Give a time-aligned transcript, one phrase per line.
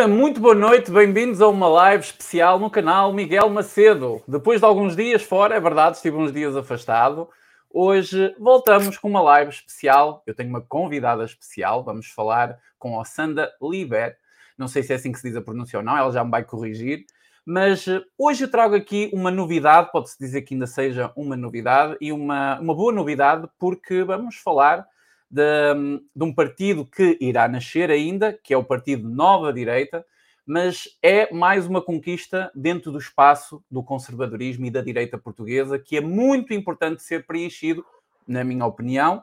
[0.00, 4.22] Ora, muito boa noite, bem-vindos a uma live especial no canal Miguel Macedo.
[4.26, 7.28] Depois de alguns dias fora, é verdade, estive uns dias afastado.
[7.70, 10.22] Hoje voltamos com uma live especial.
[10.26, 11.84] Eu tenho uma convidada especial.
[11.84, 14.16] Vamos falar com a Sanda Liber.
[14.56, 16.30] Não sei se é assim que se diz a pronúncia ou não, ela já me
[16.30, 17.04] vai corrigir.
[17.44, 21.98] Mas eh, hoje eu trago aqui uma novidade, pode-se dizer que ainda seja uma novidade,
[22.00, 24.86] e uma, uma boa novidade, porque vamos falar
[25.30, 30.04] de, de um partido que irá nascer ainda, que é o Partido Nova Direita,
[30.44, 35.96] mas é mais uma conquista dentro do espaço do conservadorismo e da direita portuguesa, que
[35.96, 37.84] é muito importante ser preenchido,
[38.26, 39.22] na minha opinião.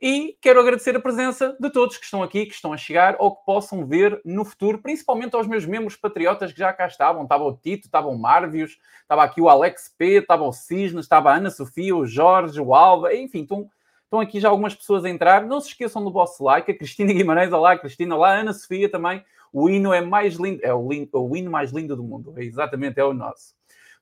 [0.00, 3.36] E quero agradecer a presença de todos que estão aqui, que estão a chegar ou
[3.36, 7.22] que possam ver no futuro, principalmente aos meus membros patriotas que já cá estavam.
[7.22, 11.30] Estava o Tito, estava o Marvios, estava aqui o Alex P, estava o Cisnes, estava
[11.30, 13.70] a Ana Sofia, o Jorge, o Alva, enfim, estão
[14.12, 15.46] Estão aqui já algumas pessoas a entrar.
[15.46, 16.70] Não se esqueçam do vosso like.
[16.70, 19.24] A Cristina Guimarães, olá, Cristina, olá, Ana Sofia também.
[19.50, 22.34] O hino é mais lindo, é o, lindo, o hino mais lindo do mundo.
[22.36, 23.54] É exatamente, é o nosso.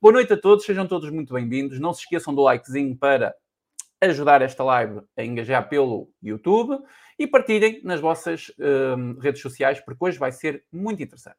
[0.03, 1.78] Boa noite a todos, sejam todos muito bem-vindos.
[1.78, 3.37] Não se esqueçam do likezinho para
[4.00, 6.77] ajudar esta live a engajar pelo YouTube
[7.16, 11.38] e partilhem nas vossas hum, redes sociais, porque hoje vai ser muito interessante.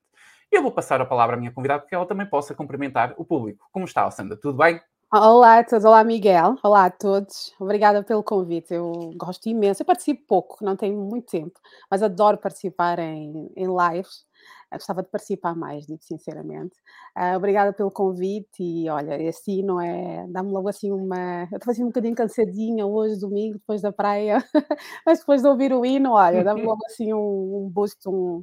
[0.50, 3.68] Eu vou passar a palavra à minha convidada, porque ela também possa cumprimentar o público.
[3.70, 4.38] Como está, Sandra?
[4.38, 4.80] Tudo bem?
[5.14, 8.74] Olá a todos, olá Miguel, olá a todos, obrigada pelo convite.
[8.74, 13.66] Eu gosto imenso, eu participo pouco, não tenho muito tempo, mas adoro participar em, em
[13.68, 14.26] lives.
[14.72, 16.74] Eu gostava de participar mais, digo sinceramente.
[17.18, 20.26] Uh, obrigada pelo convite e olha, assim não é.
[20.30, 21.44] Dá-me logo assim uma.
[21.52, 24.38] Eu estou assim um bocadinho cansadinha hoje, domingo, depois da praia,
[25.06, 28.42] mas depois de ouvir o hino, olha, dá-me logo assim um, um boost, um,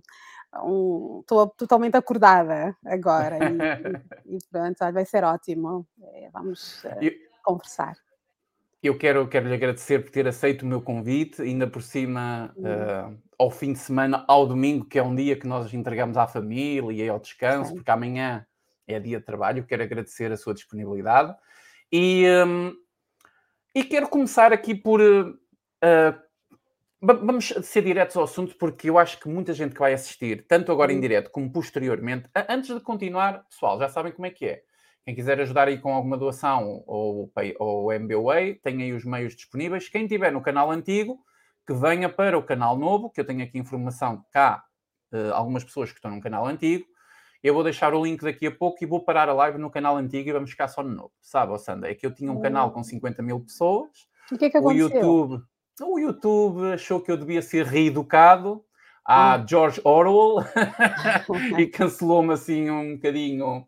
[0.55, 5.87] estou um, totalmente acordada agora e, e, pronto, vai ser ótimo.
[6.03, 7.97] É, vamos uh, eu, conversar.
[8.83, 13.19] Eu quero, quero lhe agradecer por ter aceito o meu convite, ainda por cima uh,
[13.39, 17.05] ao fim de semana, ao domingo, que é um dia que nós entregamos à família
[17.05, 17.77] e ao descanso, Sim.
[17.77, 18.47] porque amanhã
[18.87, 19.67] é dia de trabalho.
[19.67, 21.35] Quero agradecer a sua disponibilidade
[21.93, 22.73] e, um,
[23.75, 26.28] e quero começar aqui por uh,
[27.01, 30.73] Vamos ser diretos ao assunto, porque eu acho que muita gente que vai assistir, tanto
[30.73, 31.01] agora em uhum.
[31.01, 34.63] direto como posteriormente, antes de continuar, pessoal, já sabem como é que é.
[35.05, 39.89] Quem quiser ajudar aí com alguma doação ou, ou MBWay, tem aí os meios disponíveis.
[39.89, 41.21] Quem tiver no canal antigo,
[41.65, 44.65] que venha para o canal novo, que eu tenho aqui informação cá,
[45.13, 46.85] uh, algumas pessoas que estão no canal antigo.
[47.43, 49.97] Eu vou deixar o link daqui a pouco e vou parar a live no canal
[49.97, 51.13] antigo e vamos ficar só no novo.
[51.23, 51.91] Sabe, Sandra?
[51.91, 54.09] É que eu tinha um canal com 50 mil pessoas.
[54.33, 54.89] O que é que aconteceu?
[54.89, 55.43] O YouTube
[55.87, 58.65] o YouTube achou que eu devia ser reeducado
[59.05, 59.47] a hum.
[59.49, 60.45] George Orwell
[61.59, 63.61] e cancelou-me assim um bocadinho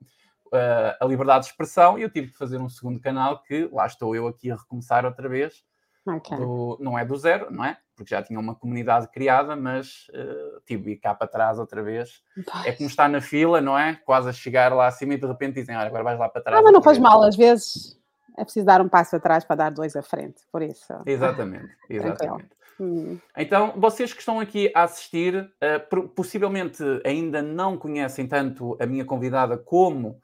[0.53, 3.87] uh, a liberdade de expressão e eu tive que fazer um segundo canal que lá
[3.87, 5.65] estou eu aqui a recomeçar outra vez.
[6.06, 6.37] Okay.
[6.37, 7.76] Do, não é do zero, não é?
[7.94, 11.83] Porque já tinha uma comunidade criada, mas uh, tive que ir cá para trás outra
[11.83, 12.22] vez.
[12.51, 12.66] Pois.
[12.66, 13.97] É como estar na fila, não é?
[14.04, 16.59] Quase a chegar lá acima e de repente dizem: Olha, agora vais lá para trás.
[16.59, 17.99] Ah, mas não faz mal, às vezes
[18.36, 20.92] é preciso dar um passo atrás para dar dois à frente, por isso.
[21.06, 22.50] Exatamente, exatamente.
[22.80, 23.18] Hum.
[23.36, 29.04] Então, vocês que estão aqui a assistir, uh, possivelmente ainda não conhecem tanto a minha
[29.04, 30.18] convidada como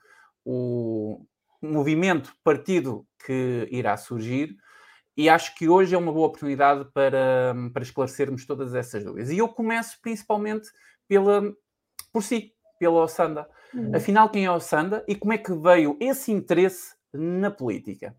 [0.45, 1.27] o
[1.61, 4.57] movimento, partido que irá surgir,
[5.17, 9.31] e acho que hoje é uma boa oportunidade para, para esclarecermos todas essas dúvidas.
[9.31, 10.69] E eu começo principalmente
[11.09, 11.43] pela,
[12.13, 13.49] por si, pela Ossanda.
[13.75, 13.93] Hum.
[13.95, 18.17] Afinal, quem é a Ossanda e como é que veio esse interesse na política?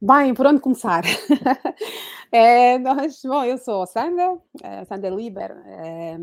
[0.00, 1.04] Bem, por onde começar?
[2.30, 6.16] é, nós, bom, eu sou a Sandra, a Sandra Liber, é,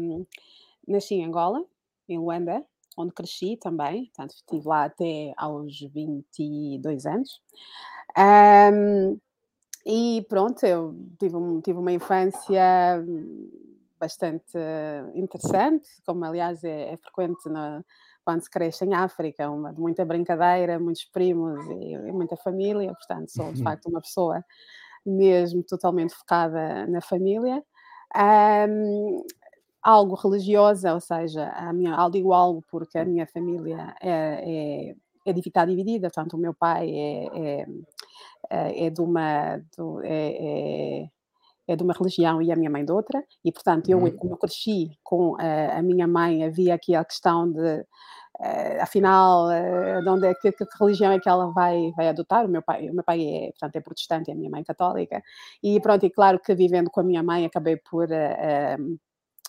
[0.87, 1.63] nasci em Angola,
[2.07, 2.63] em Luanda,
[2.97, 7.41] onde cresci também, portanto estive lá até aos 22 anos.
[9.85, 13.03] E pronto, eu tive, tive uma infância
[13.99, 14.57] bastante
[15.15, 17.83] interessante, como aliás é, é frequente na,
[18.23, 22.93] quando se cresce em África, uma, de muita brincadeira, muitos primos e, e muita família,
[22.93, 23.63] portanto, sou de uhum.
[23.63, 24.43] facto uma pessoa
[25.05, 27.63] mesmo totalmente focada na família.
[28.15, 29.23] Um,
[29.81, 35.39] algo religiosa, ou seja, a minha, digo algo porque a minha família é, é, é
[35.39, 37.67] está dividida, portanto, o meu pai é, é,
[38.49, 39.61] é, é de uma.
[40.03, 41.09] é, é
[41.67, 44.11] é de uma religião e a minha mãe de outra, e portanto eu, uhum.
[44.11, 49.47] como eu cresci com a, a minha mãe, havia aqui a questão de, uh, afinal,
[49.47, 52.61] uh, de onde é, que, que, religião é que ela vai, vai adotar, o meu
[52.61, 55.21] pai, o meu pai é, portanto, é protestante e a minha mãe é católica,
[55.61, 58.05] e pronto, e claro que vivendo com a minha mãe acabei por...
[58.05, 58.99] Uh,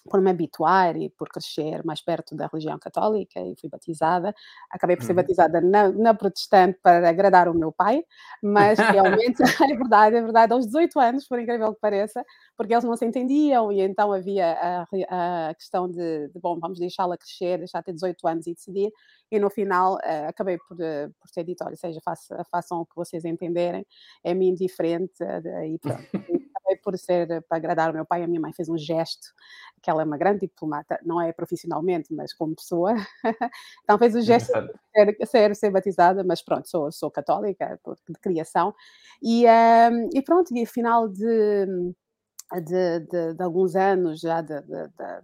[0.08, 4.34] por me habituar e por crescer mais perto da religião católica e fui batizada.
[4.70, 5.16] Acabei por ser uhum.
[5.16, 8.04] batizada na, na, protestante para agradar o meu pai,
[8.42, 9.38] mas realmente
[9.72, 12.24] é verdade, é verdade, aos 18 anos, por incrível que pareça,
[12.56, 16.78] porque eles não se entendiam e então havia a, a questão de, de bom, vamos
[16.78, 18.92] deixá-la crescer, deixar ter 18 anos e decidir,
[19.30, 22.86] e no final uh, acabei por, uh, por ter dito, olha, seja, façam, façam o
[22.86, 23.86] que vocês entenderem,
[24.22, 26.43] é-me indiferente, uh, e pronto.
[26.82, 29.28] Por ser, para agradar o meu pai, a minha mãe fez um gesto,
[29.82, 32.94] que ela é uma grande diplomata, não é profissionalmente, mas como pessoa,
[33.82, 37.78] então fez o gesto de ser, ser, ser, batizada, mas pronto, sou, sou católica
[38.08, 38.74] de criação,
[39.22, 41.94] e, um, e pronto, e final de
[42.52, 44.54] de, de, de, alguns anos, já de,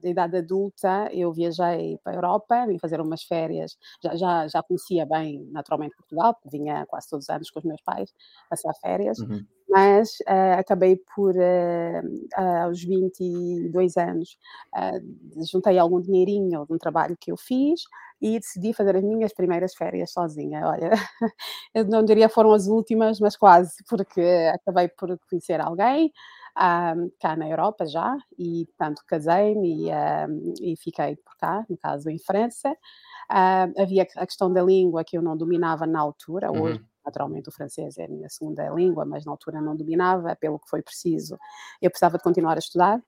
[0.02, 5.06] idade adulta, eu viajei para a Europa, vim fazer umas férias, já, já, já conhecia
[5.06, 8.12] bem, naturalmente, Portugal, porque vinha quase todos os anos com os meus pais
[8.48, 9.44] passar férias, uhum.
[9.68, 14.36] mas uh, acabei por, uh, uh, aos 22 anos,
[15.52, 17.82] juntei algum dinheirinho de um trabalho que eu fiz,
[18.20, 20.66] e decidi fazer as minhas primeiras férias sozinha.
[20.66, 20.90] Olha,
[21.74, 24.20] eu não diria foram as últimas, mas quase, porque
[24.52, 26.12] acabei por conhecer alguém,
[26.60, 31.76] um, cá na Europa já, e portanto casei-me e, um, e, fiquei por cá, no
[31.78, 32.76] caso em França.
[33.78, 36.62] Havia a questão da língua que eu não dominava na altura, uhum.
[36.62, 40.58] hoje naturalmente o francês é a minha segunda língua, mas na altura não dominava, pelo
[40.58, 41.38] que foi preciso.
[41.80, 43.02] Eu precisava de continuar a estudar,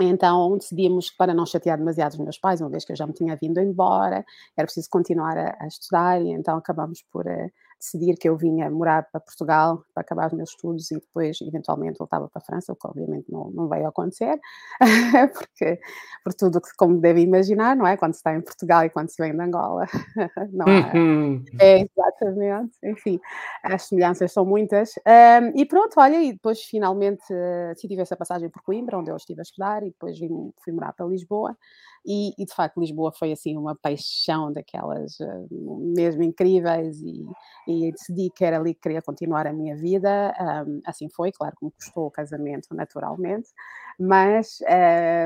[0.00, 3.06] então decidimos que para não chatear demasiado os meus pais, uma vez que eu já
[3.06, 4.24] me tinha vindo embora,
[4.56, 7.50] era preciso continuar a, a estudar e então acabamos por uh,
[7.80, 11.98] decidir que eu vinha morar para Portugal para acabar os meus estudos e depois eventualmente
[11.98, 14.38] voltava para a França, o que obviamente não, não veio a acontecer,
[15.32, 15.80] porque
[16.22, 17.96] por tudo que como deve imaginar, não é?
[17.96, 19.86] Quando se está em Portugal e quando se vem de Angola,
[20.52, 20.92] não é?
[20.94, 21.44] Uhum.
[21.58, 23.18] é exatamente, enfim,
[23.64, 24.92] as semelhanças são muitas.
[24.98, 29.16] Um, e pronto, olha, e depois finalmente uh, tive essa passagem por Coimbra, onde eu
[29.16, 31.56] estive a estudar, e depois vim, fui morar para Lisboa.
[32.04, 35.48] E, e, de facto Lisboa foi assim uma paixão daquelas uh,
[35.94, 37.26] mesmo incríveis e,
[37.68, 40.34] e, decidi que era ali que queria continuar a minha vida,
[40.66, 43.50] um, assim foi, claro que me custou o casamento naturalmente,
[43.98, 44.58] mas,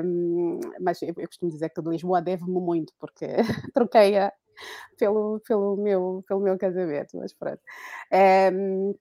[0.04, 3.26] um, mas eu, eu, costumo dizer que de Lisboa deve-me muito, porque
[3.72, 4.32] troquei-a
[4.98, 7.60] pelo, pelo, meu, pelo meu casamento, mas pronto.
[8.52, 8.94] Um,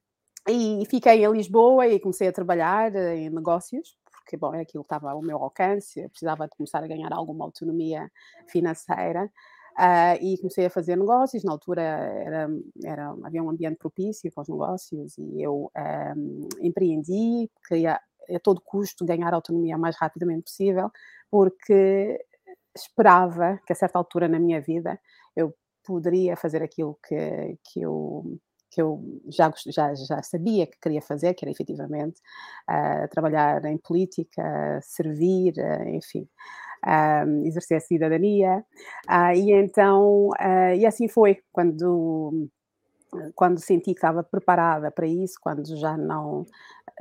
[0.48, 5.12] e fiquei em Lisboa e comecei a trabalhar eh, em negócios, porque bom, aquilo estava
[5.12, 8.12] ao meu alcance, eu precisava de começar a ganhar alguma autonomia
[8.48, 9.30] financeira.
[9.74, 11.44] Uh, e comecei a fazer negócios.
[11.44, 12.48] Na altura era,
[12.84, 15.72] era, havia um ambiente propício para os negócios e eu
[16.16, 20.92] um, empreendi, queria a todo custo ganhar autonomia o mais rapidamente possível,
[21.30, 22.24] porque
[22.76, 25.00] esperava que a certa altura na minha vida
[25.36, 28.40] eu poderia fazer aquilo que, que eu
[28.74, 32.20] que eu já, já, já sabia que queria fazer, que era efetivamente
[32.70, 36.28] uh, trabalhar em política, servir, uh, enfim,
[36.86, 38.66] uh, exercer a cidadania.
[39.36, 40.30] e então,
[40.78, 42.50] e assim foi, quando
[43.36, 46.46] quando senti que estava preparada para isso, quando já não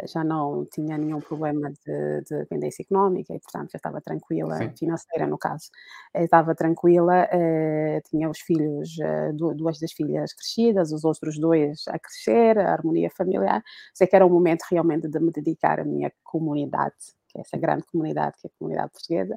[0.07, 4.73] já não tinha nenhum problema de, de dependência económica e, portanto, já estava tranquila, Sim.
[4.77, 5.71] financeira no caso,
[6.15, 11.83] eh, estava tranquila, eh, tinha os filhos, eh, duas das filhas crescidas, os outros dois
[11.89, 13.63] a crescer, a harmonia familiar,
[13.95, 16.95] sei que era um momento realmente de me dedicar à minha comunidade,
[17.29, 19.37] que é essa grande comunidade que é a comunidade portuguesa,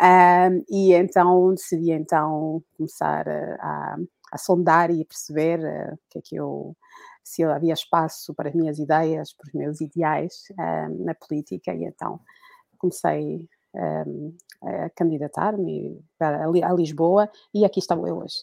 [0.00, 3.96] um, e então decidi então começar a, a
[4.38, 6.76] sondar e a perceber uh, que é que eu
[7.22, 11.84] se havia espaço para as minhas ideias, para os meus ideais um, na política, e
[11.84, 12.20] então
[12.78, 18.38] comecei um, a candidatar-me a Lisboa e aqui estou eu hoje.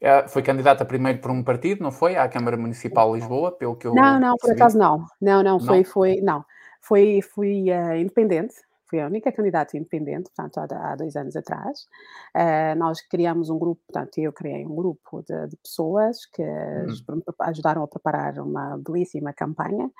[0.00, 2.16] É, foi candidata primeiro por um partido, não foi?
[2.16, 5.06] À Câmara Municipal de Lisboa, pelo que eu Não, não, por acaso não.
[5.20, 5.84] Não, não, foi, não.
[5.84, 6.44] foi, não.
[6.80, 8.54] Foi, fui uh, independente,
[8.94, 11.86] fui a única candidata independente, portanto, há, há dois anos atrás.
[12.34, 17.22] Uh, nós criamos um grupo, portanto, eu criei um grupo de, de pessoas que uhum.
[17.40, 19.90] ajudaram a preparar uma belíssima campanha.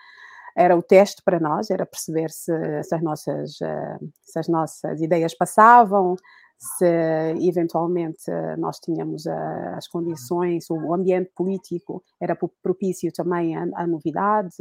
[0.57, 2.53] Era o teste para nós, era perceber se,
[2.85, 6.15] se as, nossas, uh, se as nossas ideias passavam,
[6.65, 6.87] se
[7.47, 14.57] eventualmente nós tínhamos as condições, o ambiente político era propício também a, a novidade,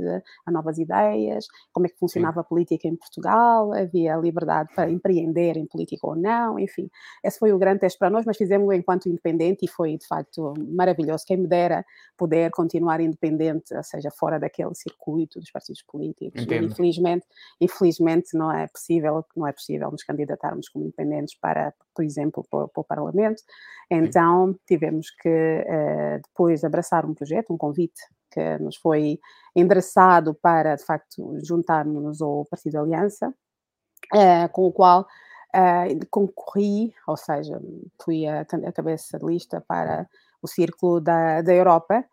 [0.46, 5.56] a novas ideias, como é que funcionava a política em Portugal, havia liberdade para empreender
[5.56, 6.90] em política ou não, enfim.
[7.24, 10.54] Esse foi o grande teste para nós, mas fizemos-o enquanto independente e foi de facto
[10.58, 11.24] maravilhoso.
[11.26, 11.86] Quem me dera
[12.18, 16.46] poder continuar independente, ou seja, fora daquele circuito dos partidos políticos.
[16.72, 17.26] Infelizmente,
[17.60, 22.68] infelizmente não é possível, não é possível nos candidatarmos como independentes para por exemplo, para,
[22.68, 23.42] para o Parlamento.
[23.90, 29.20] Então, tivemos que uh, depois abraçar um projeto, um convite que nos foi
[29.56, 37.16] endereçado para, de facto, juntarmos-nos ao Partido Aliança, uh, com o qual uh, concorri, ou
[37.16, 37.62] seja,
[38.04, 40.10] fui a, a, cabeça de lista para
[40.42, 42.04] o Círculo da, da Europa.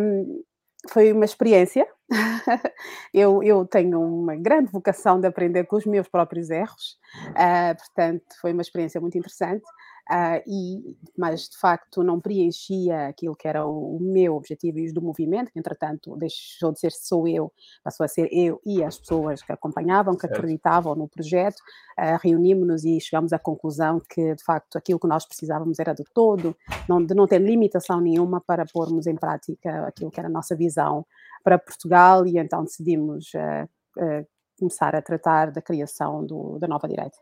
[0.00, 0.42] Um,
[0.90, 1.86] foi uma experiência.
[3.12, 6.98] eu, eu tenho uma grande vocação de aprender com os meus próprios erros,
[7.30, 9.64] uh, portanto, foi uma experiência muito interessante.
[10.10, 14.86] Uh, e, mas de facto não preenchia aquilo que era o, o, meu objetivo e
[14.86, 17.52] os do movimento, que entretanto deixou de ser só eu,
[17.84, 21.58] passou a ser eu e as pessoas que acompanhavam, que acreditavam no projeto,
[21.98, 26.04] uh, reunimos-nos e chegámos à conclusão que de facto aquilo que nós precisávamos era de
[26.14, 26.56] todo,
[26.88, 30.56] não, de não ter limitação nenhuma para pormos em prática aquilo que era a nossa
[30.56, 31.04] visão
[31.44, 34.26] para Portugal e então decidimos uh,
[34.58, 37.18] começar a tratar da criação do, da nova direita.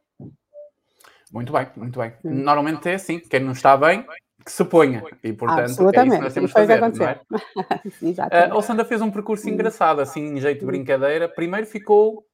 [1.37, 2.15] Muito bem, muito bem.
[2.25, 2.31] Hum.
[2.31, 4.07] Normalmente é assim, quem não está bem,
[4.43, 5.05] que se ponha.
[5.23, 5.99] E, portanto, Absolutamente.
[5.99, 8.31] é isso que nós temos que fazer.
[8.31, 8.55] É?
[8.55, 11.29] Uh, Sandra fez um percurso engraçado, assim, em jeito de brincadeira.
[11.29, 12.25] Primeiro ficou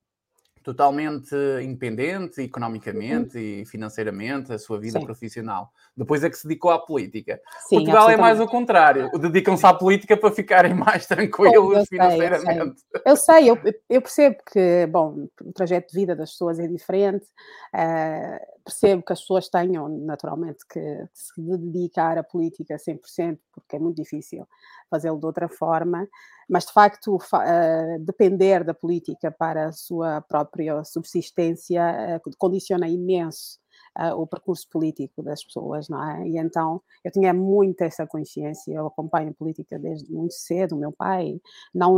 [0.62, 3.42] totalmente independente economicamente uhum.
[3.42, 5.04] e financeiramente, a sua vida Sim.
[5.04, 5.70] profissional.
[5.96, 7.40] Depois é que se dedicou à política.
[7.68, 9.10] Sim, Portugal é mais o contrário.
[9.18, 12.80] Dedicam-se à política para ficarem mais tranquilos eu financeiramente.
[12.80, 13.70] Sei, eu sei, eu, sei.
[13.70, 17.26] Eu, eu, percebo que, bom, o trajeto de vida das pessoas é diferente.
[17.74, 23.78] Uh, percebo que as pessoas tenham, naturalmente, que se dedicar à política 100%, porque é
[23.78, 24.46] muito difícil
[24.90, 26.08] fazê-lo de outra forma,
[26.48, 33.58] mas de facto uh, depender da política para a sua própria subsistência uh, condiciona imenso
[33.98, 36.28] uh, o percurso político das pessoas, não é?
[36.28, 41.40] E então eu tinha muito essa consciência, eu acompanho política desde muito cedo, meu pai,
[41.74, 41.96] não,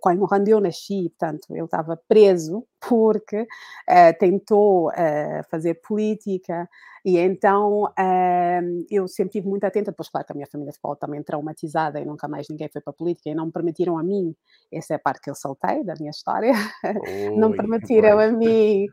[0.00, 6.68] quando eu nasci, portanto, ele estava preso porque uh, tentou uh, fazer política
[7.04, 10.94] e então uh, eu sempre estive muito atenta, depois claro que a minha família ficou
[10.96, 14.02] também traumatizada e nunca mais ninguém foi para a política e não me permitiram a
[14.02, 14.34] mim,
[14.70, 16.52] essa é a parte que eu saltei da minha história,
[17.36, 18.86] não permitiram a mim,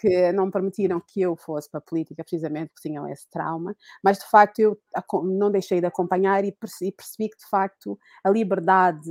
[0.00, 4.18] que não permitiram que eu fosse para a política precisamente porque tinham esse trauma, mas
[4.18, 4.78] de facto eu
[5.24, 9.10] não deixei de acompanhar e percebi, percebi que de facto a liberdade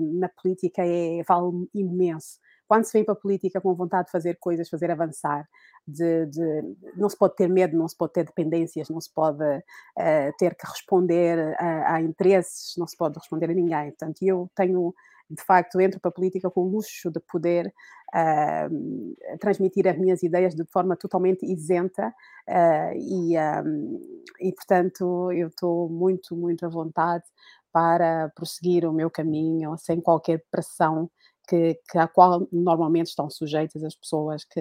[0.00, 2.38] na política é, vale imenso
[2.72, 5.46] quando se vem para a política com vontade de fazer coisas, fazer avançar,
[5.86, 6.62] de, de,
[6.96, 10.54] não se pode ter medo, não se pode ter dependências, não se pode uh, ter
[10.54, 13.90] que responder a, a, interesses, não se pode responder a ninguém.
[13.90, 14.94] Portanto, eu tenho,
[15.28, 17.66] de facto, entro para a política com o luxo de poder
[18.14, 22.08] uh, transmitir as minhas ideias de forma totalmente isenta
[22.48, 24.00] uh, e, um,
[24.40, 27.24] e, portanto, eu estou muito, muito à vontade
[27.70, 31.10] para prosseguir o meu caminho sem qualquer pressão
[31.48, 34.60] que, que à qual normalmente estão sujeitas as pessoas que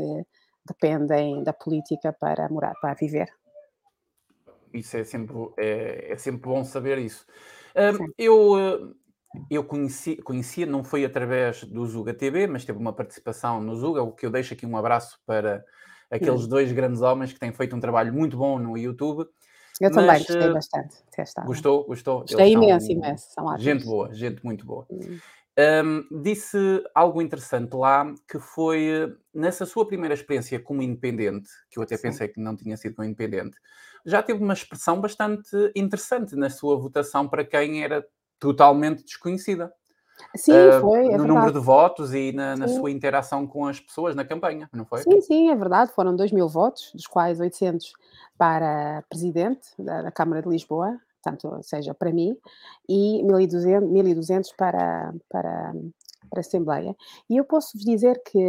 [0.65, 3.29] dependem da política para morar, para viver.
[4.73, 7.25] Isso é sempre, é, é sempre bom saber isso.
[7.75, 8.93] Um, eu eh,
[9.49, 14.01] eu conheci, conhecia, não foi através do Zuga TV, mas teve uma participação no Zuga,
[14.01, 15.63] o que eu deixo aqui um abraço para
[16.09, 19.25] aqueles dois grandes homens que têm feito um trabalho muito bom no YouTube.
[19.79, 20.95] Eu mas, também gostei bastante.
[21.45, 21.85] Gostou?
[21.85, 22.19] Gostou?
[22.19, 23.27] Gostei imenso, são, imenso.
[23.33, 24.85] São gente boa, gente muito boa.
[24.91, 25.17] Hum.
[25.57, 26.57] Um, disse
[26.95, 32.03] algo interessante lá, que foi nessa sua primeira experiência como independente, que eu até Sim.
[32.03, 33.57] pensei que não tinha sido como independente,
[34.05, 38.05] já teve uma expressão bastante interessante na sua votação para quem era
[38.39, 39.71] totalmente desconhecida.
[40.35, 40.99] Sim, uh, foi.
[40.99, 41.27] É no verdade.
[41.27, 44.99] número de votos e na, na, sua interação com as pessoas na campanha, não foi?
[44.99, 45.91] Sim, sim, é verdade.
[45.93, 47.93] Foram 2 mil votos, dos quais 800
[48.37, 52.35] para presidente da, da Câmara de Lisboa, portanto, seja para mim,
[52.89, 55.73] e 1.200, 1.200 para, para,
[56.29, 56.95] para a Assembleia.
[57.29, 58.39] E eu posso vos dizer que,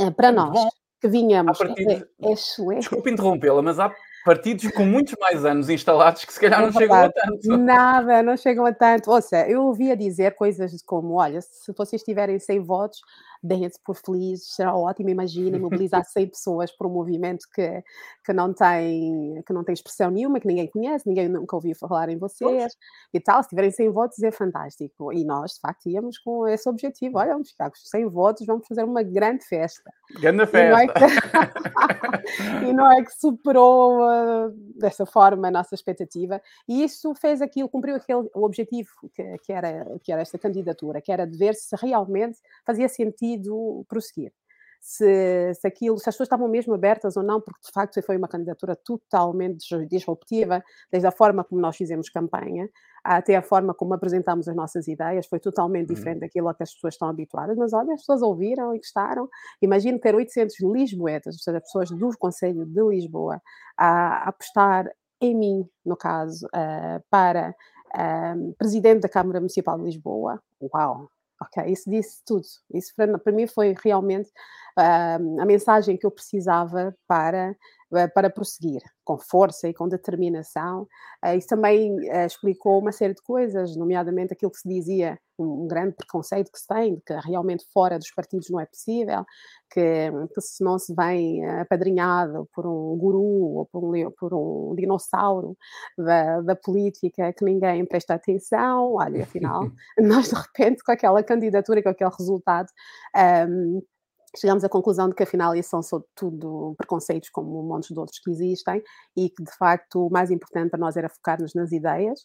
[0.00, 0.58] eh, para nós,
[1.00, 1.58] que vinhamos...
[1.58, 3.92] Partir, é, é Desculpe interrompê-la, mas há
[4.24, 7.56] partidos com muitos mais anos instalados que se calhar é não chegam a tanto.
[7.56, 9.10] Nada, não chegam a tanto.
[9.10, 13.00] Ouça, eu ouvia dizer coisas como: olha, se vocês tiverem 100 votos,
[13.42, 17.82] deem-se por felizes, será ótimo, imagina, mobilizar 100 pessoas para um movimento que,
[18.24, 22.08] que, não tem, que não tem expressão nenhuma, que ninguém conhece, ninguém nunca ouviu falar
[22.08, 22.76] em vocês
[23.12, 23.42] e tal.
[23.42, 25.12] Se tiverem 100 votos é fantástico.
[25.12, 27.18] E nós, de facto, íamos com esse objetivo.
[27.18, 29.90] Olha, vamos ficar com 100 votos, vamos fazer uma grande festa.
[30.20, 30.68] Grande festa!
[30.68, 36.40] E não é que, e não é que superou uh, dessa forma a nossa expectativa.
[36.68, 41.00] E isso fez aquilo, cumpriu aquele, o objetivo que, que, era, que era esta candidatura,
[41.00, 44.32] que era de ver se realmente fazia sentido sentido prosseguir.
[44.80, 48.16] Se, se, aquilo, se as pessoas estavam mesmo abertas ou não, porque de facto foi
[48.16, 49.58] uma candidatura totalmente
[49.90, 52.68] disruptiva, desde a forma como nós fizemos campanha,
[53.02, 55.94] até a forma como apresentámos as nossas ideias, foi totalmente uhum.
[55.96, 57.56] diferente daquilo a que as pessoas estão habituadas.
[57.58, 59.28] Mas olha, as pessoas ouviram e gostaram.
[59.60, 63.42] Imagino ter 800 lisboetas, ou seja, pessoas do Conselho de Lisboa,
[63.76, 64.88] a apostar
[65.20, 67.52] em mim, no caso, uh, para
[67.88, 70.40] uh, presidente da Câmara Municipal de Lisboa.
[70.72, 71.10] Uau!
[71.40, 72.46] Ok, isso disse tudo.
[72.74, 74.30] Isso para, para mim foi realmente
[74.80, 77.56] a mensagem que eu precisava para
[77.90, 80.86] eh, para prosseguir com força e com determinação.
[81.24, 85.66] Eh, isso também eh, explicou uma série de coisas, nomeadamente aquilo que se dizia, um
[85.66, 89.24] grande preconceito que se tem, de que realmente fora dos partidos não é possível,
[89.72, 94.74] que, que se não se vem apadrinhado por um guru ou por um, por um
[94.76, 95.56] dinossauro
[95.96, 99.62] da, da, política que ninguém presta atenção, olha, afinal,
[99.98, 102.68] nós de repente com aquela candidatura, com aquele resultado,
[103.48, 103.80] um,
[104.36, 107.98] chegamos à conclusão de que afinal isso são só tudo preconceitos como um monte de
[107.98, 108.82] outros que existem
[109.16, 112.20] e que de facto o mais importante para nós era focar-nos nas ideias.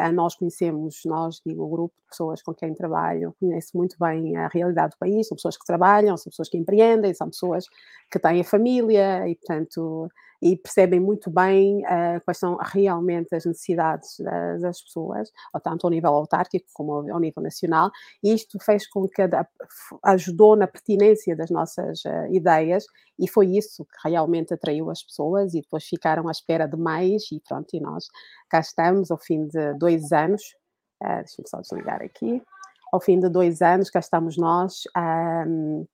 [0.00, 4.36] Uh, nós conhecemos, nós, digo, o grupo de pessoas com quem trabalho, conhece muito bem
[4.36, 7.64] a realidade do país, são pessoas que trabalham, são pessoas que empreendem, são pessoas
[8.08, 10.08] que têm a família e, portanto,
[10.40, 15.30] e percebem muito bem uh, quais são realmente as necessidades das, das pessoas,
[15.62, 17.90] tanto ao nível autárquico como ao, ao nível nacional,
[18.22, 19.22] e isto fez com que
[20.04, 22.84] ajudou na pertinência das nossas uh, ideias
[23.18, 27.24] e foi isso que realmente atraiu as pessoas e depois ficaram à espera de mais
[27.32, 28.06] e pronto, e nós
[28.48, 30.42] cá estamos ao fim de dois anos,
[31.02, 32.42] uh, deixa-me só desligar aqui,
[32.92, 34.82] ao fim de dois anos cá estamos nós,
[35.46, 35.84] um,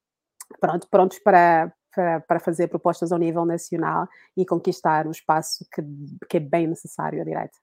[0.60, 5.82] pronto, prontos para, para, para fazer propostas ao nível nacional e conquistar um espaço que,
[6.28, 7.56] que é bem necessário à direita.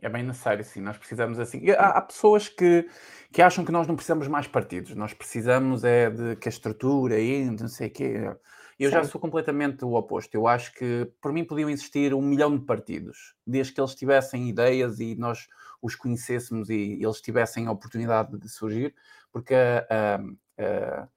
[0.00, 0.80] É bem necessário, sim.
[0.80, 1.70] Nós precisamos assim.
[1.70, 2.88] Há, há, pessoas que,
[3.32, 4.94] que acham que nós não precisamos mais partidos.
[4.94, 8.36] Nós precisamos é de que a estrutura e não sei o quê.
[8.78, 10.34] Eu já sou completamente o oposto.
[10.34, 14.50] Eu acho que por mim podiam existir um milhão de partidos, desde que eles tivessem
[14.50, 15.48] ideias e nós
[15.80, 18.94] os conhecêssemos e eles tivessem a oportunidade de surgir,
[19.32, 21.08] porque a, a, a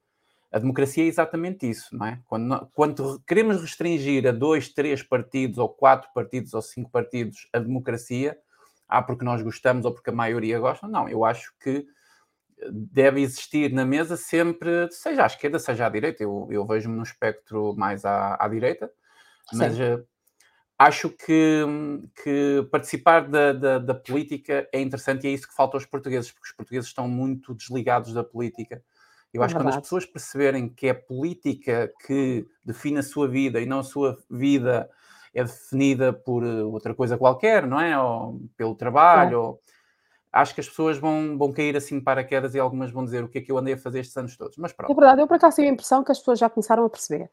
[0.57, 2.19] democracia é exatamente isso, não é?
[2.25, 7.59] Quando, quando, queremos restringir a dois, três partidos, ou quatro partidos, ou cinco partidos a
[7.59, 8.35] democracia,
[8.87, 11.07] ah, porque nós gostamos ou porque a maioria gosta, não.
[11.07, 11.85] Eu acho que
[12.71, 16.23] deve existir na mesa sempre, seja à esquerda, seja à direita.
[16.23, 18.91] Eu, eu vejo-me no espectro mais à, à direita,
[19.53, 20.03] mas uh,
[20.77, 21.63] acho que,
[22.23, 26.31] que participar da, da, da política é interessante e é isso que falta aos portugueses,
[26.31, 28.83] porque os portugueses estão muito desligados da política
[29.33, 33.27] eu é acho que quando as pessoas perceberem que é política que define a sua
[33.27, 34.89] vida e não a sua vida
[35.33, 37.99] é definida por eh, outra coisa qualquer, não é?
[37.99, 39.37] Ou pelo trabalho, é.
[39.37, 39.61] ou...
[40.33, 43.29] acho que as pessoas vão, vão cair assim para quedas e algumas vão dizer o
[43.29, 44.57] que é que eu andei a fazer estes anos todos.
[44.57, 44.91] Mas pronto.
[44.91, 47.29] É verdade, eu por acaso tenho a impressão que as pessoas já começaram a perceber.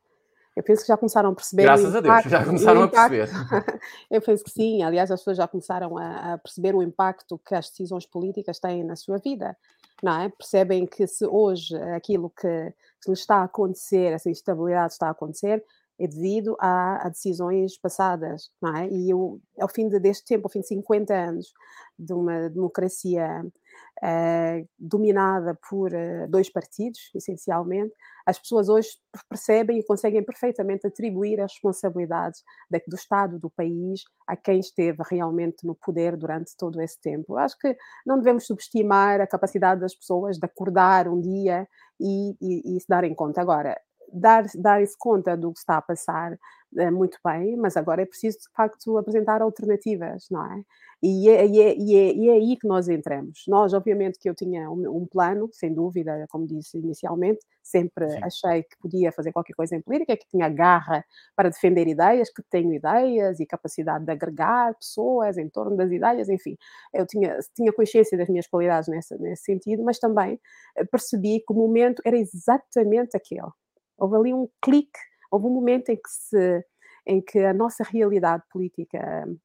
[0.57, 1.65] Eu penso que já começaram a perceber.
[1.65, 3.29] Graças impacto, a Deus, já começaram a perceber.
[4.11, 4.83] eu penso que sim.
[4.83, 8.83] Aliás, as pessoas já começaram a, a, perceber o impacto que as decisões políticas têm
[8.83, 9.55] na sua vida.
[10.03, 10.29] Não é?
[10.29, 15.65] Percebem que se hoje aquilo que, que está a acontecer, essa instabilidade está a acontecer,
[15.99, 18.89] é devido a, a, decisões passadas, não é?
[18.89, 21.53] E eu, ao fim de, deste tempo, ao fim de 50 anos
[21.99, 27.95] de uma democracia uh, dominada por uh, dois partidos, essencialmente,
[28.27, 28.89] as pessoas hoje
[29.29, 32.43] percebem e conseguem perfeitamente atribuir as responsabilidades
[32.87, 37.35] do Estado, do país, a quem esteve realmente no poder durante todo esse tempo.
[37.35, 41.67] Eu acho que não devemos subestimar a capacidade das pessoas de acordar um dia
[42.01, 43.41] e, e, e se darem conta.
[43.41, 43.81] Agora,
[44.13, 46.39] dar, dar-se conta do que está a passar
[46.77, 50.63] é, muito bem, mas agora é preciso, de facto, apresentar alternativas, não é?
[51.03, 53.45] E é, e, é, e, é, e é, aí que nós entramos.
[53.47, 58.19] Nós, obviamente, que eu tinha um, um plano, sem dúvida, como disse inicialmente, sempre Sim.
[58.23, 62.43] achei que podia fazer qualquer coisa em política, que tinha garra para defender ideias, que
[62.51, 66.57] tenho ideias e capacidade de agregar pessoas em torno das ideias, enfim.
[66.93, 70.41] Eu tinha, tinha consciência das minhas qualidades nesse, nesse sentido, mas também
[70.77, 73.51] eh, percebi que o momento era exatamente aquele
[73.99, 74.99] Houve ali um clique,
[75.31, 76.65] houve um momento em que, se,
[77.07, 79.39] em que a nossa realidade política hum,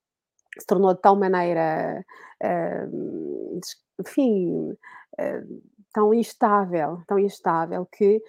[0.59, 2.05] se tornou de tal maneira,
[2.43, 3.59] uh,
[3.99, 5.61] enfim, uh,
[5.93, 8.21] tão instável, tão instável que uh,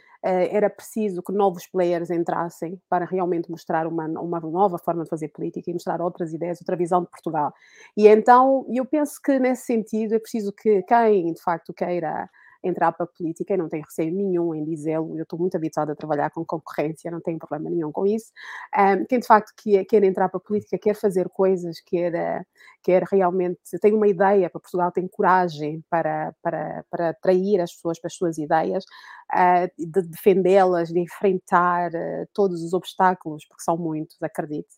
[0.50, 5.28] era preciso que novos players entrassem para realmente mostrar uma, uma nova forma de fazer
[5.28, 7.52] política e mostrar outras ideias, outra visão de Portugal.
[7.96, 12.28] E então eu penso que nesse sentido é preciso que quem de facto queira
[12.62, 15.16] entrar para a política e não tenho receio nenhum em dizê-lo.
[15.16, 18.32] Eu estou muito habituada a trabalhar com concorrência, não tenho problema nenhum com isso.
[18.76, 22.44] Um, quem de facto quer, quer entrar para a política, quer fazer coisas, quer,
[22.82, 27.98] quer realmente, tem uma ideia para Portugal, tem coragem para, para, para atrair as pessoas
[27.98, 28.84] para as suas ideias,
[29.32, 34.70] uh, de defendê-las, de enfrentar uh, todos os obstáculos, porque são muitos, acredite.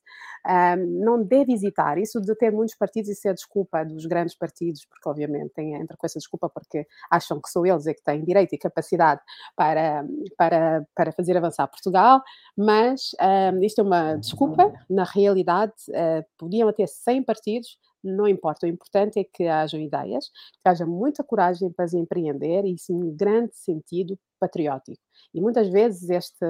[0.46, 1.98] Um, não deve hesitar.
[1.98, 6.06] Isso de ter muitos partidos, isso é desculpa dos grandes partidos, porque obviamente entra com
[6.06, 9.20] essa desculpa porque acham que sou eu eles é que têm direito e capacidade
[9.56, 10.04] para,
[10.36, 12.22] para, para fazer avançar Portugal,
[12.56, 13.10] mas
[13.52, 18.66] um, isto é uma desculpa, na realidade uh, podiam ter 100 partidos, não importa.
[18.66, 20.26] O importante é que hajam ideias,
[20.62, 25.00] que haja muita coragem para se empreender e sim, um grande sentido patriótico.
[25.32, 26.44] E muitas vezes este,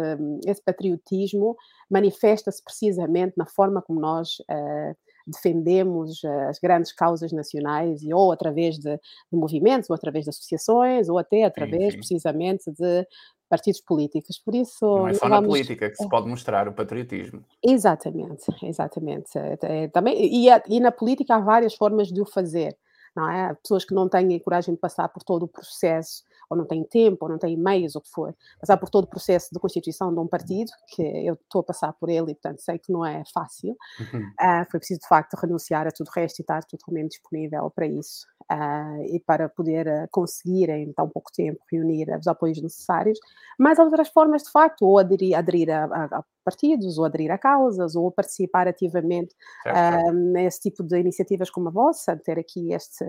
[0.46, 1.56] esse patriotismo
[1.88, 8.78] manifesta-se precisamente na forma como nós uh, defendemos as grandes causas nacionais, e ou através
[8.78, 11.96] de, de, movimentos, ou através de associações, ou até através sim, sim.
[11.98, 13.06] precisamente de
[13.48, 14.38] partidos políticos.
[14.38, 14.84] Por isso.
[14.84, 15.42] Não é só vamos...
[15.42, 17.44] na política que se pode mostrar o patriotismo.
[17.62, 19.30] Exatamente, exatamente.
[19.36, 22.76] É, também, e, e na política há várias formas de o fazer.
[23.14, 23.46] Não é?
[23.46, 26.84] Há pessoas que não têm coragem de passar por todo o processo ou não têm
[26.84, 29.58] tempo, ou não têm meios, ou o que for, passar por todo o processo de
[29.58, 32.92] constituição de um partido, que eu estou a passar por ele e, portanto, sei que
[32.92, 33.76] não é fácil.
[34.00, 34.20] Uhum.
[34.40, 37.86] Uh, foi preciso, de facto, renunciar a tudo o resto e estar totalmente disponível para
[37.86, 38.26] isso.
[38.52, 43.18] Uh, e para poder uh, conseguir, em tão pouco tempo, reunir os apoios necessários,
[43.58, 47.38] mas há outras formas, de facto, ou aderir, aderir a, a, partidos, ou aderir a
[47.38, 52.70] causas, ou participar ativamente certo, uh, nesse tipo de iniciativas como a vossa, ter aqui
[52.74, 53.04] este,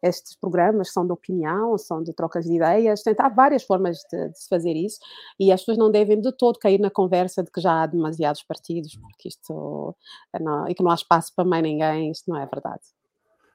[0.00, 4.38] estes programas são de opinião, são de trocas de ideias, tentar várias formas de, de,
[4.38, 5.00] se fazer isso,
[5.40, 8.44] e as pessoas não devem de todo cair na conversa de que já há demasiados
[8.44, 9.96] partidos, porque isto
[10.40, 12.95] não, e que não há espaço para mais ninguém, isto não é verdade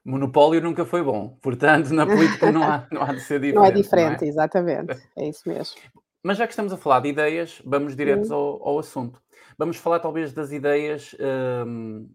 [0.04, 3.56] monopólio nunca foi bom, portanto, na política não há, não há de ser diferente.
[3.56, 4.30] Não é diferente, não é?
[4.30, 5.76] exatamente, é isso mesmo.
[6.24, 8.38] Mas já que estamos a falar de ideias, vamos diretos uhum.
[8.38, 9.22] ao, ao, assunto.
[9.58, 11.16] Vamos falar talvez das ideias.
[11.66, 12.08] Hum,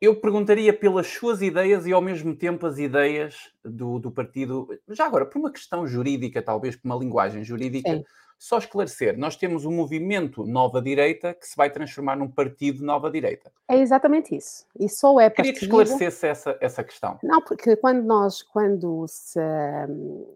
[0.00, 4.68] eu perguntaria pelas suas ideias e ao mesmo tempo as ideias do, do partido.
[4.90, 7.90] Já agora, por uma questão jurídica, talvez por uma linguagem jurídica.
[7.90, 8.04] Sim
[8.38, 13.10] só esclarecer, nós temos um movimento Nova Direita que se vai transformar num partido Nova
[13.10, 13.50] Direita.
[13.68, 14.64] É exatamente isso.
[14.78, 17.18] E só é Queria que esclarecesse essa, essa questão.
[17.22, 19.40] Não, porque quando nós, quando se,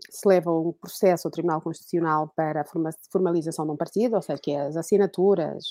[0.08, 2.64] se leva um processo ao Tribunal Constitucional para a
[3.10, 5.70] formalização de um partido, ou seja, que é as assinaturas,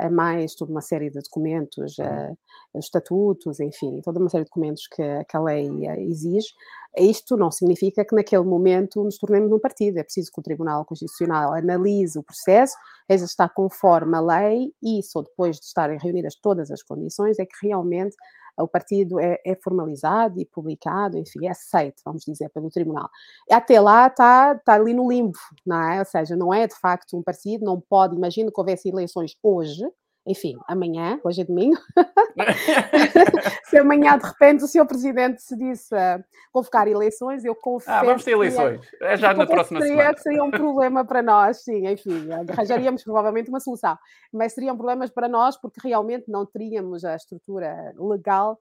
[0.00, 2.32] é, mais toda uma série de documentos, é,
[2.76, 5.68] estatutos, enfim, toda uma série de documentos que, que a lei
[5.98, 6.48] exige,
[6.96, 9.98] isto não significa que naquele momento nos tornemos um partido.
[9.98, 12.76] É preciso que o Tribunal Constitucional analise o processo,
[13.08, 17.38] veja se está conforme a lei e só depois de estarem reunidas todas as condições
[17.38, 18.16] é que realmente
[18.62, 23.08] o partido é, é, formalizado e publicado, enfim, é aceito, vamos dizer, pelo tribunal.
[23.50, 26.00] Até lá está, está ali no limbo, não é?
[26.00, 29.88] Ou seja, não é de facto um partido, não pode, imagino que houvesse eleições hoje,
[30.28, 31.78] enfim, amanhã, hoje é domingo,
[33.64, 37.90] se amanhã de repente o senhor presidente decidisse uh, convocar eleições, eu confesso.
[37.90, 40.18] Ah, vamos ter eleições, é já na próxima seria, semana.
[40.18, 43.96] Seria um problema para nós, sim, enfim, arranjaríamos provavelmente uma solução,
[44.32, 48.58] mas seriam problemas para nós porque realmente não teríamos a estrutura legal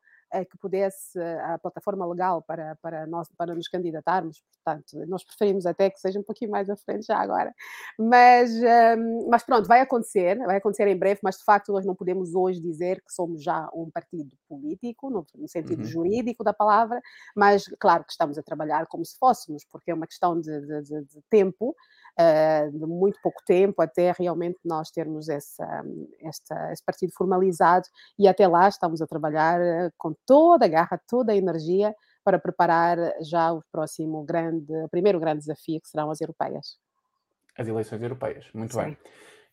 [0.50, 5.90] que pudesse a plataforma legal para, para, nós, para nos candidatarmos, portanto, nós preferimos até
[5.90, 7.54] que seja um pouquinho mais à frente já agora.
[7.98, 11.96] Mas, um, mas pronto, vai acontecer, vai acontecer em breve, mas de facto nós não
[11.96, 15.86] podemos hoje dizer que somos já um partido político, no, sentido uhum.
[15.86, 17.02] jurídico da palavra,
[17.36, 20.82] mas claro que estamos a trabalhar como se fôssemos, porque é uma questão de, de,
[20.82, 21.76] de, de tempo,
[22.20, 25.84] uh, de muito pouco tempo até realmente nós termos essa,
[26.22, 27.88] esta, esse partido formalizado
[28.18, 29.60] e até lá estamos a trabalhar
[29.98, 35.20] com toda a garra, toda a energia para preparar já o próximo grande, o primeiro
[35.20, 36.78] grande desafio que serão as europeias.
[37.58, 38.82] As eleições europeias, muito Sim.
[38.82, 38.98] bem.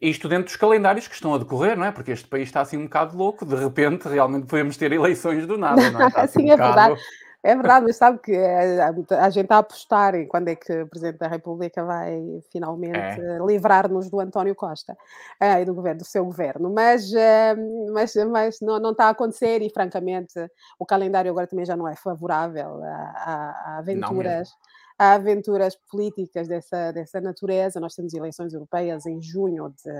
[0.01, 1.93] Isto dentro dos calendários que estão a decorrer, não é?
[1.93, 5.57] Porque este país está assim um bocado louco, de repente realmente podemos ter eleições do
[5.57, 6.11] nada, não é?
[6.17, 6.75] Assim Sim, um é bocado...
[6.75, 7.01] verdade.
[7.47, 10.81] É verdade, mas sabe que eh, a gente está a apostar em quando é que
[10.81, 13.39] o Presidente da República vai finalmente é.
[13.47, 14.95] livrar-nos do António Costa
[15.43, 16.73] uh, e do, governo, do seu governo.
[16.73, 20.33] Mas, uh, mas, mas não, não, está a acontecer e, francamente,
[20.79, 24.49] o calendário agora também já não é favorável a, a, a aventuras.
[24.99, 27.81] A aventuras políticas dessa, dessa natureza.
[27.81, 29.93] Nós temos eleições europeias em junho de,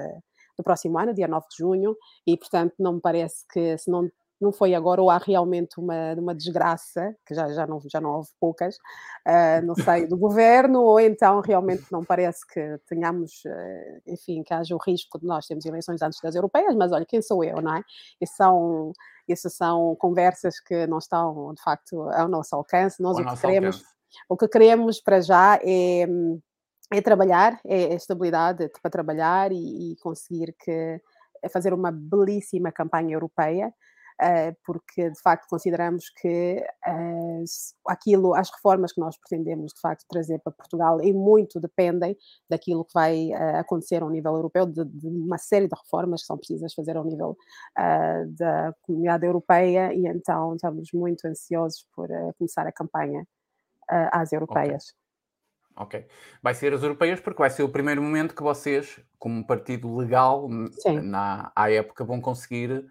[0.57, 4.09] do próximo ano, dia 9 de junho, e portanto não me parece que se não
[4.45, 8.17] não foi agora ou há realmente uma, uma desgraça, que já, já, não, já não
[8.17, 8.77] houve poucas,
[9.27, 14.55] uh, no seio do governo, ou então realmente não parece que tenhamos, uh, enfim, que
[14.55, 17.61] haja o risco de nós termos eleições antes das europeias, mas olha, quem sou eu,
[17.61, 17.83] não é?
[18.21, 18.93] E são,
[19.29, 23.03] essas são conversas que não estão, de facto, ao nosso alcance.
[23.03, 23.95] Nós o que queremos, alcance.
[24.29, 26.07] o que queremos para já é,
[26.93, 31.01] é trabalhar, é, é estabilidade para trabalhar e, e conseguir que
[31.43, 33.73] é fazer uma belíssima campanha europeia
[34.65, 37.45] porque de facto consideramos que eh,
[37.89, 42.17] aquilo, as reformas que nós pretendemos de facto trazer para Portugal e muito dependem
[42.49, 46.27] daquilo que vai eh, acontecer ao nível europeu, de, de, uma série de reformas que
[46.27, 47.37] são precisas fazer ao nível
[48.37, 53.27] da comunidade europeia e então estamos muito ansiosos por começar a campanha
[54.13, 54.85] às europeias.
[54.85, 55.05] Okay.
[55.77, 56.07] Ok.
[56.43, 60.49] Vai ser as europeias porque vai ser o primeiro momento que vocês, como partido legal,
[60.79, 61.01] Sim.
[61.01, 62.87] na, à época, vão conseguir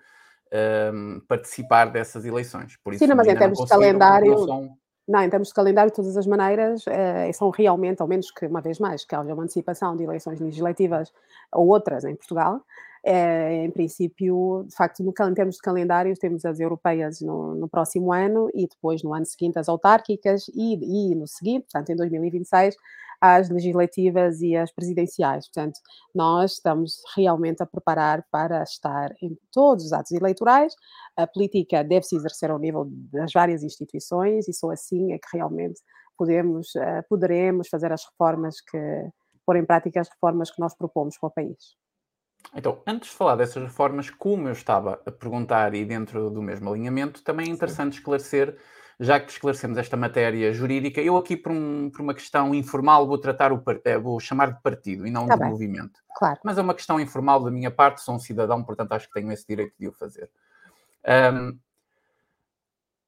[0.93, 2.77] um, participar dessas eleições.
[2.83, 4.45] Por isso, Sim, mas em termos de calendário.
[4.45, 8.31] Não, não, em termos de calendário, de todas as maneiras, uh, são realmente, ao menos
[8.31, 11.11] que, uma vez mais, que haja uma antecipação de eleições legislativas
[11.51, 12.61] ou outras em Portugal,
[13.05, 17.67] é, em princípio, de facto, no, em termos de calendário, temos as europeias no, no,
[17.67, 21.97] próximo ano e depois no ano seguinte as autárquicas e, e no seguinte, portanto, em
[21.97, 22.77] 2026,
[23.25, 25.47] as legislativas e as presidenciais.
[25.47, 25.79] Portanto,
[26.13, 30.75] nós estamos realmente a preparar para estar em todos os atos eleitorais.
[31.15, 35.79] A política deve-se exercer ao nível das várias instituições e só assim é que realmente
[36.17, 38.77] podemos, eh, poderemos fazer as reformas que,
[39.45, 41.77] pôr em prática as reformas que nós propomos para o país.
[42.53, 46.69] Então, antes de falar dessas reformas, como eu estava a perguntar e dentro do mesmo
[46.69, 47.99] alinhamento, também é interessante Sim.
[47.99, 48.57] esclarecer,
[48.99, 53.17] já que esclarecemos esta matéria jurídica, eu aqui por, um, por uma questão informal vou
[53.17, 55.49] tratar o eh, vou chamar de partido e não tá de bem.
[55.49, 55.99] movimento.
[56.17, 56.39] Claro.
[56.43, 59.31] Mas é uma questão informal da minha parte, sou um cidadão, portanto acho que tenho
[59.31, 60.29] esse direito de o fazer.
[61.33, 61.57] Um,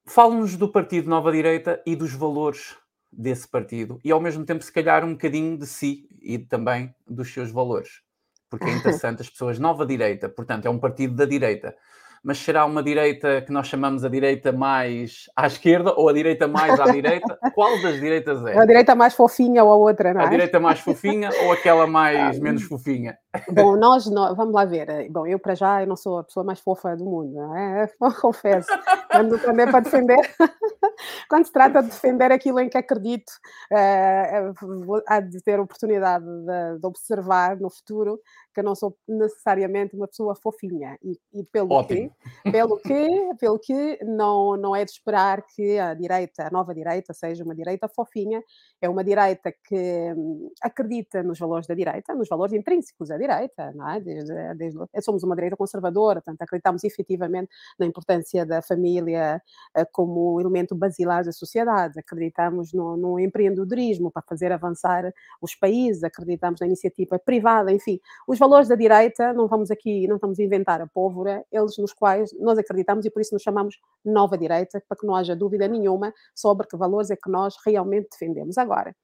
[0.08, 2.78] Fale-nos do Partido Nova Direita e dos valores
[3.12, 7.34] desse partido e ao mesmo tempo, se calhar, um bocadinho de si e também dos
[7.34, 8.06] seus valores
[8.50, 11.76] porque é interessante as pessoas nova direita, portanto, é um partido da direita.
[12.25, 16.47] Mas será uma direita que nós chamamos a direita mais à esquerda ou a direita
[16.47, 17.38] mais à direita?
[17.53, 18.57] Qual das direitas é?
[18.57, 20.25] A direita mais fofinha ou a outra, não é?
[20.25, 23.15] A direita mais fofinha ou aquela mais menos fofinha?
[23.52, 25.10] Bom, nós, nós, vamos lá ver.
[25.10, 27.88] Bom, eu para já eu não sou a pessoa mais fofa do mundo, não é?
[28.21, 28.67] Confesso.
[29.12, 30.17] Quando, é para defender,
[31.30, 33.32] quando se trata de defender aquilo em que acredito,
[33.71, 38.19] uh, há de ter oportunidade de, de observar no futuro
[38.56, 42.10] que eu não sou necessariamente uma pessoa fofinha e, e pelo Ótimo.
[42.43, 46.74] que pelo que pelo que não não é de esperar que a direita a nova
[46.74, 48.41] direita seja uma direita fofinha
[48.82, 53.24] é uma direita que hum, acredita nos valores da direita nos valores intrínsecos da direita
[53.73, 53.99] não é?
[53.99, 59.41] desde, desde, somos uma direita conservadora portanto acreditamos efetivamente na importância da família
[59.75, 66.03] eh, como elemento basilar da sociedade acreditamos no, no empreendedorismo para fazer avançar os países
[66.03, 70.81] acreditamos na iniciativa privada enfim os valores da direita, não vamos aqui, não vamos inventar
[70.81, 74.97] a pólvora, eles nos quais nós acreditamos e por isso nos chamamos nova direita, para
[74.97, 78.57] que não haja dúvida nenhuma sobre que valores é que nós realmente defendemos.
[78.57, 78.95] Agora,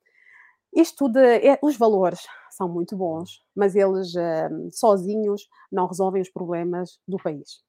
[0.74, 6.30] isto de, é, os valores são muito bons, mas eles uh, sozinhos não resolvem os
[6.30, 7.62] problemas do país.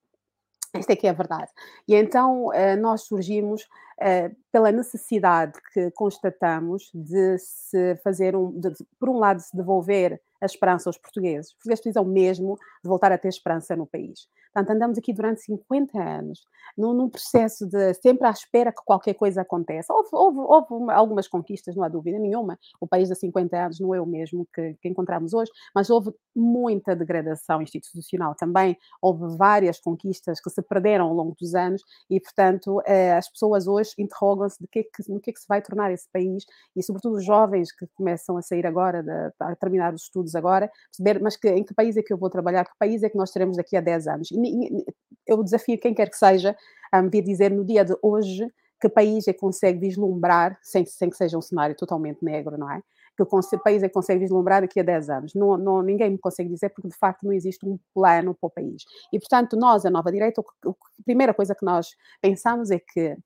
[0.75, 1.51] Esta é que é a verdade.
[1.87, 8.73] E então uh, nós surgimos uh, pela necessidade que constatamos de se fazer um, de,
[8.99, 11.49] por um lado, se devolver a esperança aos portugueses.
[11.49, 14.29] Os portugueses precisam mesmo de voltar a ter esperança no país.
[14.53, 16.41] Portanto, andamos aqui durante 50 anos,
[16.77, 19.93] num, num processo de sempre à espera que qualquer coisa aconteça.
[19.95, 22.59] Houve, houve, houve, algumas conquistas, não há dúvida nenhuma.
[22.79, 26.13] O país de 50 anos não é o mesmo que, que encontramos hoje, mas houve
[26.37, 28.77] muita degradação institucional também.
[29.01, 33.67] Houve várias conquistas que se perderam ao longo dos anos e, portanto, eh, as pessoas
[33.67, 36.45] hoje interrogam-se de que, é que, no que é que se vai tornar esse país
[36.77, 40.71] e, sobretudo, os jovens que começam a sair agora, de, a terminar os estudos agora,
[40.91, 43.17] perceber, mas que, em que país é que eu vou trabalhar, que país é que
[43.17, 44.31] nós teremos daqui a 10 anos.
[44.31, 44.85] E,
[45.27, 46.57] eu desafio quem quer que seja
[46.91, 48.47] a me vir dizer no dia de hoje
[48.81, 52.71] que país é que consegue vislumbrar, sem, sem que seja um cenário totalmente negro, não
[52.71, 52.83] é?
[53.17, 53.25] Que
[53.59, 55.35] país é que consegue vislumbrar daqui a 10 anos.
[55.35, 58.51] Não, não, ninguém me consegue dizer, porque de facto não existe um plano para o
[58.51, 58.83] país.
[59.13, 60.73] E portanto, nós, a nova direita, a
[61.05, 63.17] primeira coisa que nós pensamos é que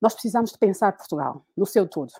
[0.00, 2.12] nós precisamos de pensar Portugal no seu todo.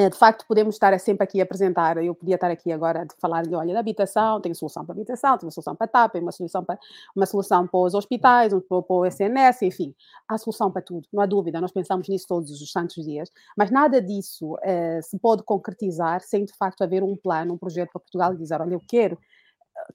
[0.00, 3.20] É, de facto, podemos estar sempre aqui a apresentar, eu podia estar aqui agora a
[3.20, 6.14] falar-lhe, olha, da habitação, tem solução para a habitação, tem uma solução para a TAP,
[6.22, 6.78] uma solução para,
[7.16, 9.92] uma solução para os hospitais, para, para o SNS, enfim,
[10.28, 13.72] há solução para tudo, não há dúvida, nós pensamos nisso todos os santos dias, mas
[13.72, 18.00] nada disso uh, se pode concretizar sem, de facto, haver um plano, um projeto para
[18.00, 19.18] Portugal e dizer, olha, eu quero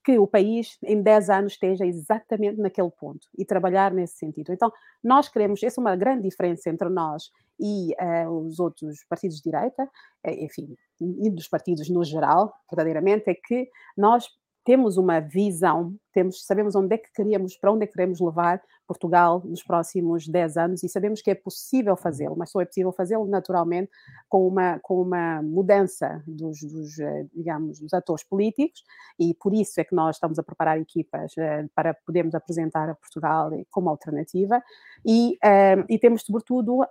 [0.03, 4.51] que o país em 10 anos esteja exatamente naquele ponto e trabalhar nesse sentido.
[4.51, 4.71] Então,
[5.03, 9.43] nós queremos, essa é uma grande diferença entre nós e uh, os outros partidos de
[9.43, 9.89] direita,
[10.23, 14.27] eh, enfim, e dos partidos no geral, verdadeiramente, é que nós
[14.63, 18.61] temos uma visão, temos, sabemos onde é que queríamos, para onde é que queremos levar
[18.87, 22.91] Portugal nos próximos 10 anos e sabemos que é possível fazê-lo, mas só é possível
[22.91, 23.91] fazê-lo naturalmente
[24.29, 28.83] com uma, com uma mudança dos, dos, eh, digamos, dos atores políticos
[29.19, 32.95] e por isso é que nós estamos a preparar equipas eh, para podermos apresentar a
[32.95, 34.61] Portugal como alternativa
[35.05, 36.83] e, eh, e temos sobretudo,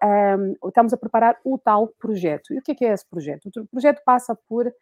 [0.66, 2.52] estamos a preparar o tal projeto.
[2.52, 3.48] E o que é, que é esse projeto?
[3.56, 4.72] O projeto passa por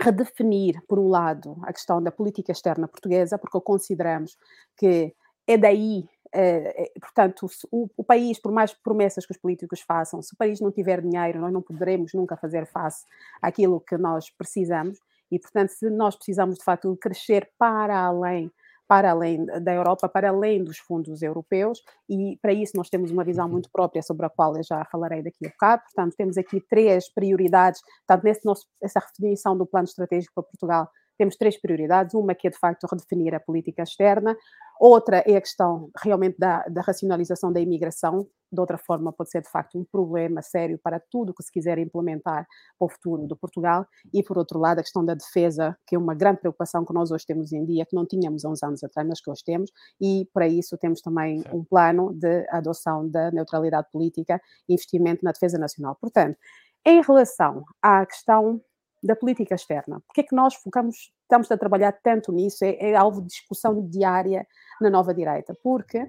[0.00, 4.36] redefinir, por um lado, a questão da política externa portuguesa, porque consideramos
[4.76, 5.14] que
[5.46, 10.34] é daí, eh, portanto, o, o, país, por mais promessas que os políticos façam, se
[10.34, 13.04] o país não tiver dinheiro, nós não poderemos nunca fazer face
[13.40, 14.98] àquilo que nós precisamos,
[15.30, 18.50] e, portanto, se nós precisamos, de facto, crescer para além
[18.88, 23.24] para além da Europa, para além dos fundos europeus, e para isso nós temos uma
[23.24, 23.52] visão uhum.
[23.52, 25.82] muito própria sobre a qual eu já falarei daqui a bocado.
[25.82, 30.88] Portanto, temos aqui três prioridades, portanto, nesse nosso, essa definição do plano estratégico para Portugal,
[31.16, 32.14] temos três prioridades.
[32.14, 34.36] Uma que é, de facto, redefinir a política externa.
[34.78, 38.26] Outra é a questão, realmente, da, da racionalização da imigração.
[38.52, 41.78] De outra forma, pode ser, de facto, um problema sério para tudo que se quiser
[41.78, 42.46] implementar
[42.78, 43.86] para o futuro do Portugal.
[44.12, 47.10] E, por outro lado, a questão da defesa, que é uma grande preocupação que nós
[47.10, 49.70] hoje temos em dia, que não tínhamos há uns anos atrás, mas que hoje temos.
[50.00, 55.32] E, para isso, temos também um plano de adoção da neutralidade política e investimento na
[55.32, 55.96] defesa nacional.
[56.00, 56.38] Portanto,
[56.86, 58.60] em relação à questão
[59.06, 60.00] da política externa.
[60.06, 62.64] Por que é que nós focamos, estamos a trabalhar tanto nisso?
[62.64, 64.46] É, é alvo de discussão diária
[64.80, 66.02] na nova direita, porque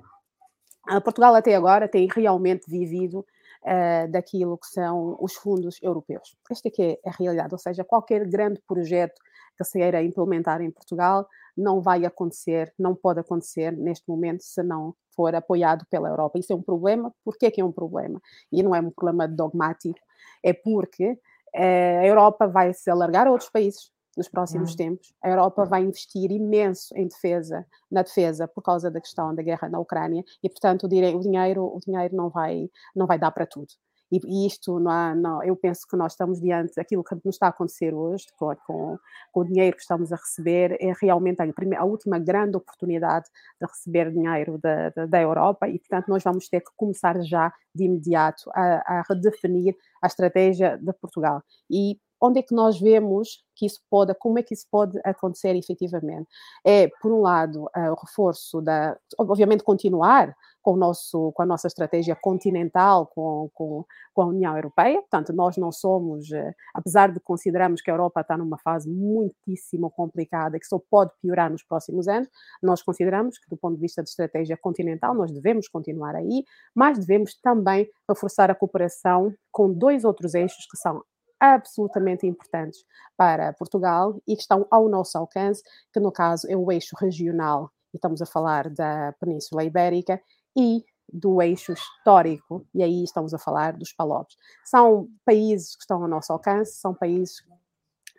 [0.90, 6.36] uh, Portugal até agora tem realmente vivido uh, daquilo que são os fundos europeus.
[6.50, 9.22] Esta é é a realidade, ou seja, qualquer grande projeto
[9.58, 14.62] que se queira implementar em Portugal não vai acontecer, não pode acontecer neste momento se
[14.62, 16.38] não for apoiado pela Europa.
[16.38, 17.12] Isso é um problema.
[17.26, 18.22] Por que é um problema?
[18.52, 20.00] E não é um problema dogmático,
[20.44, 21.20] é porque
[21.58, 24.78] a Europa vai se alargar a outros países nos próximos uhum.
[24.78, 25.14] tempos.
[25.24, 29.70] A Europa vai investir imenso em defesa, na defesa, por causa da questão da guerra
[29.70, 33.68] na Ucrânia, e portanto o, dinheiro, o dinheiro não vai, não vai dar para tudo.
[34.12, 37.36] E, e isto, não há, não, eu penso que nós estamos diante daquilo que nos
[37.36, 39.00] está a acontecer hoje, com, com,
[39.32, 43.26] com o dinheiro que estamos a receber, é realmente a, primeira, a última grande oportunidade
[43.60, 47.54] de receber dinheiro da, da, da, Europa e, portanto, nós vamos ter que começar já
[47.74, 51.44] de imediato a, a redefinir a estratégia de Portugal.
[51.70, 55.56] E onde é que nós vemos que isso pode, como é que isso pode acontecer
[55.56, 56.28] efetivamente?
[56.66, 60.36] É, por um lado, uh, o reforço da, obviamente, continuar
[60.68, 65.32] com, o nosso, com a nossa estratégia continental, com, com, com a União Europeia, portanto,
[65.32, 70.60] nós não somos, uh, apesar de considerarmos que a Europa está numa fase muitíssimo complicada,
[70.60, 72.28] que só pode piorar nos próximos anos,
[72.62, 76.44] nós consideramos que, do ponto de vista de estratégia continental, nós devemos continuar aí,
[76.76, 81.02] mas devemos também reforçar a cooperação com dois outros eixos que são
[81.40, 82.84] absolutamente importantes
[83.16, 87.72] para Portugal e que estão ao nosso alcance, que no caso é o eixo regional,
[87.94, 90.22] e estamos a falar da Península Ibérica,
[90.58, 94.36] e do eixo histórico, e aí estamos a falar dos Palopes.
[94.66, 97.38] São países que estão ao nosso alcance, são países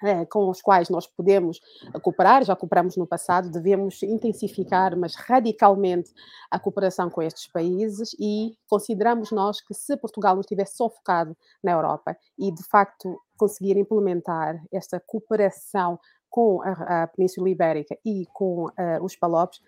[0.03, 1.61] é, com os quais nós podemos
[2.03, 6.12] cooperar, já cooperamos no passado, devemos intensificar, mas radicalmente,
[6.51, 11.37] a cooperação com estes países e consideramos nós que se Portugal não estivesse só focado
[11.62, 15.98] na Europa e, de facto, conseguir implementar esta cooperação
[16.31, 19.61] com a, a Península Ibérica e com uh, os Palopes,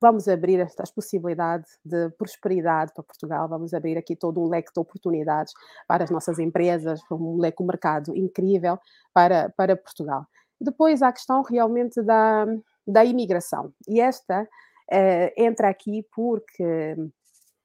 [0.00, 4.80] vamos abrir estas possibilidades de prosperidade para Portugal, vamos abrir aqui todo um leque de
[4.80, 5.52] oportunidades
[5.86, 8.78] para as nossas empresas, um leque, um mercado incrível
[9.12, 10.26] para, para Portugal.
[10.60, 12.46] Depois há a questão realmente da,
[12.86, 14.48] da imigração, e esta
[14.90, 16.96] eh, entra aqui porque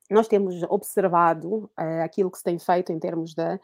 [0.10, 3.60] nós temos observado eh, aquilo que se tem feito em termos da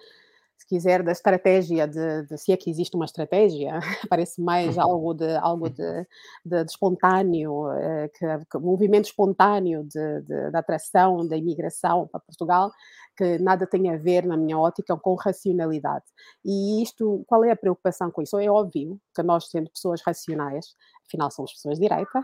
[0.58, 4.84] se quiser, da estratégia de, de, se é que existe uma estratégia, parece mais uhum.
[4.84, 6.08] algo de algo de,
[6.43, 12.72] de, de espontâneo, eh, que, que, movimento espontâneo de, de, atração da imigração para Portugal,
[13.15, 16.06] que nada tem a ver, na minha ótica, com racionalidade.
[16.44, 18.38] E isto, qual é a preocupação com isso?
[18.40, 20.75] É óbvio que nós, sendo pessoas racionais,
[21.08, 22.23] afinal somos pessoas de direita,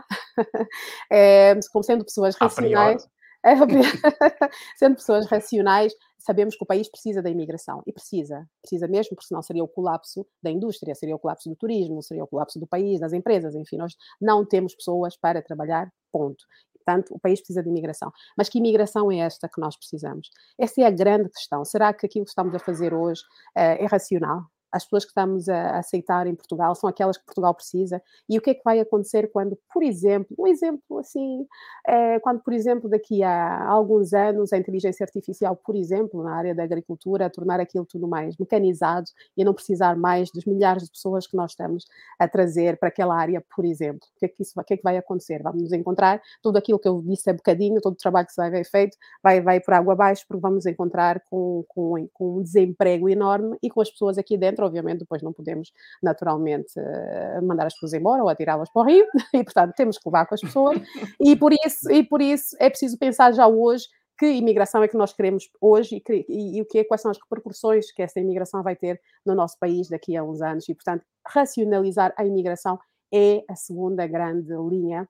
[1.10, 3.08] é, como sendo pessoas racionais,
[4.76, 9.26] sendo pessoas racionais, sabemos que o país precisa da imigração e precisa, precisa mesmo, porque
[9.26, 12.66] senão seria o colapso da indústria, seria o colapso do turismo, seria o colapso do
[12.66, 16.44] país, das empresas, enfim, nós não temos pessoas para trabalhar, ponto.
[16.84, 18.12] Portanto, o país precisa de imigração.
[18.36, 20.30] Mas que imigração é esta que nós precisamos?
[20.58, 21.64] Essa é a grande questão.
[21.64, 23.22] Será que aquilo que estamos a fazer hoje
[23.56, 24.42] uh, é racional?
[24.74, 28.42] As pessoas que estamos a aceitar em Portugal são aquelas que Portugal precisa e o
[28.42, 31.46] que é que vai acontecer quando, por exemplo, um exemplo assim,
[31.86, 36.52] é, quando, por exemplo, daqui a alguns anos a inteligência artificial, por exemplo, na área
[36.52, 39.06] da agricultura, tornar aquilo tudo mais mecanizado
[39.36, 41.86] e não precisar mais dos milhares de pessoas que nós estamos
[42.18, 44.08] a trazer para aquela área, por exemplo.
[44.16, 45.40] O que é que, isso, o que, é que vai acontecer?
[45.40, 48.50] Vamos encontrar tudo aquilo que eu disse há bocadinho, todo o trabalho que se vai
[48.50, 53.08] ver feito, vai, vai por água abaixo, porque vamos encontrar com, com, com um desemprego
[53.08, 57.74] enorme e com as pessoas aqui dentro obviamente depois não podemos naturalmente eh, mandar as
[57.74, 60.80] pessoas embora ou atirá-las para o rio, e portanto temos que levar com as pessoas,
[61.20, 63.86] e por isso, e por isso é preciso pensar já hoje
[64.18, 67.10] que imigração é que nós queremos hoje e, e, e, o que é, quais são
[67.10, 70.68] as repercussões que essa imigração vai ter no nosso país daqui a uns anos.
[70.68, 72.78] E, portanto, racionalizar a imigração
[73.12, 75.08] é a segunda grande linha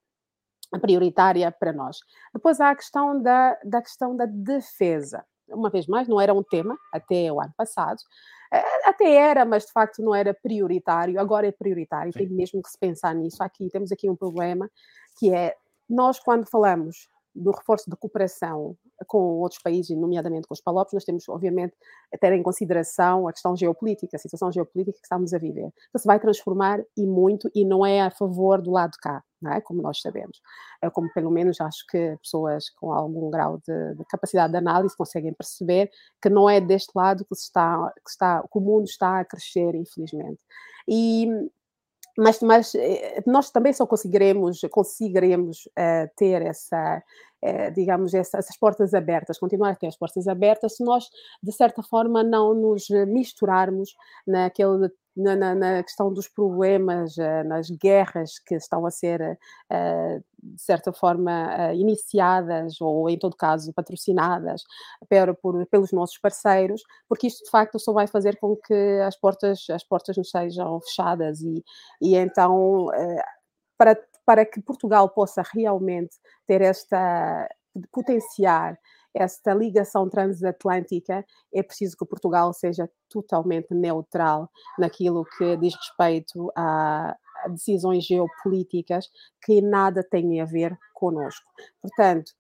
[0.80, 1.98] prioritária para nós.
[2.32, 5.24] Depois há a questão da, da questão da defesa.
[5.48, 7.98] Uma vez mais, não era um tema até o ano passado,
[8.84, 12.18] até era, mas de facto não era prioritário, agora é prioritário, Sim.
[12.18, 13.42] tem mesmo que se pensar nisso.
[13.42, 14.70] Aqui temos aqui um problema
[15.18, 15.54] que é
[15.88, 18.76] nós, quando falamos do reforço da cooperação
[19.06, 21.74] com outros países, nomeadamente com os palopes, nós temos, obviamente,
[22.12, 25.72] a ter em consideração a questão geopolítica, a situação geopolítica que estamos a viver.
[25.88, 29.22] Então, se vai transformar e muito, e não é a favor do lado de cá,
[29.52, 29.60] é?
[29.60, 30.40] como nós sabemos.
[30.82, 34.96] É como, pelo menos, acho que pessoas com algum grau de, de, capacidade de análise
[34.96, 35.90] conseguem perceber
[36.22, 39.74] que não é deste lado que, está, que, está, que o mundo está a crescer,
[39.74, 40.40] infelizmente.
[40.88, 41.28] E
[42.18, 47.02] mas, mas eh, nós também só conseguiremos, conseguiremos uh, ter essa,
[47.44, 51.08] uh, digamos, essa, essas portas abertas, continuar a ter as portas abertas, se nós,
[51.42, 53.94] de certa forma, não nos misturarmos
[54.26, 60.24] naquele na, na, na, questão dos problemas, uh, nas guerras que estão a ser, uh,
[60.42, 64.64] de certa forma, uh, iniciadas ou, em todo caso, patrocinadas
[65.08, 69.16] per, por, pelos nossos parceiros, porque isto, de facto, só vai fazer com que as
[69.16, 71.64] portas, as portas nos sejam fechadas e,
[72.00, 72.88] e então,
[73.78, 73.96] para,
[74.26, 77.48] para que Portugal possa realmente ter esta,
[77.92, 78.78] potenciar
[79.14, 87.16] esta ligação transatlântica, é preciso que Portugal seja totalmente neutral naquilo que diz respeito a
[87.48, 89.08] decisões geopolíticas
[89.44, 91.44] que nada têm a ver conosco.
[91.80, 92.32] Portanto,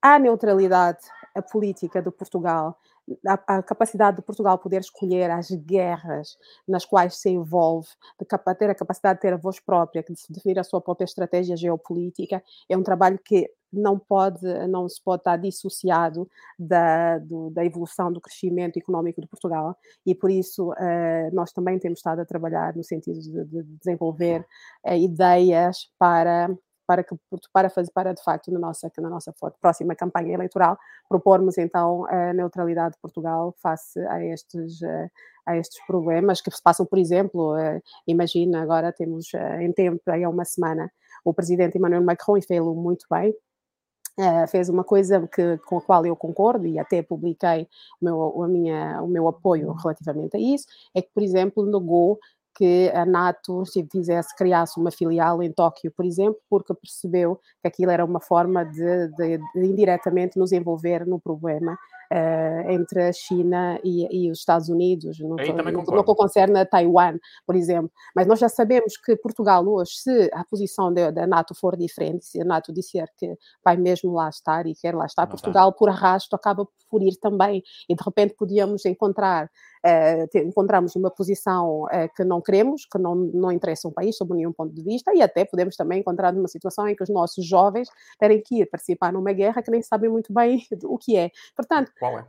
[0.00, 1.00] a neutralidade
[1.34, 2.78] a política de Portugal,
[3.26, 6.36] a, a, capacidade de Portugal poder escolher as guerras
[6.66, 7.88] nas quais se envolve,
[8.18, 11.56] de ter a capacidade de ter a voz própria, de definir a sua própria estratégia
[11.56, 17.64] geopolítica, é um trabalho que não pode, não se pode estar dissociado da, do, da
[17.64, 22.24] evolução do crescimento económico de Portugal e por isso uh, nós também temos estado a
[22.24, 24.44] trabalhar no sentido de, de desenvolver
[24.86, 26.50] uh, ideias para
[26.86, 27.14] para que
[27.52, 30.76] para fazer para de facto na nossa na nossa próxima campanha eleitoral
[31.08, 35.08] propormos então a neutralidade de Portugal face a estes eh,
[35.46, 37.54] a estes problemas que se passam por exemplo
[38.08, 40.90] imagina agora temos em tempo aí há uma semana
[41.24, 43.32] o presidente Emmanuel Macron e fez-o muito bem
[44.18, 47.66] Uh, fez uma coisa que, com a qual eu concordo e até publiquei
[48.00, 52.18] o meu, a minha, o meu apoio relativamente a isso, é que, por exemplo, negou
[52.54, 57.68] que a NATO se fizesse, criasse uma filial em Tóquio, por exemplo, porque percebeu que
[57.68, 61.78] aquilo era uma forma de, de, de indiretamente nos envolver no problema
[62.12, 67.18] uh, entre a China e, e, os Estados Unidos, no, no, que concerne a Taiwan,
[67.46, 67.90] por exemplo.
[68.14, 72.40] Mas nós já sabemos que Portugal hoje, se a posição da NATO for diferente, se
[72.40, 75.88] a NATO disser que vai mesmo lá estar e quer lá estar, Não Portugal, por
[75.88, 77.62] arrasto, acaba por ir também.
[77.88, 79.50] E de repente podíamos encontrar
[80.34, 84.52] encontramos uma posição uh, que não queremos, que não, não interessa um país sob nenhum
[84.52, 87.88] ponto de vista, e até podemos também encontrar uma situação em que os nossos jovens
[88.18, 91.30] terem que ir participar numa guerra que nem sabem muito bem o que é.
[91.56, 92.26] Portanto, qual é?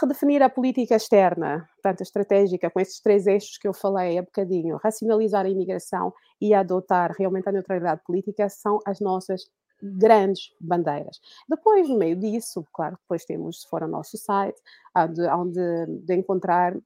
[0.00, 4.78] redefinir a política externa, portanto, estratégica, com esses três eixos que eu falei há bocadinho,
[4.82, 9.42] racionalizar a imigração e adotar realmente a neutralidade política são as nossas
[9.84, 11.20] grandes bandeiras.
[11.48, 14.60] Depois, no meio disso, claro, depois temos, se for ao nosso site,
[15.36, 15.60] onde,
[16.04, 16.76] de encontrar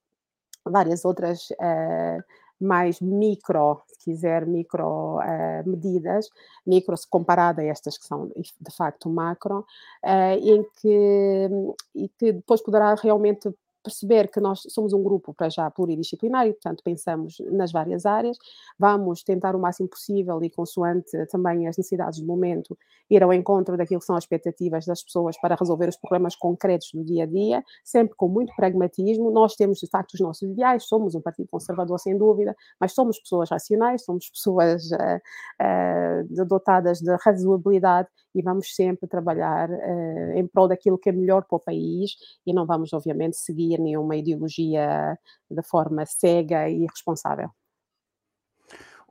[0.65, 2.23] várias outras uh,
[2.61, 6.29] mais micro, se quiser, micro uh, medidas,
[6.67, 9.61] micro comparada a estas que são de facto macro,
[10.05, 11.49] uh, em que,
[11.95, 13.49] e que depois poderá realmente
[13.89, 18.37] perceber que nós somos um grupo para já pluridisciplinar e, portanto, pensamos nas várias áreas.
[18.79, 22.77] Vamos tentar o máximo possível e, consoante também as necessidades do momento,
[23.11, 26.91] ir ao encontro daquilo que são as expectativas das pessoas para resolver os problemas concretos
[26.93, 29.31] do dia a dia, sempre com muito pragmatismo.
[29.31, 33.19] Nós temos, de facto, os nossos ideais, somos um partido conservador, sem dúvida, mas somos
[33.19, 35.21] pessoas racionais, somos pessoas uh,
[35.63, 41.45] uh, dotadas de razoabilidade e vamos sempre trabalhar uh, em prol daquilo que é melhor
[41.45, 42.13] para o país
[42.47, 45.19] e não vamos, obviamente, seguir nenhuma ideologia
[45.51, 47.51] de forma cega e irresponsável.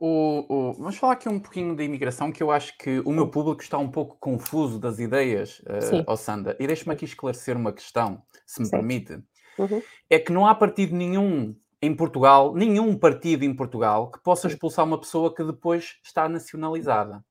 [0.00, 3.28] O, o, vamos falar aqui um pouquinho da imigração, que eu acho que o meu
[3.28, 6.56] público está um pouco confuso das ideias, uh, oh Sandra.
[6.60, 8.70] E deixe-me aqui esclarecer uma questão, se me Sim.
[8.70, 9.14] permite.
[9.58, 9.82] Uhum.
[10.08, 14.84] É que não há partido nenhum em Portugal, nenhum partido em Portugal, que possa expulsar
[14.84, 17.24] uma pessoa que depois está nacionalizada.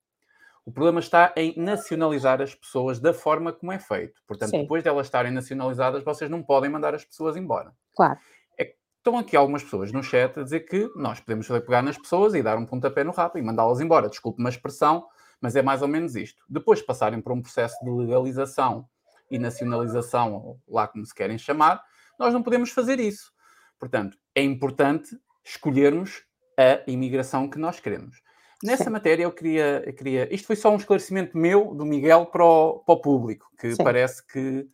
[0.67, 4.21] O problema está em nacionalizar as pessoas da forma como é feito.
[4.27, 4.63] Portanto, Sim.
[4.63, 7.71] depois de elas estarem nacionalizadas, vocês não podem mandar as pessoas embora.
[7.95, 8.19] Claro.
[8.59, 12.35] É, estão aqui algumas pessoas no chat a dizer que nós podemos pegar nas pessoas
[12.35, 14.09] e dar um pontapé no rabo e mandá-las embora.
[14.09, 15.07] Desculpe uma expressão,
[15.39, 16.43] mas é mais ou menos isto.
[16.49, 18.89] Depois de passarem por um processo de legalização
[19.31, 21.81] e nacionalização, lá como se querem chamar,
[22.19, 23.31] nós não podemos fazer isso.
[23.79, 26.25] Portanto, é importante escolhermos
[26.59, 28.26] a imigração que nós queremos.
[28.63, 28.89] Nessa Sim.
[28.89, 30.33] matéria, eu queria, eu queria.
[30.33, 33.83] Isto foi só um esclarecimento meu, do Miguel, para o, para o público, que Sim.
[33.83, 34.67] parece que uh,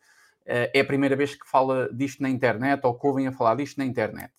[0.46, 3.78] é a primeira vez que fala disto na internet ou que ouvem a falar disto
[3.78, 4.32] na internet.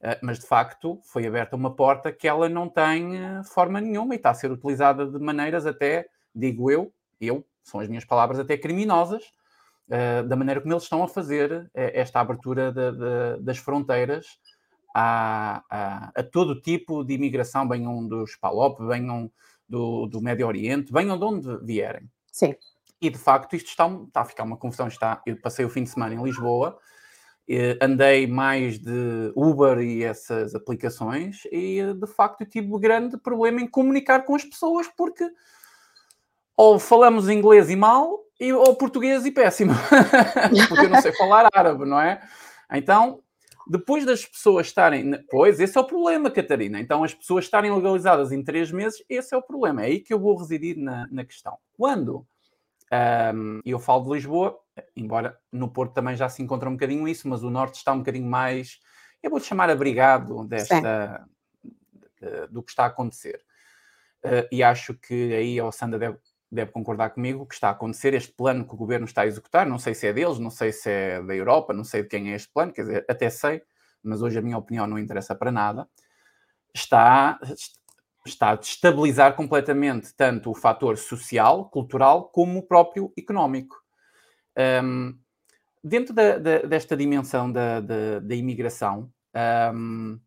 [0.00, 4.14] Uh, mas de facto foi aberta uma porta que ela não tem uh, forma nenhuma
[4.14, 8.38] e está a ser utilizada de maneiras até digo eu, eu, são as minhas palavras
[8.38, 9.24] até criminosas,
[10.28, 14.38] da maneira como eles estão a fazer esta abertura de, de, das fronteiras
[15.00, 19.30] a, a, a, todo tipo de imigração, venham dos PALOP, venham
[19.68, 22.10] do, do Médio Oriente, venham de onde vierem.
[22.32, 22.56] Sim.
[23.00, 24.88] E de facto isto está, está a ficar uma confusão.
[24.88, 26.76] Está, eu passei o fim de semana em Lisboa,
[27.80, 33.68] andei mais de Uber e essas aplicações e de facto tive um grande problema em
[33.68, 35.30] comunicar com as pessoas porque
[36.56, 39.72] ou falamos inglês e mal e, ou português e péssimo,
[40.68, 42.20] porque eu não sei falar árabe, não é?
[42.72, 43.22] Então,
[43.68, 45.22] depois das pessoas estarem.
[45.30, 46.80] Pois, esse é o problema, Catarina.
[46.80, 49.82] Então, as pessoas estarem legalizadas em três meses, esse é o problema.
[49.82, 51.58] É aí que eu vou residir na, na questão.
[51.76, 52.26] Quando
[53.34, 54.58] um, eu falo de Lisboa,
[54.96, 57.98] embora no Porto também já se encontra um bocadinho isso, mas o Norte está um
[57.98, 58.78] bocadinho mais,
[59.22, 61.26] eu vou chamar abrigado desta,
[62.50, 63.40] do que está a acontecer.
[64.24, 66.18] Uh, e acho que aí a Sandra deve,
[66.50, 69.66] deve concordar comigo que está a acontecer este plano que o governo está a executar.
[69.66, 72.32] Não sei se é deles, não sei se é da Europa, não sei de quem
[72.32, 73.62] é este plano, quer dizer, até sei,
[74.02, 75.88] mas hoje a minha opinião não interessa para nada.
[76.74, 77.38] Está,
[78.26, 83.76] está a destabilizar completamente tanto o fator social, cultural, como o próprio económico.
[84.82, 85.18] Um,
[85.82, 89.10] dentro da, da, desta dimensão da, da imigração,
[89.74, 90.18] um,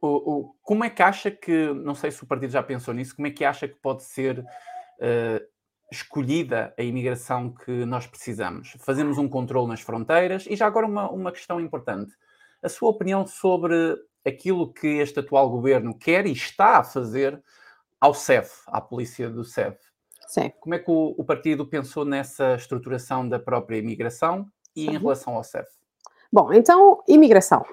[0.00, 3.16] o, o, como é que acha que, não sei se o partido já pensou nisso,
[3.16, 4.44] como é que acha que pode ser
[5.90, 8.74] escolhida a imigração que nós precisamos?
[8.80, 12.12] Fazemos um controle nas fronteiras e já agora uma, uma questão importante.
[12.62, 13.96] A sua opinião sobre
[14.26, 17.42] aquilo que este atual governo quer e está a fazer
[18.00, 19.78] ao CEF, à polícia do CEF.
[20.26, 20.52] Sim.
[20.60, 24.46] Como é que o, o partido pensou nessa estruturação da própria imigração
[24.76, 24.90] e Sim.
[24.90, 25.68] em relação ao CEF?
[26.30, 27.64] Bom, então, imigração.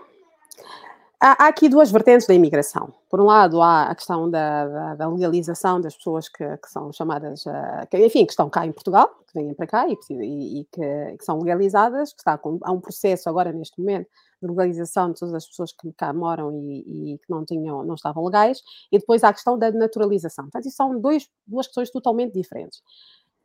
[1.20, 2.93] Há, há, aqui duas vertentes da imigração.
[3.09, 6.91] Por um lado, há a questão da, da, da legalização das pessoas que, que são
[6.91, 10.61] chamadas, uh, que, enfim, que estão cá em Portugal, que vêm para cá e, e,
[10.61, 14.09] e que, que, são legalizadas, que está com, há um processo agora neste momento
[14.41, 17.95] de legalização de todas as pessoas que cá moram e, e, que não tinham, não
[17.95, 18.61] estavam legais,
[18.91, 20.45] e depois há a questão da naturalização.
[20.45, 22.82] Portanto, são dois, duas questões totalmente diferentes.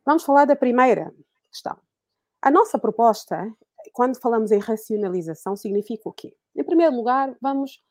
[0.05, 1.13] Vamos falar da primeira
[1.49, 1.77] questão.
[2.41, 3.51] A nossa proposta,
[3.93, 6.35] quando falamos em racionalização, significa o quê?
[6.55, 7.81] Em primeiro lugar, vamos.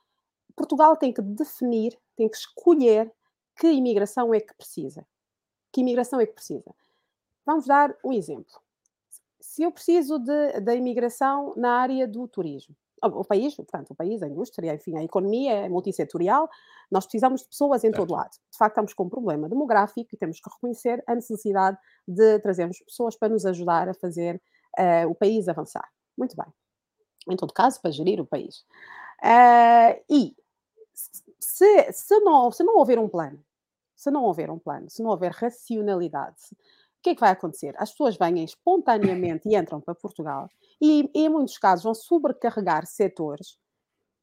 [0.54, 3.12] Portugal tem que definir, tem que escolher
[3.56, 5.06] que imigração é que precisa.
[5.72, 6.74] Que imigração é que precisa?
[7.46, 8.60] Vamos dar um exemplo.
[9.40, 14.22] Se eu preciso de, da imigração na área do turismo, o país, portanto, o país,
[14.22, 16.48] a indústria, enfim, a economia é multissetorial,
[16.90, 17.96] nós precisamos de pessoas em certo.
[17.96, 18.30] todo lado.
[18.30, 22.78] De facto, estamos com um problema demográfico e temos que reconhecer a necessidade de trazermos
[22.80, 24.40] pessoas para nos ajudar a fazer
[24.78, 25.88] uh, o país avançar.
[26.16, 26.52] Muito bem
[27.28, 28.64] em todo caso, para gerir o país.
[29.22, 30.34] Uh, e
[31.38, 33.42] se, se, não, se não houver um plano,
[33.96, 37.74] se não houver um plano, se não houver racionalidade, o que é que vai acontecer?
[37.78, 40.48] As pessoas vêm espontaneamente e entram para Portugal
[40.80, 43.58] e, em muitos casos, vão sobrecarregar setores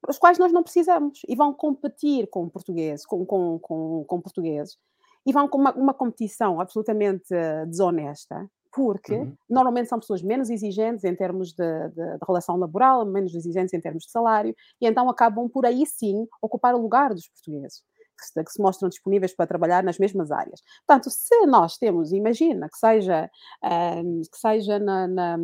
[0.08, 4.78] os quais nós não precisamos e vão competir com portugueses, com, com, com, com portugueses
[5.26, 7.28] e vão com uma, uma competição absolutamente
[7.68, 9.36] desonesta porque uhum.
[9.50, 13.82] normalmente são pessoas menos exigentes em termos de, de, de, relação laboral, menos exigentes em
[13.82, 17.82] termos de salário, e então acabam por aí sim ocupar o lugar dos portugueses.
[18.16, 20.60] Que se, que se mostram disponíveis para trabalhar nas mesmas áreas.
[20.88, 23.30] Portanto, se nós temos, imagina que seja,
[23.64, 25.38] um, que seja na, na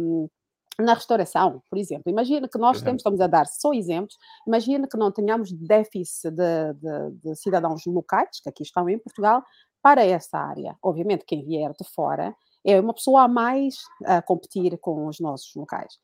[0.79, 2.09] na restauração, por exemplo.
[2.11, 4.17] Imagina que nós temos, estamos a dar só exemplos,
[4.47, 9.43] imagina que não tenhamos déficit de, de, de, cidadãos locais, que aqui estão em Portugal,
[9.83, 10.75] para essa área.
[10.81, 12.35] Obviamente, quem vier de fora
[12.65, 15.99] é uma pessoa a mais a competir com os nossos locais.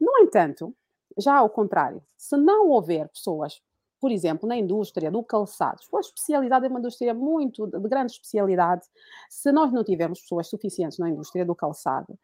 [0.00, 0.74] No entanto,
[1.18, 3.60] já ao contrário, se não houver pessoas,
[4.00, 8.86] por exemplo, na indústria do calçado, a especialidade é uma indústria muito de grande especialidade,
[9.28, 12.18] se nós não tivermos pessoas suficientes na indústria do calçado,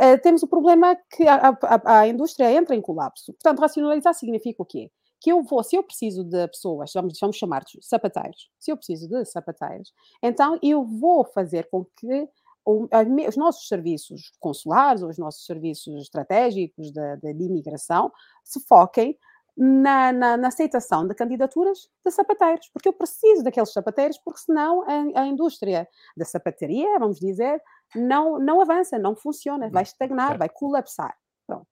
[0.00, 3.32] eh, temos o problema que a, a, a, indústria entra em colapso.
[3.32, 4.90] Portanto, racionalizar significa o quê?
[5.20, 8.76] Que eu vou, se eu preciso de pessoas, vamos, vamos chamar de sapateiros, se eu
[8.76, 12.28] preciso de sapateiros, então eu vou fazer com que
[12.68, 18.12] os nossos serviços consulares, ou os nossos serviços estratégicos de, de, de imigração,
[18.44, 19.18] se foquem
[19.56, 24.82] na, na, na, aceitação de candidaturas de sapateiros, porque eu preciso daqueles sapateiros, porque senão
[24.82, 27.60] a, a indústria da sapataria, vamos dizer,
[27.94, 31.16] não, não avança, não funciona, vai estagnar, vai colapsar.
[31.46, 31.66] Pronto.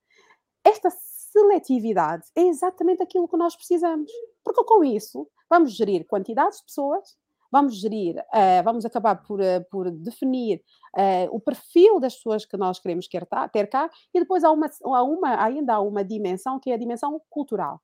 [0.63, 4.11] Esta seletividade é exatamente aquilo que nós precisamos,
[4.43, 7.15] porque com isso vamos gerir quantidades de pessoas
[7.51, 10.61] vamos gerir, uh, vamos acabar por, uh, por definir
[10.95, 15.03] uh, o perfil das pessoas que nós queremos ter cá, e depois há uma, há
[15.03, 17.81] uma, ainda há uma dimensão que é a dimensão cultural.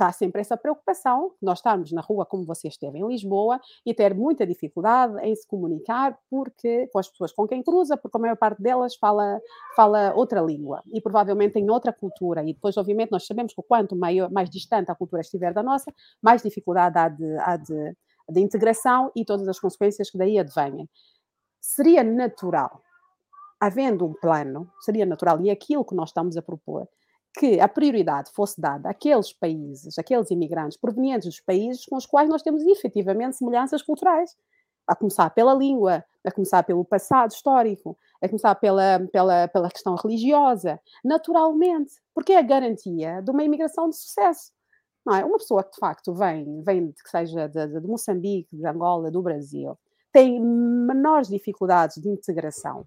[0.00, 4.14] há sempre essa preocupação, nós estarmos na rua como você esteve em Lisboa e ter
[4.14, 8.36] muita dificuldade em se comunicar porque, com as pessoas com quem cruza, porque a maior
[8.36, 9.40] parte delas fala,
[9.76, 12.42] fala outra língua e provavelmente tem outra cultura.
[12.42, 15.92] E depois, obviamente, nós sabemos que quanto maior, mais distante a cultura estiver da nossa,
[16.20, 17.96] mais dificuldade há de, há de,
[18.28, 20.88] de integração e todas as consequências que daí advêm.
[21.60, 22.82] Seria natural,
[23.60, 26.88] havendo um plano, seria natural, e é aquilo que nós estamos a propor,
[27.34, 32.28] que a prioridade fosse dada àqueles países, àqueles imigrantes provenientes dos países com os quais
[32.28, 34.36] nós temos efetivamente semelhanças culturais.
[34.86, 39.94] A começar pela língua, a começar pelo passado histórico, a começar pela, pela, pela questão
[39.94, 44.52] religiosa, naturalmente, porque é a garantia de uma imigração de sucesso.
[45.04, 45.24] Não é?
[45.24, 49.22] Uma pessoa que de facto vem, vem que seja de, de Moçambique, de Angola, do
[49.22, 49.78] Brasil,
[50.12, 52.86] tem menores dificuldades de integração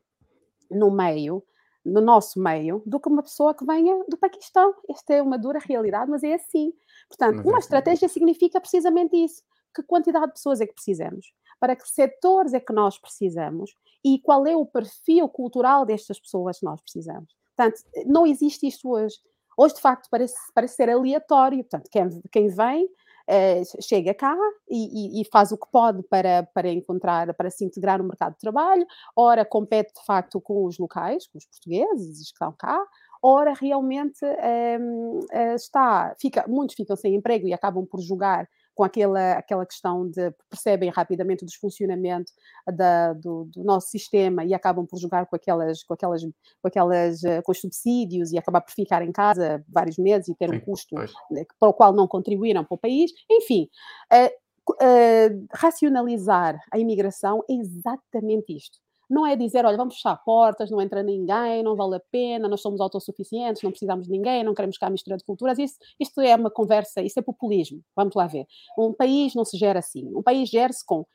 [0.70, 1.44] no meio
[1.86, 4.74] no nosso meio do que uma pessoa que venha do Paquistão.
[4.90, 6.74] Esta é uma dura realidade, mas é assim.
[7.08, 7.66] Portanto, mas uma é assim.
[7.66, 9.44] estratégia significa precisamente isso.
[9.74, 11.32] Que quantidade de pessoas é que precisamos?
[11.60, 13.76] Para que setores é que nós precisamos?
[14.04, 17.36] E qual é o perfil cultural destas pessoas que nós precisamos?
[17.56, 19.18] Portanto, não existe isto hoje.
[19.58, 21.64] Hoje, de facto, parece, parece ser aleatório.
[21.64, 22.90] Portanto, quem, quem vem
[23.28, 24.38] eh, chega cá
[24.70, 28.34] e, e, e, faz o que pode para, para encontrar, para se integrar no mercado
[28.34, 28.86] de trabalho,
[29.16, 32.80] ora compete de facto com os locais, com os portugueses que estão cá,
[33.24, 38.84] ora realmente um, eh, está, fica, muitos ficam sem emprego e acabam por jogar com
[38.84, 42.32] aquela, aquela questão de percebem rapidamente o desfuncionamento
[42.68, 47.24] da, do, do, nosso sistema e acabam por jogar com aquelas, com aquelas, com aquelas
[47.24, 50.58] eh, com os subsídios e acabar por ficar em casa vários meses e ter Sim,
[50.58, 51.14] um custo pois.
[51.58, 53.12] para o qual não contribuíram para o país.
[53.32, 53.70] Enfim,
[54.14, 60.70] uh, uh, racionalizar a imigração é exatamente isto não é dizer, olha, vamos fechar portas,
[60.72, 64.54] não entra ninguém, não vale a pena, nós somos autossuficientes, não precisamos de ninguém, não
[64.54, 65.58] queremos cá mistura de culturas.
[65.60, 67.82] Isso, isto é uma conversa, isso é populismo.
[67.96, 68.46] Vamos lá ver.
[68.78, 70.10] Um país não se gera assim.
[70.16, 71.06] Um país gera-se com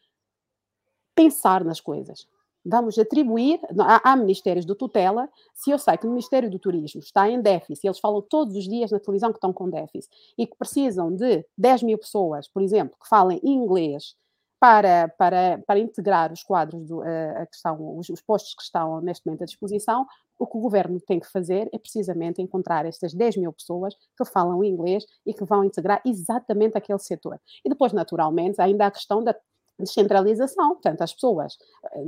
[1.15, 2.27] pensar nas coisas.
[2.65, 7.01] Vamos atribuir, há, há, ministérios de tutela, se eu sei que o Ministério do Turismo
[7.01, 10.47] está em déficit, eles falam todos os dias na televisão que estão com déficit, e
[10.47, 14.15] que precisam de 10 mil pessoas, por exemplo, que falem inglês
[14.61, 19.25] para, para, para integrar os quadros, do, a questão, os, os, postos que estão neste
[19.25, 20.07] momento à disposição,
[20.39, 24.25] o que o governo tem que fazer é precisamente encontrar estas 10 mil pessoas que
[24.27, 27.41] falam inglês e que vão integrar exatamente aquele setor.
[27.65, 29.35] E depois, naturalmente, ainda a questão da
[29.81, 31.57] descentralização, portanto, as pessoas,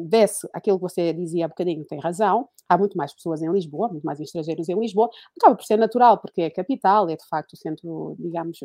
[0.06, 3.88] desce aquilo que você dizia há bocadinho, tem razão, há muito mais pessoas em Lisboa,
[3.88, 7.26] muito mais estrangeiros em Lisboa, acaba por ser natural, porque é a capital, é de
[7.26, 8.58] facto o centro, digamos,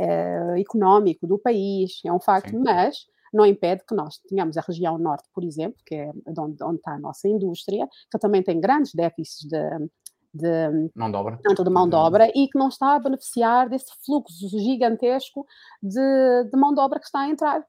[0.00, 2.62] é, económico do país, é um facto, Sim.
[2.64, 6.76] mas não impede que nós tenhamos a região norte, por exemplo, que é onde, onde
[6.76, 9.90] está a nossa indústria, que também tem grandes déficits de,
[10.32, 13.68] de mão de obra, tanto de mão de obra e que não está a beneficiar
[13.68, 15.46] desse fluxo gigantesco
[15.82, 17.64] de, de mão de obra que está a entrar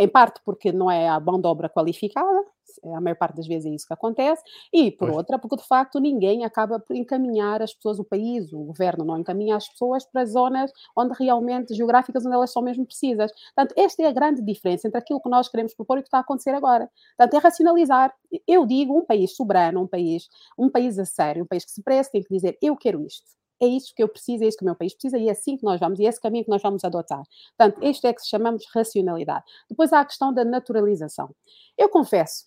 [0.00, 2.42] em parte porque não é a mão de obra qualificada,
[2.84, 4.42] a maior parte das vezes é isso que acontece,
[4.72, 5.16] e por pois.
[5.18, 9.18] outra, porque de facto ninguém acaba por encaminhar as pessoas, o país, o governo não
[9.18, 13.30] encaminha as pessoas para zonas onde realmente, geográficas, onde elas são mesmo precisas.
[13.54, 16.08] Portanto, esta é a grande diferença entre aquilo que nós queremos propor e o que
[16.08, 16.88] está a acontecer agora.
[17.18, 18.14] Portanto, é racionalizar.
[18.46, 20.28] Eu digo, um país soberano, um país,
[20.58, 23.39] um país a sério, um país que se preste, tem que dizer, eu quero isto
[23.60, 25.56] é isso que eu preciso, é isso que o meu país precisa e é assim
[25.56, 27.22] que nós vamos, e é esse caminho que nós vamos adotar.
[27.56, 29.44] Portanto, isto é que chamamos racionalidade.
[29.68, 31.34] Depois há a questão da naturalização.
[31.76, 32.46] Eu confesso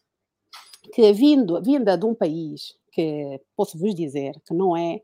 [0.94, 5.02] que vindo, vinda de um país que posso vos dizer que não é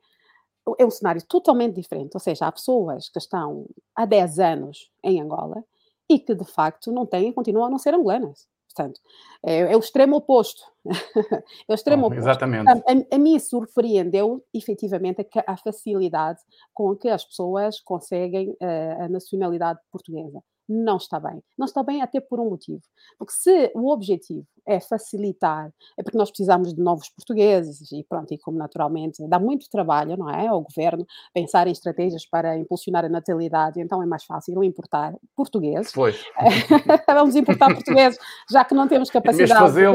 [0.78, 5.20] é um cenário totalmente diferente, ou seja, há pessoas que estão há 10 anos em
[5.20, 5.64] Angola
[6.08, 8.48] e que de facto não têm, continuam a não ser angolanas.
[8.80, 9.02] Portanto,
[9.46, 10.64] é, é o extremo oposto.
[10.88, 12.22] é o extremo oh, oposto.
[12.22, 12.70] Exatamente.
[12.70, 16.40] A, a, a mim surpreendeu, efetivamente, a, a, facilidade
[16.74, 21.42] com que as pessoas conseguem uh, a nacionalidade portuguesa não está bem.
[21.58, 22.82] Não está bem até por um motivo.
[23.18, 28.32] Porque se o objetivo é facilitar, é porque nós precisamos de novos portugueses e pronto,
[28.32, 33.04] e como naturalmente dá muito trabalho, não é, ao governo pensar em estratégias para impulsionar
[33.04, 35.92] a natalidade, então é mais fácil importar portugueses.
[35.92, 36.24] Pois.
[37.08, 39.90] vamos importar portugueses, já que não temos capacidade de fazer.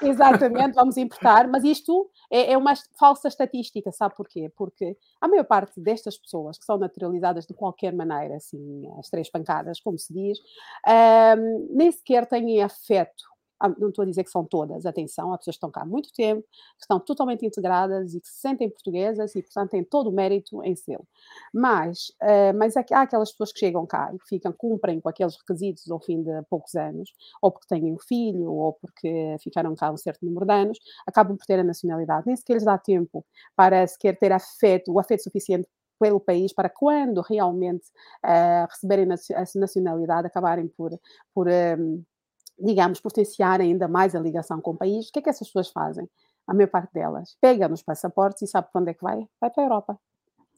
[0.00, 4.50] Exatamente, vamos importar, mas isto é, é uma falsa estatística, sabe porquê?
[4.56, 9.28] Porque a maior parte destas pessoas que são naturalizadas de qualquer maneira, assim, as três
[9.30, 10.38] pancadas, como se diz,
[10.88, 13.31] um, nem sequer têm afeto
[13.68, 16.12] não estou a dizer que são todas, atenção, há pessoas que estão cá há muito
[16.12, 20.12] tempo, que estão totalmente integradas e que se sentem portuguesas e, portanto, têm todo o
[20.12, 21.00] mérito em ser.
[21.52, 25.36] Mas, uh, mas há aquelas pessoas que chegam cá e que ficam, cumprem com aqueles
[25.36, 29.90] requisitos ao fim de poucos anos, ou porque têm um filho, ou porque ficaram cá
[29.90, 32.24] um certo número de anos, acabam por ter a nacionalidade.
[32.26, 33.24] Nem sequer lhes dá tempo
[33.56, 35.68] para sequer ter afeto, o afeto suficiente
[36.02, 37.86] pelo país para quando realmente
[38.24, 40.90] uh, receberem a nacionalidade acabarem por,
[41.32, 42.02] por um,
[42.62, 45.08] digamos, potenciar ainda mais a ligação com o país.
[45.08, 46.08] O que é que essas pessoas fazem?
[46.46, 49.26] A maior parte delas pega nos passaportes e sabe para onde é que vai?
[49.40, 49.98] Vai para a Europa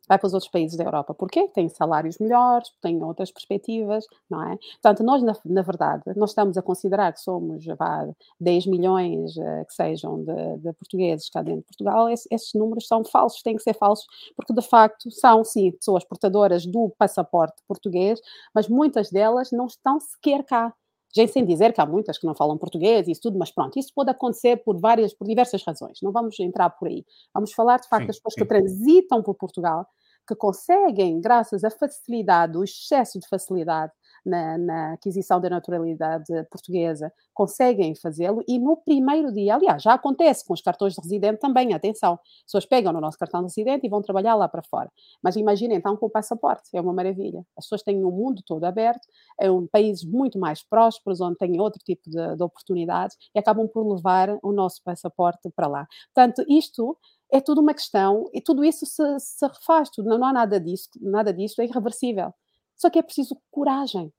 [0.09, 1.15] vai para os outros países da Europa.
[1.15, 1.49] Porquê?
[1.49, 4.57] Tem salários melhores, tem outras perspectivas, não é?
[4.83, 8.07] Portanto, nós, na, na verdade, nós estamos a considerar que somos vá,
[8.41, 12.09] 10 milhões uh, que sejam de, de, portugueses cá dentro de Portugal.
[12.09, 16.05] Esse, esses números são falsos, têm que ser falsos, porque de facto são, sim, pessoas
[16.05, 18.21] portadoras do passaporte português,
[18.55, 20.73] mas muitas delas não estão sequer cá.
[21.17, 23.79] Já sem dizer que há muitas que não falam português e isso tudo, mas pronto,
[23.79, 26.01] isso pode acontecer por várias, por diversas razões.
[26.03, 27.05] Não vamos entrar por aí.
[27.33, 28.41] Vamos falar de facto sim, das pessoas sim.
[28.41, 29.87] que transitam por Portugal,
[30.27, 33.93] que conseguem, graças à facilidade, o excesso de facilidade
[34.25, 40.47] na, na, aquisição da naturalidade portuguesa, conseguem fazê-lo e no primeiro dia, aliás, já acontece
[40.47, 43.87] com os cartões de residente também, atenção, as pessoas pegam no nosso cartão de residente
[43.87, 44.91] e vão trabalhar lá para fora.
[45.23, 47.45] Mas imaginem então com o passaporte, é uma maravilha.
[47.57, 49.07] As pessoas têm o mundo todo aberto,
[49.39, 53.69] é um país muito mais prósperos, onde têm outro tipo de, de oportunidades e acabam
[53.69, 55.87] por levar o nosso passaporte para lá.
[56.15, 56.97] Portanto, isto
[57.31, 60.61] é tudo uma questão e tudo isso se, se refaz, tudo, não, não há nada
[60.61, 62.33] disso, nada disso é irreversível.
[62.77, 64.13] Só que é preciso coragem.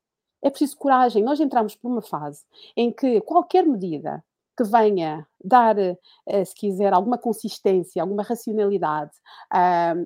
[0.43, 1.23] É preciso coragem.
[1.23, 2.43] Nós entramos por uma fase
[2.77, 4.23] em que qualquer medida
[4.57, 9.11] que venha dar, eh, se quiser, alguma consistência, alguma racionalidade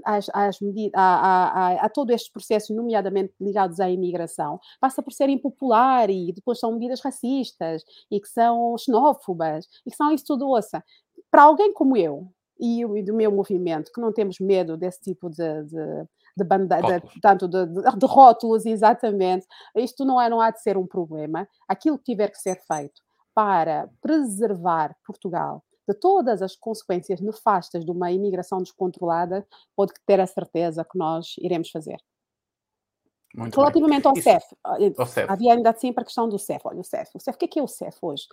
[0.04, 5.14] às, às medidas, a, a, a, todo este processo, nomeadamente ligados à imigração, passa por
[5.14, 10.26] ser impopular e depois são medidas racistas e que são xenófobas e que são isso
[10.26, 10.84] tudo, ouça.
[11.30, 12.28] Para alguém como eu
[12.60, 16.06] e, e do meu movimento, que não temos medo desse tipo de, de
[16.40, 19.46] de bandeira, tanto de, de, de, rótulos, exatamente.
[19.76, 21.48] Isto não, é, não há de ser um problema.
[21.68, 23.02] Aquilo que tiver que ser feito
[23.34, 30.28] para preservar Portugal de todas as consequências nefastas de uma imigração descontrolada, pode ter a
[30.28, 31.98] certeza que nós iremos fazer.
[33.36, 34.12] Muito Relativamente bem.
[34.12, 34.46] ao CEF,
[35.08, 36.62] CEF, havia ainda assim para a questão do CEF.
[36.66, 38.28] Olha, o CEF, o CEF, o que é, que é o CEF hoje?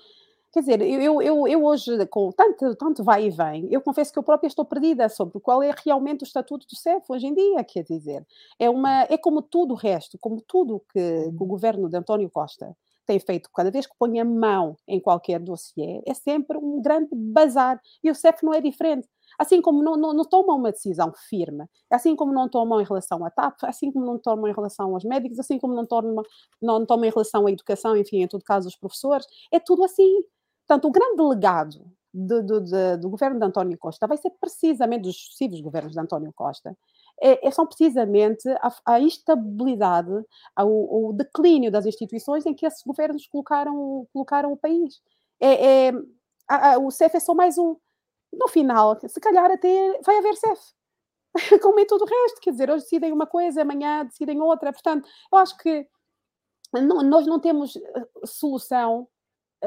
[0.57, 4.19] Quer dizer, eu, eu, eu hoje, com tanto, tanto vai e vem, eu confesso que
[4.19, 7.63] eu própria estou perdida sobre qual é realmente o estatuto do CEF hoje em dia,
[7.63, 8.27] quer dizer.
[8.59, 10.99] É, uma, é como tudo o resto, como tudo que,
[11.31, 14.99] que o governo de António Costa tem feito, cada vez que põe a mão em
[14.99, 17.79] qualquer dossiê, é sempre um grande bazar.
[18.03, 19.07] E o CEF não é diferente.
[19.39, 23.23] Assim como não, não, não tomam uma decisão firme, assim como não tomam em relação
[23.27, 26.23] à TAP, assim como não tomam em relação aos médicos, assim como não tomam,
[26.63, 30.25] não tomam em relação à educação, enfim, em todo caso, os professores, é tudo assim.
[30.67, 35.03] Portanto, o grande legado do, do, do, do, governo de António Costa vai ser precisamente
[35.03, 36.77] dos sucessivos governos de António Costa.
[37.21, 40.11] É, é são precisamente a, a instabilidade,
[40.59, 45.01] o, declínio das instituições em que esses governos colocaram, colocaram o país.
[45.39, 45.93] É, é
[46.49, 47.77] a, a, o CEF é só mais um.
[48.33, 50.61] No final, se calhar até vai haver CEF.
[51.63, 54.73] Como em todo o resto, quer dizer, hoje decidem uma coisa, amanhã decidem outra.
[54.73, 55.87] Portanto, eu acho que
[56.73, 59.09] não, nós não temos eh, solução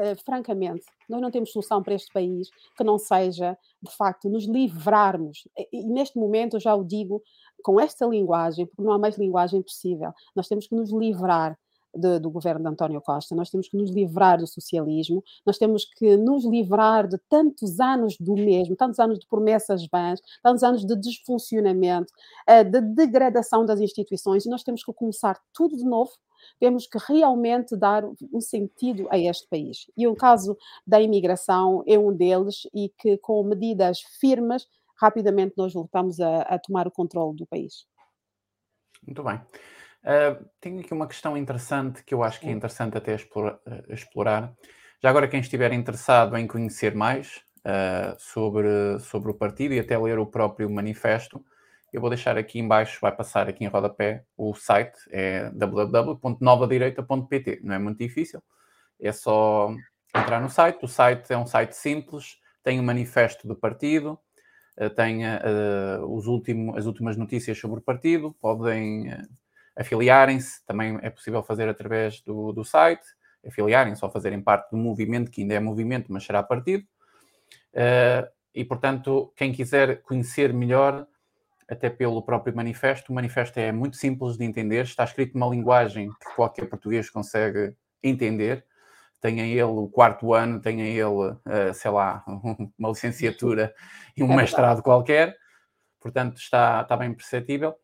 [0.00, 4.46] Uh, francamente, nós não temos solução para este país que não seja, de facto, nos
[4.46, 5.46] livrarmos.
[5.58, 7.22] E, e, neste momento, eu já o digo
[7.62, 10.12] com esta linguagem, porque não há mais linguagem possível.
[10.34, 11.58] Nós temos que nos livrar
[11.94, 15.84] de, do governo de António Costa, nós temos que nos livrar do socialismo, nós temos
[15.84, 20.84] que nos livrar de tantos anos do mesmo, tantos anos de promessas vãs, tantos anos
[20.84, 22.12] de desfuncionamento,
[22.48, 26.12] uh, de degradação das instituições, e nós temos que começar tudo de novo
[26.58, 29.90] temos que realmente dar um sentido a este país.
[29.96, 34.66] E o caso da imigração é um deles e que com medidas firmes,
[34.96, 37.86] rapidamente nós voltamos a, a tomar o controle do país.
[39.06, 39.40] Muito bem.
[40.02, 43.58] Uh, tenho aqui uma questão interessante que eu acho que é interessante até explorar.
[43.88, 44.54] explorar.
[45.02, 49.98] Já agora, quem estiver interessado em conhecer mais uh, sobre, sobre o partido e até
[49.98, 51.44] ler o próprio manifesto,
[51.92, 57.60] eu vou deixar aqui embaixo, vai passar aqui em rodapé o site, é www.novadireita.pt.
[57.62, 58.42] Não é muito difícil,
[59.00, 59.74] é só
[60.14, 60.84] entrar no site.
[60.84, 64.18] O site é um site simples, tem o manifesto do partido,
[64.76, 69.28] eh, tem uh, os último, as últimas notícias sobre o partido, podem uh,
[69.76, 73.04] afiliarem-se, também é possível fazer através do, do site,
[73.46, 76.84] afiliarem-se ou fazerem parte do movimento, que ainda é movimento, mas será partido.
[77.72, 81.06] Uh, e, portanto, quem quiser conhecer melhor
[81.70, 83.12] até pelo próprio manifesto.
[83.12, 87.74] O manifesto é muito simples de entender, está escrito numa linguagem que qualquer português consegue
[88.02, 88.66] entender.
[89.20, 92.24] Tenha ele o quarto ano, tenha ele, uh, sei lá,
[92.76, 93.72] uma licenciatura
[94.16, 95.36] e um é mestrado qualquer,
[96.00, 97.76] portanto está, está bem perceptível.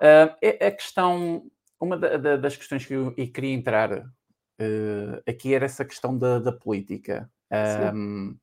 [0.00, 5.64] Uh, a questão, uma da, da, das questões que eu queria entrar uh, aqui era
[5.64, 7.30] essa questão da, da política.
[7.94, 8.36] Um,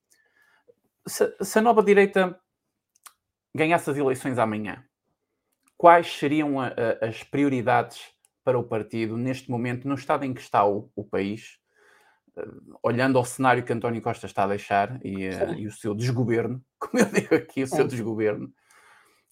[1.07, 2.37] se, se, a nova direita
[3.55, 4.83] ganhasse as eleições amanhã,
[5.77, 8.01] quais seriam a, a, as prioridades
[8.43, 11.57] para o partido neste momento, no estado em que está o, o país,
[12.37, 16.61] uh, olhando ao cenário que António Costa está a deixar e, e o seu desgoverno,
[16.77, 18.51] como eu digo aqui, o seu desgoverno,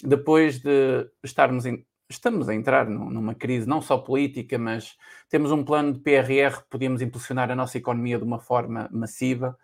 [0.01, 4.97] depois de estarmos em, estamos a entrar numa crise não só política, mas
[5.29, 9.57] temos um plano de PRR que podíamos impulsionar a nossa economia de uma forma massiva.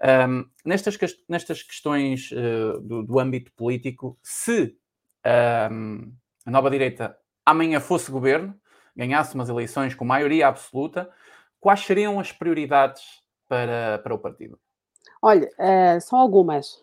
[0.00, 0.96] Um, nestas,
[1.28, 4.76] nestas questões uh, do, do, âmbito político, se
[5.72, 6.12] um,
[6.46, 8.54] a nova direita amanhã fosse governo,
[8.96, 11.10] ganhasse umas eleições com maioria absoluta,
[11.60, 13.02] quais seriam as prioridades
[13.48, 14.58] para, para o partido?
[15.20, 16.80] Olha, uh, são algumas.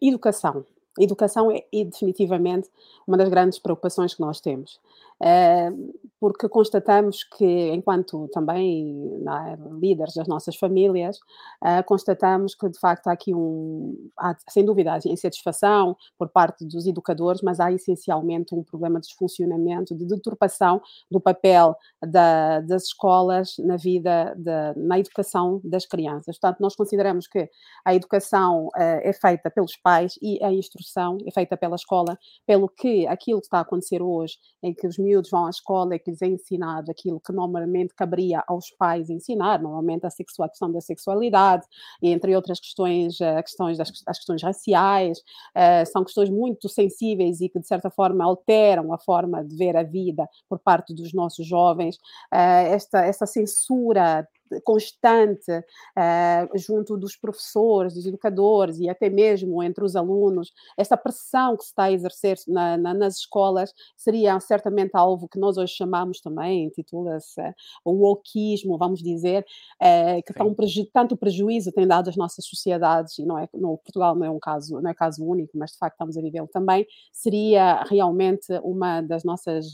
[0.00, 0.64] Educação.
[0.98, 2.68] Educação é, é definitivamente
[3.06, 4.80] uma das grandes preocupações que nós temos.
[5.22, 5.70] Eh,
[6.18, 11.18] porque constatamos que, enquanto também é, líderes das nossas famílias,
[11.64, 16.64] eh, constatamos que de facto há aqui um, há, sem dúvida, há insatisfação por parte
[16.66, 22.84] dos educadores, mas há essencialmente um problema de desfuncionamento, de deturpação do papel da, das
[22.84, 26.38] escolas na vida, de, na educação das crianças.
[26.38, 27.48] Portanto, nós consideramos que
[27.84, 33.06] a educação é feita pelos pais e a instrução é feita pela escola, pelo que
[33.06, 36.10] aquilo que está a acontecer hoje, em que os miúdos vão à escola e que
[36.10, 40.70] lhes é ensinado aquilo que normalmente caberia aos pais ensinar, normalmente a, sexual, a questão
[40.70, 41.66] da sexualidade,
[42.02, 47.48] entre outras questões, uh, questões das as questões raciais, uh, são questões muito sensíveis e
[47.48, 51.46] que, de certa forma, alteram a forma de ver a vida por parte dos nossos
[51.46, 51.96] jovens.
[52.32, 54.26] Uh, esta, essa censura
[54.64, 61.56] constante uh, junto dos professores, dos educadores e até mesmo entre os alunos, essa pressão
[61.56, 65.74] que se está a exercer na, na, nas escolas seria certamente algo que nós hoje
[65.74, 69.44] chamamos também, intitula-se uh, o wokeismo, vamos dizer,
[69.80, 70.54] uh, que tão
[70.92, 74.38] tanto prejuízo tem dado às nossas sociedades, e não é, no Portugal não é um
[74.38, 79.00] caso, não é caso único, mas de facto estamos a viver também, seria realmente uma
[79.00, 79.72] das nossas,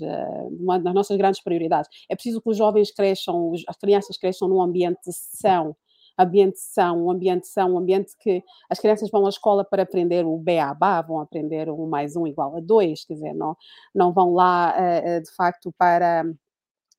[0.59, 1.91] uma das nossas grandes prioridades.
[2.09, 5.77] É preciso que os jovens cresçam, as crianças cresçam num ambiente são,
[6.19, 10.25] ambiente são, um ambiente são, um ambiente que as crianças vão à escola para aprender
[10.25, 13.57] o beabá, vão aprender o mais um igual a dois, quer dizer, não,
[13.95, 16.25] não vão lá eh, eh, de facto para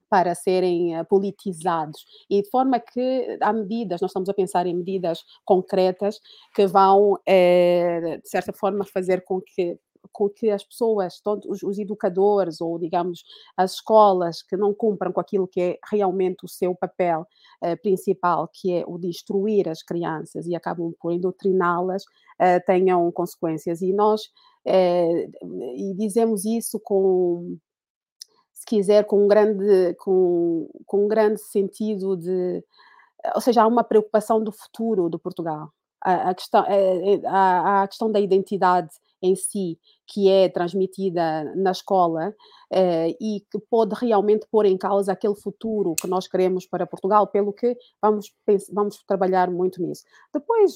[0.09, 2.05] para serem eh, politizados.
[2.29, 6.19] E de forma que há medidas, nós estamos a pensar em medidas concretas
[6.53, 9.75] que vão, de certa forma, fazer com que
[10.11, 13.23] com que as pessoas, os, os, educadores ou, digamos,
[13.55, 17.27] as escolas que não cumpram com aquilo que é realmente o seu papel
[17.63, 23.11] uh, principal, que é o de instruir as crianças e acabam por doutriná-las, uh, tenham
[23.11, 23.81] consequências.
[23.81, 24.23] E nós,
[24.67, 25.31] uh,
[25.75, 27.57] e dizemos isso com,
[28.53, 32.63] se quiser, com um grande, com, com um grande sentido de,
[33.33, 35.71] ou seja, há uma preocupação do futuro de Portugal.
[36.05, 36.65] A, questão,
[37.25, 38.89] a, a questão da identidade
[39.23, 42.35] em si, que é transmitida na escola
[42.69, 47.25] eh, e que pode realmente pôr em causa aquele futuro que nós queremos para Portugal,
[47.27, 48.33] pelo que vamos,
[48.71, 50.03] vamos trabalhar muito nisso.
[50.33, 50.75] Depois,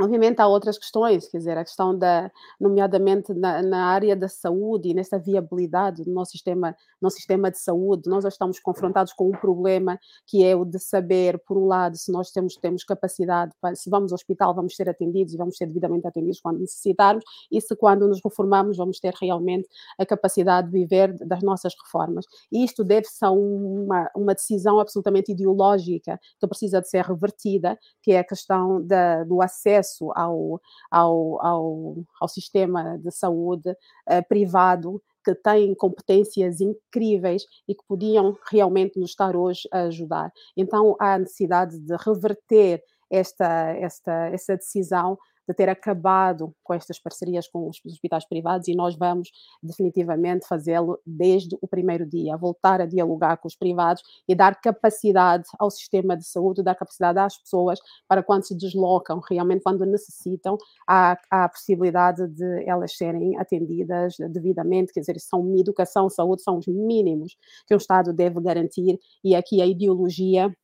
[0.00, 4.88] Obviamente há outras questões, quer dizer, a questão da, nomeadamente na, na, área da saúde
[4.88, 9.32] e nessa viabilidade do nosso sistema, nosso sistema de saúde, nós estamos confrontados com um
[9.32, 13.74] problema que é o de saber, por um lado, se nós temos, temos capacidade, para,
[13.74, 17.22] se vamos ao hospital vamos ser atendidos e vamos ser devidamente atendidos quando necessitarmos
[17.52, 22.24] e se quando nos reformamos vamos ter realmente a capacidade de viver das nossas reformas.
[22.50, 28.12] E isto deve-se a uma, uma decisão absolutamente ideológica que precisa de ser revertida, que
[28.12, 30.60] é a questão da, do acesso acesso ao,
[30.90, 38.36] ao, ao, ao sistema de saúde uh, privado que têm competências incríveis e que podiam
[38.50, 40.32] realmente nos estar hoje a ajudar.
[40.56, 45.18] Então há necessidade de reverter esta, esta, essa decisão
[45.50, 49.30] de ter acabado com estas parcerias com os hospitais privados e nós vamos
[49.60, 55.44] definitivamente fazê-lo desde o primeiro dia, voltar a dialogar com os privados e dar capacidade
[55.58, 60.56] ao sistema de saúde, dar capacidade às pessoas para quando se deslocam, realmente quando necessitam,
[60.88, 66.58] há, há a possibilidade de elas serem atendidas devidamente, quer dizer, são educação, saúde, são
[66.58, 67.36] os mínimos
[67.66, 70.54] que o Estado deve garantir e aqui a ideologia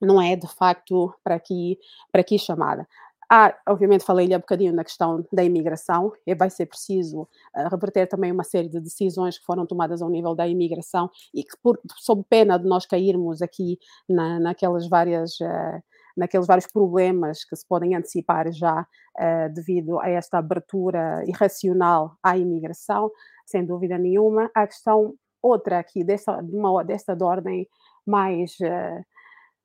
[0.00, 1.78] não é de facto para aqui,
[2.10, 2.88] para aqui chamada.
[3.32, 8.08] Há, obviamente, falei-lhe há bocadinho na questão da imigração, e vai ser preciso uh, reverter
[8.08, 11.78] também uma série de decisões que foram tomadas ao nível da imigração e que, por,
[11.98, 13.78] sob pena de nós cairmos aqui
[14.08, 15.38] na, naquelas várias.
[15.40, 15.80] Uh,
[16.16, 22.36] naqueles vários problemas que se podem antecipar já uh, devido a esta abertura irracional à
[22.36, 23.10] imigração,
[23.46, 24.50] sem dúvida nenhuma.
[24.52, 27.66] A questão outra aqui, dessa, de uma, desta de ordem
[28.04, 29.04] mais uh,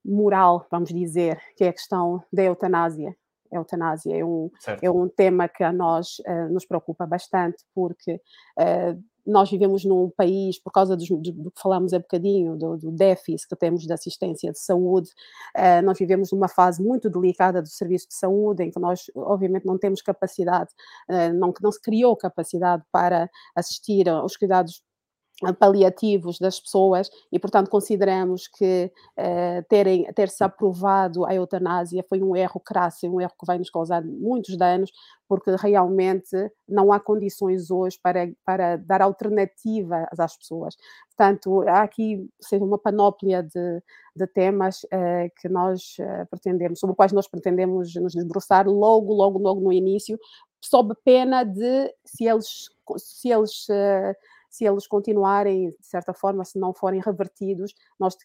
[0.05, 3.16] moral, vamos dizer, que é a questão da eutanásia
[3.57, 4.15] eutanásia.
[4.15, 4.49] É um,
[4.81, 8.21] é um tema que a nós uh, nos preocupa bastante, porque
[8.59, 12.91] uh, nós vivemos num país, por causa do, do que falámos há bocadinho, do, do,
[12.91, 15.09] déficit que temos de assistência de saúde,
[15.57, 19.65] uh, nós vivemos numa fase muito delicada do serviço de saúde, em que nós, obviamente,
[19.65, 20.69] não temos capacidade,
[21.09, 24.83] uh, não, não se criou capacidade para assistir aos cuidados
[25.59, 32.36] paliativos das pessoas e, portanto, consideramos que eh, terem, ter-se aprovado a eutanásia foi um
[32.36, 34.91] erro crasso, um erro que vai nos causar muitos danos,
[35.27, 40.75] porque realmente não há condições hoje para, para dar alternativa às pessoas.
[41.09, 43.83] Portanto, há aqui seja, uma panóplia de,
[44.15, 49.13] de temas eh, que nós eh, pretendemos, sobre os quais nós pretendemos nos debruçar logo,
[49.13, 50.17] logo, logo no início,
[50.63, 53.67] sob pena de, se eles, se eles
[54.55, 58.15] se eles continuarem, de certa forma, se não forem revertidos, nós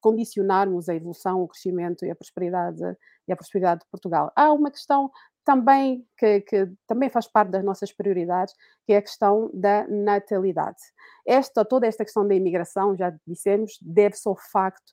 [0.00, 2.82] condicionarmos a evolução, o crescimento e a prosperidade
[3.28, 4.32] e a prosperidade de Portugal.
[4.34, 5.10] Há uma questão
[5.44, 8.52] também que, que, também faz parte das nossas prioridades,
[8.84, 10.80] que é a questão da natalidade.
[11.24, 14.92] Esta, toda esta questão da imigração, já dissemos, deve-se ao facto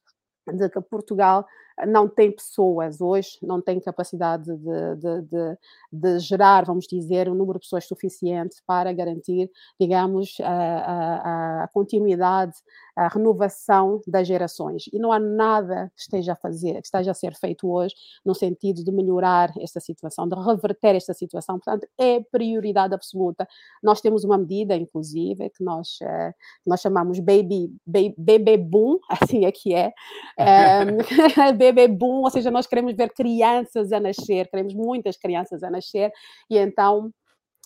[0.53, 1.45] de que Portugal
[1.85, 5.57] não tem pessoas hoje, não tem capacidade de, de, de,
[5.91, 11.67] de, gerar, vamos dizer, um número de pessoas suficiente para garantir, digamos, a, a, a,
[11.67, 12.55] continuidade,
[12.95, 14.85] a renovação das gerações.
[14.91, 17.93] E não há nada que esteja a fazer, que esteja a ser feito hoje
[18.25, 21.59] no sentido de melhorar esta situação, de reverter esta situação.
[21.59, 23.47] Portanto, é prioridade absoluta.
[23.83, 26.33] Nós temos uma medida, inclusive, que nós, uh,
[26.65, 29.93] nós chamamos baby, baby, baby boom, assim é que é.
[30.39, 30.97] Um,
[31.71, 36.11] bebê boom, ou seja, nós queremos ver crianças a nascer, queremos muitas crianças a nascer,
[36.49, 37.11] e então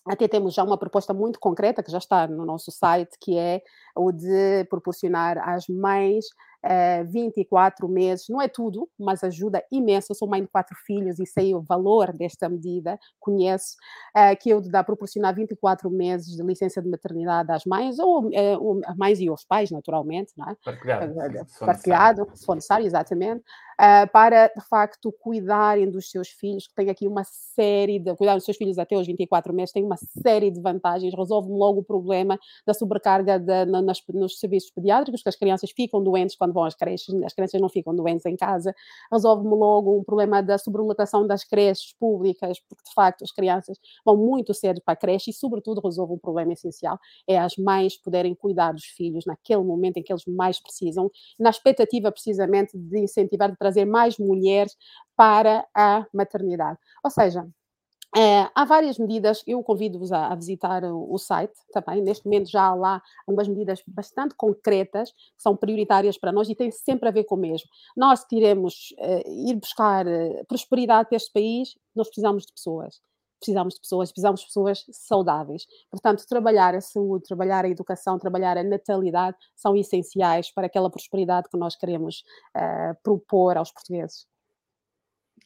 [0.05, 3.61] até temos já uma proposta muito concreta que já está no nosso site, que é
[3.95, 6.25] o de proporcionar às mães
[7.07, 10.11] 24 eh, meses, não é tudo, mas ajuda imenso.
[10.11, 13.75] Eu sou mãe de quatro filhos e sei o valor desta medida, conheço,
[14.15, 18.81] uh, que eu dá proporcionar 24 meses de licença de maternidade às mães, ou uh,
[18.85, 20.55] às mães e aos pais, naturalmente, não é?
[20.63, 21.49] Partilhado.
[21.49, 23.43] Se Partilhado, se for necessário, exatamente.
[23.81, 28.15] Uh, para, de facto, cuidarem dos seus filhos, que tem aqui uma série de.
[28.15, 31.79] Cuidar dos seus filhos até os 24 meses tem uma série de vantagens, resolve logo
[31.79, 36.35] o problema da sobrecarga de, na, nas, nos serviços pediátricos, que as crianças ficam doentes
[36.35, 38.71] quando vão às creches, as crianças não ficam doentes em casa,
[39.11, 44.15] resolve-me logo um problema da sobrelotação das creches públicas, porque de facto as crianças vão
[44.15, 48.35] muito cedo para a creche e, sobretudo, resolve um problema essencial, é as mães poderem
[48.35, 51.09] cuidar dos filhos naquele momento em que eles mais precisam,
[51.39, 54.75] na expectativa precisamente de incentivar, de trazer mais mulheres
[55.15, 56.77] para a maternidade.
[57.03, 57.47] Ou seja,
[58.15, 62.01] é, há várias medidas, eu convido-vos a, a, visitar o, o, site também.
[62.01, 66.55] Neste momento já há lá algumas medidas bastante concretas, que são prioritárias para nós e
[66.55, 67.69] têm sempre a ver com o mesmo.
[67.95, 72.99] Nós queremos uh, ir buscar uh, prosperidade para este país, nós precisamos de pessoas.
[73.41, 75.65] Precisamos de pessoas, precisamos de pessoas saudáveis.
[75.89, 81.49] Portanto, trabalhar a saúde, trabalhar a educação, trabalhar a natalidade são essenciais para aquela prosperidade
[81.49, 82.23] que nós queremos
[82.55, 84.27] uh, propor aos portugueses.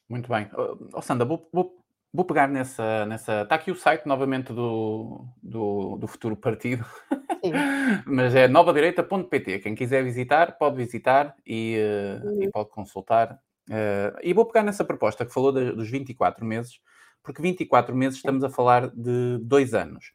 [0.10, 0.50] Muito bem.
[0.93, 1.86] Oh, Sandra, vou, vou
[2.16, 3.06] Vou pegar nessa.
[3.06, 3.41] nessa...
[3.41, 6.86] Está aqui o site novamente do, do, do futuro partido,
[8.08, 9.60] mas é novadireita.pt.
[9.60, 12.43] Quem quiser visitar, pode visitar e, uh, uhum.
[12.43, 13.38] e pode consultar.
[13.70, 16.80] Uh, e vou pegar nessa proposta que falou de, dos 24 meses,
[17.26, 20.14] porque 24 meses estamos a falar de dois anos.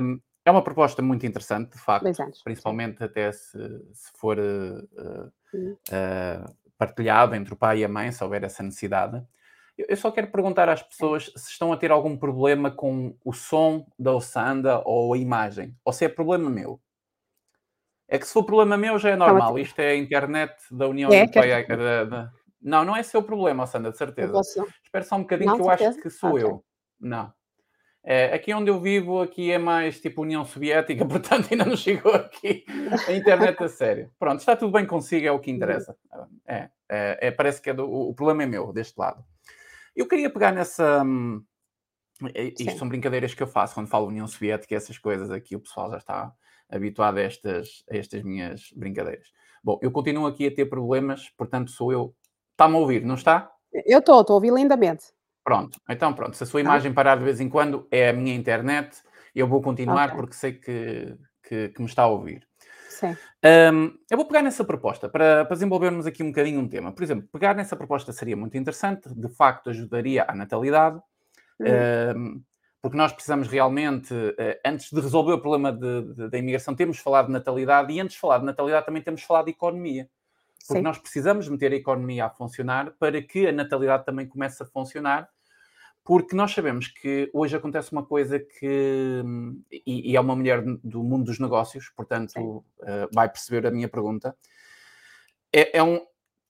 [0.00, 2.06] Um, é uma proposta muito interessante, de facto,
[2.44, 3.04] principalmente Sim.
[3.04, 3.58] até se,
[3.92, 5.32] se for uh,
[6.76, 9.22] partilhado entre o pai e a mãe, se houver essa necessidade.
[9.76, 13.86] Eu só quero perguntar às pessoas se estão a ter algum problema com o som
[13.98, 16.80] da Ossanda ou a imagem, ou se é problema meu.
[18.06, 19.58] É que se for problema meu já é normal.
[19.58, 21.64] Isto é a internet da União é, Europeia.
[21.64, 21.76] Que...
[21.76, 22.32] Da, da...
[22.64, 24.40] Não, não é seu problema, Sandra, de certeza.
[24.82, 26.44] Espera só um bocadinho não, que eu acho que sou okay.
[26.44, 26.64] eu.
[26.98, 27.30] Não.
[28.02, 32.12] É, aqui onde eu vivo, aqui é mais tipo União Soviética, portanto ainda não chegou
[32.12, 32.64] aqui
[33.06, 34.10] a internet a sério.
[34.18, 35.56] Pronto, está tudo bem consigo, é o que uhum.
[35.56, 35.94] interessa.
[36.46, 39.22] É, é, é parece que é do, o problema é meu, deste lado.
[39.94, 41.02] Eu queria pegar nessa.
[41.02, 41.44] Hum,
[42.34, 42.78] isto Sim.
[42.78, 45.98] são brincadeiras que eu faço quando falo União Soviética, essas coisas aqui, o pessoal já
[45.98, 46.32] está
[46.70, 49.28] habituado a estas, a estas minhas brincadeiras.
[49.62, 52.14] Bom, eu continuo aqui a ter problemas, portanto sou eu.
[52.54, 53.50] Está-me a ouvir, não está?
[53.72, 55.06] Eu estou, estou a ouvir lindamente.
[55.42, 56.36] Pronto, então pronto.
[56.36, 56.94] Se a sua imagem ah.
[56.94, 58.96] parar de vez em quando, é a minha internet.
[59.34, 60.16] Eu vou continuar okay.
[60.16, 62.46] porque sei que, que, que, me está a ouvir.
[62.88, 63.16] Sim.
[63.44, 66.92] Um, eu vou pegar nessa proposta para, para desenvolvermos aqui um bocadinho um tema.
[66.92, 71.00] Por exemplo, pegar nessa proposta seria muito interessante, de facto ajudaria à natalidade,
[71.58, 72.16] uhum.
[72.16, 72.42] um,
[72.80, 76.98] porque nós precisamos realmente, uh, antes de resolver o problema de, de, da imigração, temos
[76.98, 80.08] falado de natalidade e antes de falar de natalidade também temos falado de economia.
[80.66, 80.84] Porque Sim.
[80.84, 85.28] nós precisamos meter a economia a funcionar para que a natalidade também comece a funcionar
[86.04, 89.24] porque nós sabemos que hoje acontece uma coisa que,
[89.72, 93.88] e, e é uma mulher do mundo dos negócios, portanto uh, vai perceber a minha
[93.88, 94.36] pergunta,
[95.50, 95.98] é, é, um,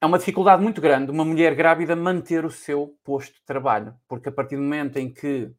[0.00, 4.28] é uma dificuldade muito grande uma mulher grávida manter o seu posto de trabalho, porque
[4.28, 5.52] a partir do momento em que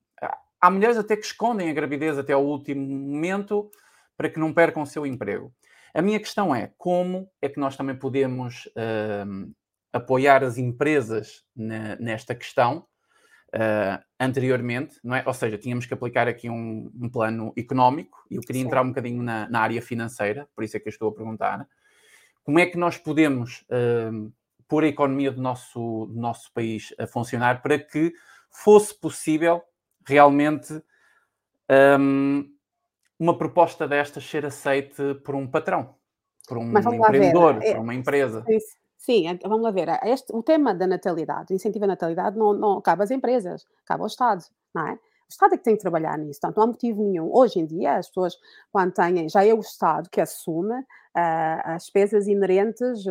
[0.59, 3.71] há mulheres até que escondem a gravidez até ao último momento
[4.17, 5.53] para que não percam o seu emprego.
[5.95, 9.55] A minha questão é como é que nós também podemos uh,
[9.93, 12.85] apoiar as empresas na, nesta questão
[13.55, 15.23] uh, anteriormente, não é?
[15.25, 18.67] Ou seja, tínhamos que aplicar aqui um, um plano económico e eu queria Sim.
[18.67, 21.65] entrar um bocadinho na, na, área financeira, por isso é que eu estou a perguntar.
[22.43, 24.33] Como é que nós podemos uh,
[24.67, 28.11] pôr a economia do nosso, do nosso país a funcionar para que
[28.51, 29.63] fosse possível
[30.05, 30.73] realmente
[31.99, 32.53] um,
[33.19, 35.95] uma proposta destas ser aceite por um patrão,
[36.47, 38.43] por um empreendedor, por uma empresa?
[38.97, 39.87] Sim, vamos lá ver.
[40.03, 44.01] Este, o tema da natalidade, o incentivo à natalidade, não, não cabe às empresas, cabe
[44.01, 44.43] ao Estado,
[44.73, 44.99] não é?
[45.27, 47.29] O Estado é que tem que trabalhar nisso, portanto, não há motivo nenhum.
[47.33, 48.37] Hoje em dia, as pessoas,
[48.71, 50.75] quando têm, já é o Estado que assume
[51.15, 53.05] as despesas inerentes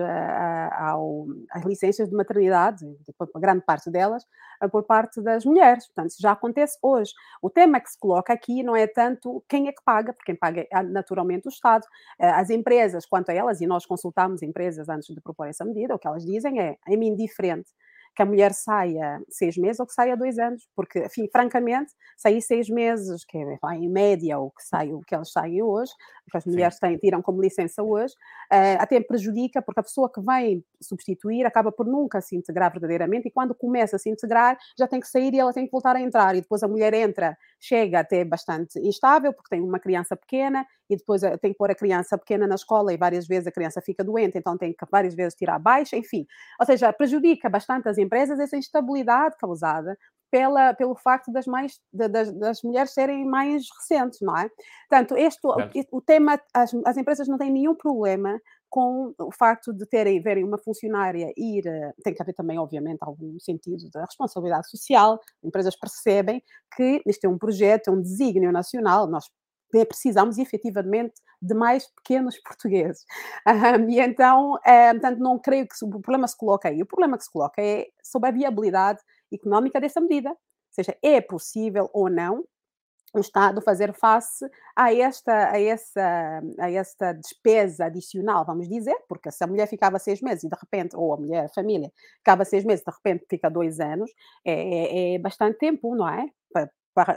[0.72, 2.84] ao, às licenças de maternidade,
[3.18, 4.24] uma grande parte delas,
[4.70, 5.86] por parte das mulheres.
[5.86, 7.12] Portanto, isso já acontece hoje.
[7.42, 10.38] O tema que se coloca aqui não é tanto quem é que paga, porque quem
[10.38, 11.84] paga é naturalmente o Estado.
[12.18, 15.98] As empresas, quanto a elas, e nós consultámos empresas antes de propor essa medida, o
[15.98, 17.70] que elas dizem é, é-me indiferente
[18.14, 22.40] que a mulher saia seis meses ou que saia dois anos, porque, enfim, francamente, sair
[22.40, 25.92] seis meses, que é em média o que sai, o que elas saem hoje,
[26.30, 28.14] que as mulheres têm, tiram como licença hoje,
[28.52, 33.28] uh, até prejudica, porque a pessoa que vem substituir acaba por nunca se integrar verdadeiramente
[33.28, 35.96] e quando começa a se integrar já tem que sair e ela tem que voltar
[35.96, 40.16] a entrar e depois a mulher entra, chega até bastante instável porque tem uma criança
[40.16, 43.46] pequena e depois eh, tem que pôr a criança pequena na escola e várias vezes
[43.46, 46.26] a criança fica doente, então tem que várias vezes tirar baixa, enfim.
[46.60, 49.96] Ou seja, prejudica bastante as empresas essa instabilidade causada
[50.30, 54.50] pela, pelo facto das, mais, das, das, mulheres serem mais recentes, não é?
[54.88, 55.54] Portanto, este, o,
[55.92, 60.42] o, tema, as, as empresas não têm nenhum problema com o facto de terem, verem
[60.42, 65.44] uma funcionária ir, eh, tem que haver também, obviamente, algum sentido da responsabilidade social, as
[65.44, 66.42] empresas percebem
[66.76, 69.30] que isto é um projeto, é um desígnio nacional, nós
[69.70, 73.04] precisamos efetivamente de mais pequenos portugueses.
[73.46, 76.82] Um, e então, é, portanto, não creio que o problema se coloque aí.
[76.82, 79.00] O problema que se coloca é sobre a viabilidade
[79.32, 80.30] económica dessa medida.
[80.30, 80.36] Ou
[80.70, 82.44] seja, é possível ou não
[83.14, 84.44] o Estado fazer face
[84.74, 90.00] a esta, a, essa, a esta despesa adicional, vamos dizer, porque se a mulher ficava
[90.00, 93.24] seis meses e de repente, ou a mulher, a família, ficava seis meses, de repente
[93.30, 94.10] fica dois anos,
[94.44, 96.28] é, é, é bastante tempo, não é?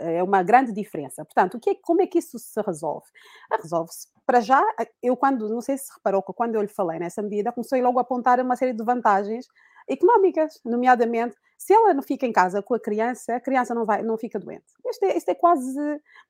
[0.01, 1.23] É uma grande diferença.
[1.25, 3.05] Portanto, o que é, como é que isso se resolve?
[3.51, 4.07] Ah, resolve-se.
[4.25, 4.61] Para já,
[5.01, 7.99] eu quando, não sei se reparou que quando eu lhe falei nessa medida, comecei logo
[7.99, 9.47] a apontar uma série de vantagens
[9.87, 14.03] económicas, nomeadamente, se ela não fica em casa com a criança, a criança não, vai,
[14.03, 14.65] não fica doente.
[14.85, 15.75] Isto é, isto é quase,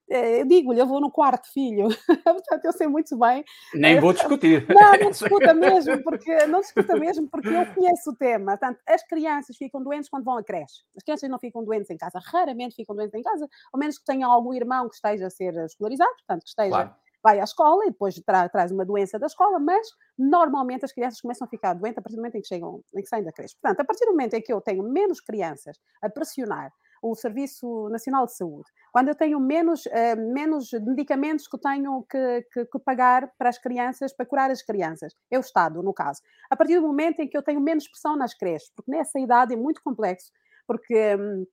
[0.09, 1.87] é, digo-lhe, eu vou no quarto filho,
[2.23, 3.43] portanto eu sei muito bem.
[3.73, 4.65] Nem vou discutir.
[4.77, 8.57] Não, não discuta mesmo, porque, não discuta mesmo, porque eu conheço o tema.
[8.57, 10.83] Portanto, as crianças ficam doentes quando vão à creche.
[10.95, 14.05] As crianças não ficam doentes em casa, raramente ficam doentes em casa, ao menos que
[14.05, 16.69] tenham algum irmão que esteja a ser escolarizado, portanto, que esteja...
[16.69, 19.87] Claro vai à escola e depois tra traz uma doença da escola, mas
[20.17, 23.01] normalmente as crianças começam a ficar doentes a partir do momento em que chegam, em
[23.01, 23.55] que saem da creche.
[23.61, 26.71] Portanto, a partir do momento em que eu tenho menos crianças a pressionar
[27.01, 32.47] o Serviço Nacional de Saúde, quando eu tenho menos, uh, menos medicamentos que tenho que,
[32.51, 36.21] que, que, pagar para as crianças, para curar as crianças, é o Estado, no caso.
[36.49, 39.53] A partir do momento em que eu tenho menos pressão nas creches, porque nessa idade
[39.53, 40.31] é muito complexo,
[40.65, 41.45] porque hum,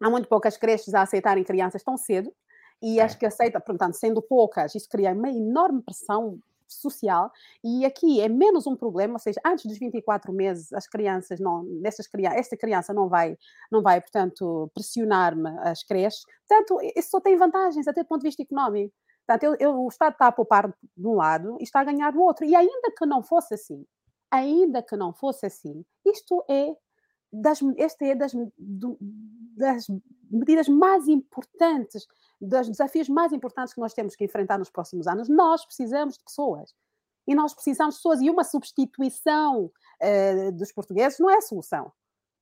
[0.00, 2.32] há muito poucas creches a aceitarem crianças tão cedo,
[2.82, 7.30] e acho que aceita, portanto, sendo poucas, isso cria uma enorme pressão social
[7.62, 11.62] e aqui é menos um problema, ou seja, antes dos 24 meses as crianças não,
[11.62, 13.36] nessas crianças, esta criança não vai,
[13.70, 18.28] não vai, portanto, pressionar-me as creches, portanto, isso só tem vantagens até do ponto de
[18.28, 18.92] vista económico.
[19.26, 22.10] Portanto, eu, eu, o Estado está a poupar de um lado e está a ganhar
[22.10, 22.44] do outro.
[22.44, 23.86] E ainda que não fosse assim,
[24.28, 26.74] ainda que não fosse assim, isto é
[27.32, 29.86] das, esta é das, das
[30.32, 32.06] medidas mais importantes
[32.40, 35.28] dos desafios mais importantes que nós temos que enfrentar nos próximos anos.
[35.28, 36.74] Nós precisamos de pessoas.
[37.26, 38.20] E nós precisamos de pessoas.
[38.20, 41.92] E uma substituição uh, dos portugueses não é a solução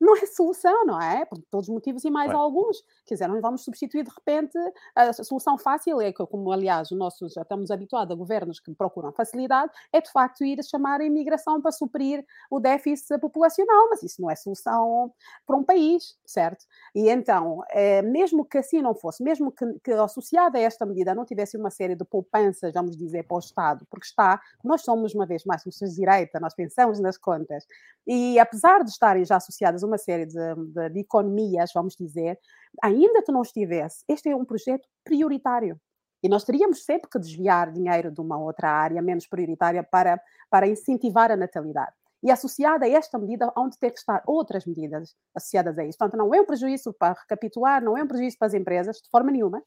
[0.00, 1.24] não é solução, não é?
[1.26, 2.82] Por todos os motivos e mais alguns.
[3.06, 4.58] Quer dizer, não vamos substituir de repente
[4.94, 9.12] a solução fácil, é que, como aliás nossos, já estamos habituados a governos que procuram
[9.12, 14.22] facilidade, é de facto ir chamar a imigração para suprir o déficit populacional, mas isso
[14.22, 15.12] não é solução
[15.46, 16.64] para um país, certo?
[16.94, 21.14] E então, é, mesmo que assim não fosse, mesmo que, que associada a esta medida
[21.14, 25.14] não tivesse uma série de poupanças, vamos dizer, para o Estado, porque está, nós somos
[25.14, 27.66] uma vez mais, somos direita, nós pensamos nas contas,
[28.06, 32.38] e apesar de estarem já associadas uma série de, de, de economias, vamos dizer,
[32.82, 35.78] ainda que não estivesse, este é um projeto prioritário.
[36.22, 40.68] E nós teríamos sempre que desviar dinheiro de uma outra área menos prioritária para, para
[40.68, 41.92] incentivar a natalidade.
[42.22, 45.96] E associada a esta medida, onde ter que estar outras medidas associadas a isso.
[45.96, 49.08] Portanto, não é um prejuízo para recapitular, não é um prejuízo para as empresas, de
[49.10, 49.62] forma nenhuma.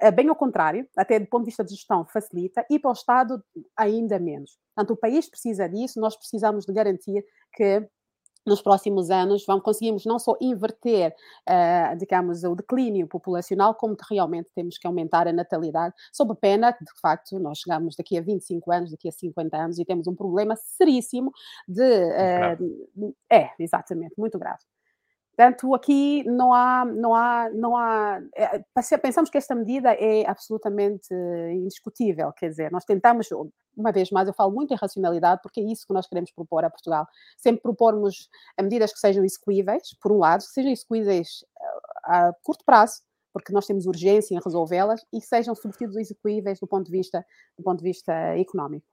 [0.00, 2.94] É bem ao contrário, até do ponto de vista de gestão facilita, e para o
[2.94, 3.44] Estado
[3.76, 4.58] ainda menos.
[4.74, 7.86] Portanto, o país precisa disso, nós precisamos de garantir que
[8.46, 11.14] nos próximos anos vamos, conseguimos não só inverter,
[11.48, 16.72] uh, digamos, o declínio populacional, como que realmente temos que aumentar a natalidade, sob pena
[16.72, 20.06] que, de facto, nós chegamos daqui a 25 anos, daqui a 50 anos e temos
[20.06, 21.32] um problema seríssimo
[21.68, 21.82] de...
[21.82, 24.60] Uh, é, exatamente, muito grave.
[25.36, 28.20] Portanto, aqui não há, não há, não há.
[28.36, 28.62] É,
[28.98, 31.12] pensamos que esta medida é absolutamente
[31.52, 33.28] indiscutível, quer dizer, nós tentamos,
[33.76, 36.64] uma vez mais, eu falo muito em racionalidade, porque é isso que nós queremos propor
[36.64, 37.04] a Portugal.
[37.36, 38.28] Sempre propormos
[38.60, 41.44] medidas que sejam execuíveis, por um lado, que sejam execuíveis
[42.04, 43.02] a curto prazo,
[43.32, 47.26] porque nós temos urgência em resolvê-las, e que sejam, sobretudo, execuíveis do ponto de vista,
[47.58, 48.86] do ponto de vista económico.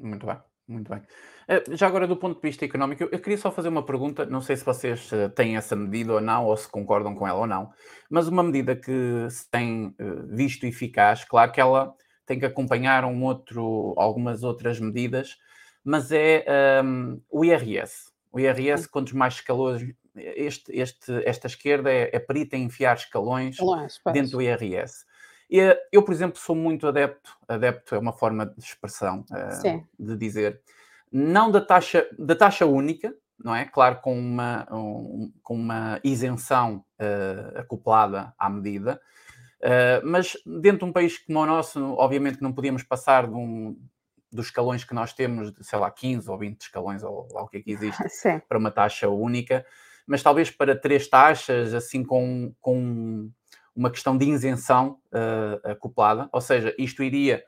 [0.00, 0.40] Muito bem.
[0.68, 1.00] Muito bem.
[1.46, 4.26] Eh, já agora, do ponto de vista económico, eu queria só fazer uma pergunta.
[4.26, 7.38] Não sei se vocês eh, têm essa medida ou não, ou se concordam com ela
[7.38, 7.70] ou não,
[8.10, 11.94] mas uma medida que se tem eh, visto eficaz, claro que ela
[12.26, 15.36] tem que acompanhar um outro, algumas outras medidas,
[15.84, 16.44] mas é
[16.84, 18.10] um, o IRS.
[18.32, 19.82] O IRS, quantos mais escalões.
[20.16, 23.56] Este, este, esta esquerda é, é perita em enfiar escalões
[24.12, 25.05] dentro do IRS.
[25.48, 30.60] Eu, por exemplo, sou muito adepto, adepto é uma forma de expressão, uh, de dizer,
[31.10, 33.64] não da taxa, da taxa única, não é?
[33.64, 39.00] Claro, com uma, um, com uma isenção uh, acoplada à medida,
[39.60, 43.76] uh, mas dentro de um país como o nosso, obviamente não podíamos passar de um,
[44.32, 47.48] dos escalões que nós temos, de, sei lá, 15 ou 20 escalões, ou lá o
[47.48, 48.40] que é que existe, Sim.
[48.48, 49.64] para uma taxa única,
[50.06, 53.30] mas talvez para três taxas, assim com, com
[53.76, 57.44] uma questão de isenção uh, acoplada, ou seja, isto iria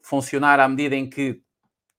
[0.00, 1.42] funcionar à medida em que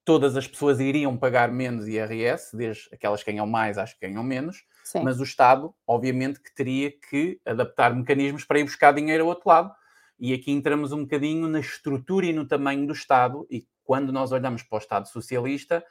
[0.06, 4.24] todas as pessoas iriam pagar menos IRS, desde aquelas que ganham mais às que ganham
[4.24, 5.02] menos, Sim.
[5.04, 9.48] mas o Estado, obviamente, que teria que adaptar mecanismos para ir buscar dinheiro ao outro
[9.48, 9.72] lado.
[10.20, 14.32] E aqui entramos um bocadinho na estrutura e no tamanho do Estado, e quando nós
[14.32, 15.84] olhamos para o Estado socialista,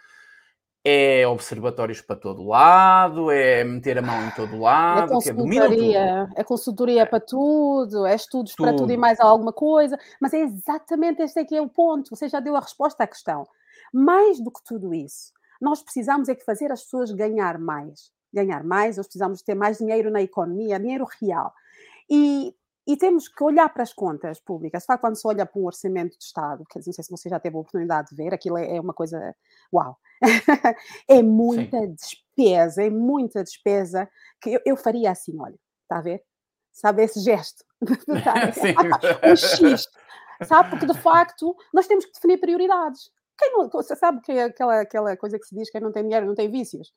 [0.85, 6.29] é observatórios para todo lado, é meter a mão em todo é lado, é consultoria,
[6.37, 7.07] é, é consultoria é.
[7.07, 8.67] para tudo, é estudos tudo.
[8.67, 12.29] para tudo e mais alguma coisa, mas é exatamente este aqui é o ponto, você
[12.29, 13.47] já deu a resposta à questão.
[13.93, 18.65] Mais do que tudo isso, nós precisamos é que fazer as pessoas ganhar mais, ganhar
[18.65, 21.53] mais, nós precisamos ter mais dinheiro na economia, dinheiro real.
[22.11, 22.53] E
[22.87, 24.85] e temos que olhar para as contas públicas.
[24.85, 27.39] Só quando se olha para um orçamento de Estado, que não sei se você já
[27.39, 29.35] teve a oportunidade de ver, aquilo é, é uma coisa.
[29.73, 29.97] Uau!
[31.09, 31.95] é muita Sim.
[31.95, 34.09] despesa, é muita despesa
[34.41, 36.23] que eu, eu, faria assim, olha, está a ver?
[36.73, 37.65] Sabe esse gesto?
[37.83, 39.89] um X.
[40.45, 40.71] Sabe?
[40.71, 43.11] Porque de facto nós temos que definir prioridades.
[43.39, 46.03] Quem não, sabe que é aquela, aquela coisa que se diz que quem não tem
[46.03, 46.93] dinheiro não tem vícios?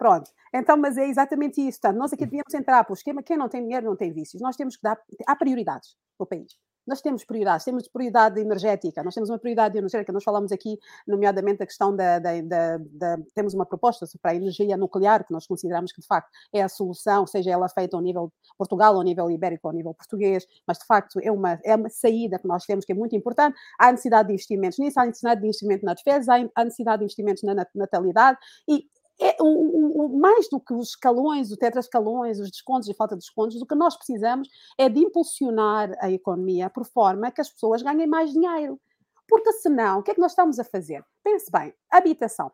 [0.00, 0.30] Pronto.
[0.54, 1.78] Então, mas é exatamente isso.
[1.92, 4.40] Nós aqui devíamos entrar para o esquema, quem não tem dinheiro não tem vícios.
[4.40, 6.56] Nós temos que dar, há prioridades no país.
[6.86, 11.62] Nós temos prioridades, temos prioridade energética, nós temos uma prioridade energética, nós falamos aqui, nomeadamente,
[11.62, 15.46] a questão da, da, da, da, Temos uma proposta para a energia nuclear, que nós
[15.46, 19.30] consideramos que, de facto, é a solução, seja ela feita ao nível Portugal, ao nível
[19.30, 22.86] ibérico, ao nível português, mas, de facto, é uma, é uma saída que nós temos
[22.86, 23.54] que é muito importante.
[23.78, 27.42] Há necessidade de investimentos nisso, há necessidade de investimento na defesa, há necessidade de investimentos
[27.42, 28.86] na natalidade e
[29.20, 33.20] é, o, o, mais do que os escalões, os tetrascalões, os descontos e falta de
[33.20, 34.48] descontos, o que nós precisamos
[34.78, 38.80] é de impulsionar a economia por forma que as pessoas ganhem mais dinheiro.
[39.28, 41.04] Porque senão, o que é que nós estamos a fazer?
[41.22, 42.50] Pense bem, habitação.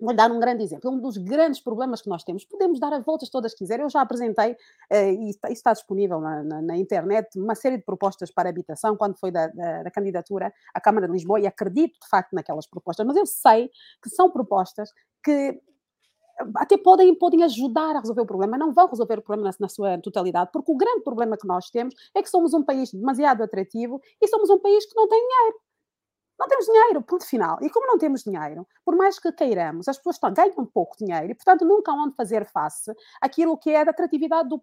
[0.00, 0.90] Vou dar um grande exemplo.
[0.90, 3.78] Um dos grandes problemas que nós temos, podemos dar as voltas todas que quiser.
[3.78, 8.30] Eu já apresentei, uh, e está disponível na, na, na, internet, uma série de propostas
[8.30, 12.08] para habitação, quando foi da, da, da, candidatura à Câmara de Lisboa, e acredito de
[12.08, 13.70] facto naquelas propostas, mas eu sei
[14.02, 14.90] que são propostas
[15.22, 15.60] que
[16.56, 19.68] até podem, podem ajudar a resolver o problema, não vão resolver o problema na, na,
[19.68, 23.42] sua totalidade, porque o grande problema que nós temos é que somos um país demasiado
[23.42, 25.63] atrativo e somos um país que não tem dinheiro.
[26.38, 27.58] Não temos dinheiro, ponto final.
[27.62, 31.30] E como não temos dinheiro, por mais que queiramos, as pessoas estão, ganham pouco dinheiro
[31.30, 34.60] e, portanto, nunca onde fazer face àquilo que é da atratividade, do,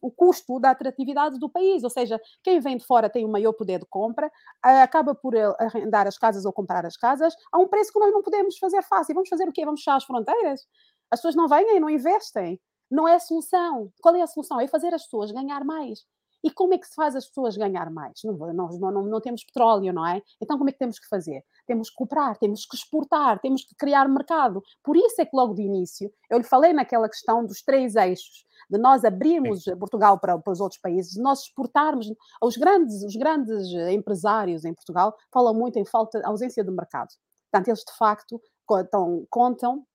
[0.00, 1.82] o custo da atratividade do país.
[1.82, 4.30] Ou seja, quem vem de fora tem um maior poder de compra,
[4.62, 8.22] acaba por arrendar as casas ou comprar as casas a um preço que nós não
[8.22, 9.10] podemos fazer face.
[9.10, 9.64] E vamos fazer o quê?
[9.64, 10.66] Vamos fechar as fronteiras?
[11.10, 12.60] As pessoas não vêm e não investem.
[12.90, 13.92] Não é a solução.
[14.00, 14.60] Qual é a solução?
[14.60, 16.06] É fazer as pessoas ganhar mais.
[16.42, 18.20] E como é que se faz as pessoas ganhar mais?
[18.24, 20.22] Não, nós não, não, não, temos petróleo, não é?
[20.40, 21.44] Então como é que temos que fazer?
[21.66, 24.62] Temos que comprar, temos que exportar, temos que criar mercado.
[24.82, 28.46] Por isso é que logo de início eu lhe falei naquela questão dos três eixos,
[28.70, 29.76] de nós abrirmos Sim.
[29.76, 32.06] Portugal para, para, os outros países, de nós exportarmos.
[32.42, 37.08] Os grandes, os grandes empresários em Portugal falam muito em falta, ausência de mercado.
[37.50, 39.86] Portanto, eles de facto contam, contam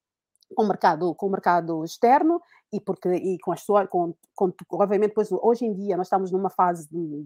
[0.55, 2.41] com o mercado, com o mercado externo
[2.71, 6.31] e, porque, e com as suas, com, com, obviamente, depois, hoje em dia nós estamos
[6.31, 7.25] numa fase de,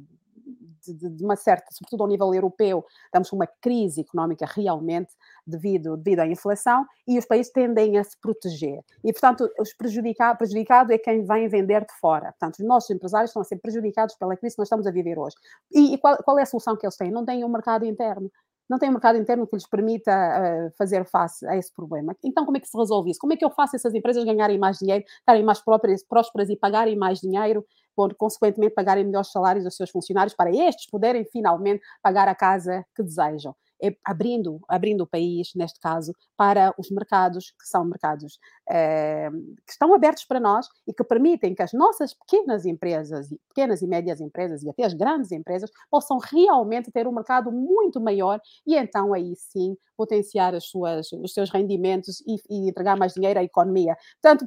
[0.94, 5.14] de, de, uma certa, sobretudo ao nível europeu, estamos com uma crise económica realmente
[5.45, 8.84] devido, devido à inflação e os países tendem a se proteger.
[9.03, 12.31] E, portanto, os prejudicado, prejudicado é quem vem vender de fora.
[12.34, 15.18] Portanto, os nossos empresários estão a ser prejudicados pela crise que nós estamos a viver
[15.18, 15.35] hoje.
[15.72, 17.11] E, e qual, qual é a solução que eles têm?
[17.11, 18.31] Não têm um mercado interno
[18.69, 22.15] não tem um mercado interno que lhes permita uh, fazer face a esse problema.
[22.23, 23.19] Então, como é que se resolve isso?
[23.19, 26.56] Como é que eu faço essas empresas ganharem mais dinheiro, estarem mais próprias, prósperas e
[26.56, 27.65] pagarem mais dinheiro,
[27.95, 32.85] por, consequentemente, pagarem melhores salários aos seus funcionários, para estes poderem finalmente pagar a casa
[32.95, 33.56] que desejam?
[33.81, 38.39] É abrindo, abrindo o país, neste caso, para os mercados que são mercados
[38.69, 39.29] eh,
[39.65, 43.87] que estão abertos para nós e que permitem que as nossas pequenas empresas, pequenas e
[43.87, 48.75] médias empresas e até as grandes empresas possam realmente ter um mercado muito maior e
[48.75, 53.43] então aí sim potenciar as suas, os seus rendimentos e, e entregar mais dinheiro à
[53.43, 53.97] economia.
[54.21, 54.45] Portanto,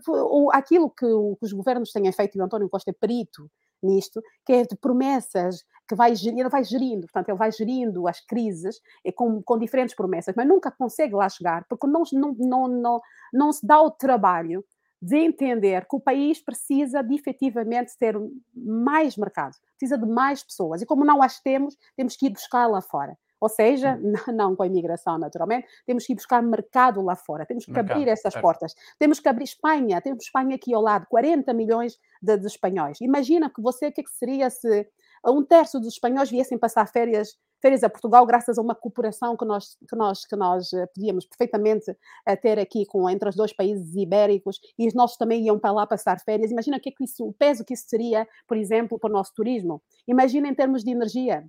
[0.52, 3.50] aquilo que, que os governos têm feito, e o António Costa é perito
[3.82, 8.20] nisto, que é de promessas que vai, ele vai gerindo, portanto, ele vai gerindo as
[8.20, 12.68] crises eh, com, com diferentes promessas, mas nunca consegue lá chegar, porque não, não, não,
[12.68, 13.00] não,
[13.32, 14.64] não se dá o trabalho
[15.02, 18.14] de entender que o país precisa de efetivamente ter
[18.54, 22.66] mais mercado, precisa de mais pessoas, e como não as temos, temos que ir buscar
[22.66, 23.16] lá fora.
[23.40, 24.12] Ou seja, hum.
[24.32, 27.92] não com a imigração, naturalmente, temos que ir buscar mercado lá fora, temos que mercado,
[27.92, 28.74] abrir essas portas.
[28.98, 33.00] Temos que abrir Espanha, temos Espanha aqui ao lado, 40 milhões de, de espanhóis.
[33.00, 34.86] Imagina que você, o que, é que seria se
[35.26, 39.44] um terço dos espanhóis viessem passar férias férias a Portugal graças a uma cooperação que
[39.44, 41.94] nós, que nós, que nós eh, podíamos perfeitamente
[42.26, 45.72] eh, ter aqui com, entre os dois países ibéricos e os nossos também iam para
[45.72, 46.50] lá passar férias.
[46.50, 49.12] Imagina o, que é que isso, o peso que isso seria, por exemplo, para o
[49.12, 49.82] nosso turismo.
[50.08, 51.46] Imagina em termos de energia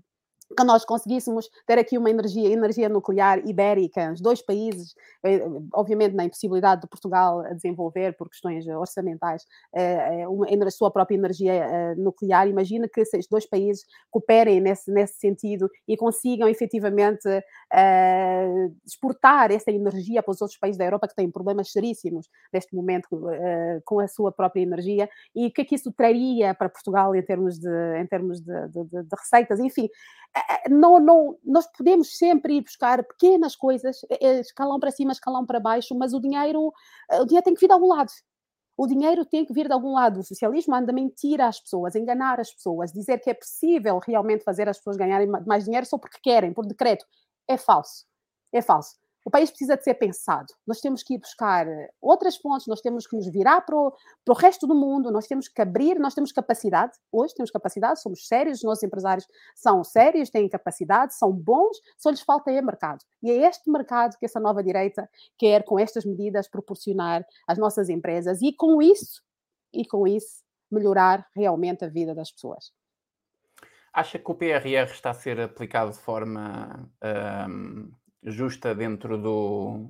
[0.56, 5.42] que nós conseguíssemos ter aqui uma energia, energia nuclear ibérica, os dois países, eh,
[5.74, 11.96] obviamente na impossibilidade de Portugal desenvolver por questões orçamentais eh, eh, a sua própria energia
[11.98, 17.28] nuclear, imagina que esses dois países cooperem nesse, nesse sentido e consigam efetivamente
[18.86, 23.08] exportar essa energia para os outros países da Europa que têm problemas seríssimos neste momento
[23.86, 27.22] com a sua própria energia e o que é que isso traria para Portugal em
[27.24, 27.70] termos de,
[28.00, 29.90] em termos de, de, de receitas, enfim,
[30.70, 35.96] não, não, nós podemos sempre ir buscar pequenas coisas, escalão para cima, escalão para baixo,
[35.96, 36.72] mas o dinheiro,
[37.20, 38.12] o dinheiro tem que vir de algum lado.
[38.78, 40.20] O dinheiro tem que vir de algum lado.
[40.20, 44.44] O socialismo anda a mentir às pessoas, enganar as pessoas, dizer que é possível realmente
[44.44, 47.06] fazer as pessoas ganharem mais dinheiro só porque querem, por decreto.
[47.48, 48.06] É falso.
[48.52, 49.01] É falso.
[49.24, 50.52] O país precisa de ser pensado.
[50.66, 51.68] Nós temos que ir buscar
[52.02, 53.92] outras fontes, nós temos que nos virar para o,
[54.26, 56.98] para o resto do mundo, nós temos que abrir, nós temos capacidade.
[57.12, 62.10] Hoje temos capacidade, somos sérios, os nossos empresários são sérios, têm capacidade, são bons, só
[62.10, 63.04] lhes falta é mercado.
[63.22, 65.08] E é este mercado que essa nova direita
[65.38, 69.22] quer, com estas medidas, proporcionar às nossas empresas e com isso,
[69.72, 72.72] e com isso, melhorar realmente a vida das pessoas.
[73.94, 77.92] Acha que o PRR está a ser aplicado de forma um
[78.24, 79.90] justa dentro do,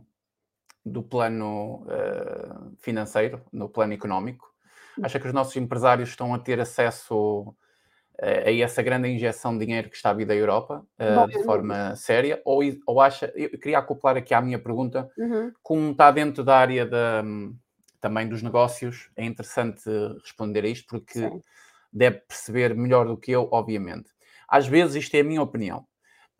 [0.85, 4.51] do plano uh, financeiro, no plano económico?
[4.97, 5.03] Hum.
[5.05, 7.55] Acha que os nossos empresários estão a ter acesso uh,
[8.19, 11.43] a essa grande injeção de dinheiro que está a vir da Europa uh, Bom, de
[11.43, 12.41] forma séria?
[12.45, 15.51] Ou, ou acha, eu queria acoplar aqui à minha pergunta, uhum.
[15.61, 17.23] como está dentro da área da,
[17.99, 19.83] também dos negócios, é interessante
[20.23, 21.41] responder a isto, porque Sim.
[21.91, 24.09] deve perceber melhor do que eu, obviamente.
[24.47, 25.85] Às vezes, isto é a minha opinião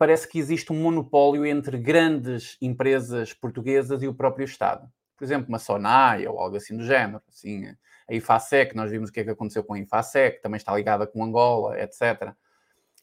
[0.02, 4.90] parece que existe um monopólio entre grandes empresas portuguesas e o próprio Estado.
[5.16, 7.22] Por exemplo, uma Sonai ou algo assim do género.
[7.28, 7.68] Assim,
[8.10, 11.06] a IFASEC, nós vimos o que é que aconteceu com a IFASEC, também está ligada
[11.06, 12.32] com Angola, etc.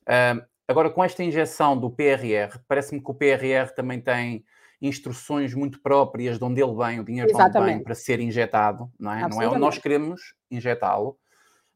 [0.02, 4.44] Uh, agora, com esta injeção do PRR, parece-me que o PRR também tem
[4.82, 8.92] instruções muito próprias de onde ele vem, o dinheiro de onde vem para ser injetado,
[9.00, 9.26] não é?
[9.26, 11.18] Não é onde nós queremos injetá-lo,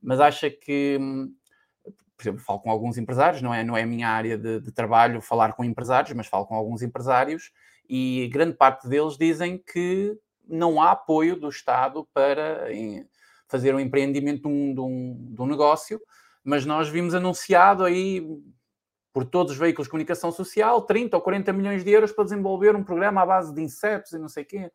[0.02, 1.34] mas acha que hum,
[2.24, 4.72] por exemplo, falo com alguns empresários, não é, não é a minha área de, de,
[4.72, 7.52] trabalho falar com empresários, mas falo com alguns empresários
[7.88, 10.18] e grande parte deles dizem que
[10.48, 12.68] não há apoio do Estado para
[13.48, 16.02] fazer um empreendimento de um, de, um, de um, negócio,
[16.44, 18.26] mas nós vimos anunciado aí
[19.12, 22.76] por todos os veículos de comunicação social 30 ou 40 milhões de euros para desenvolver
[22.76, 24.72] um programa à base de insetos e não sei o quê,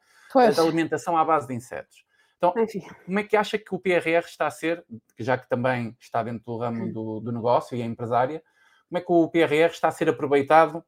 [0.53, 2.05] de alimentação à base de insetos.
[2.39, 2.83] Então, Enfim.
[3.05, 4.85] como é que acha que o PRR está a ser,
[5.19, 8.43] já que também está dentro do ramo do, do negócio e é empresária,
[8.89, 10.85] como é que o PRR está a ser aproveitado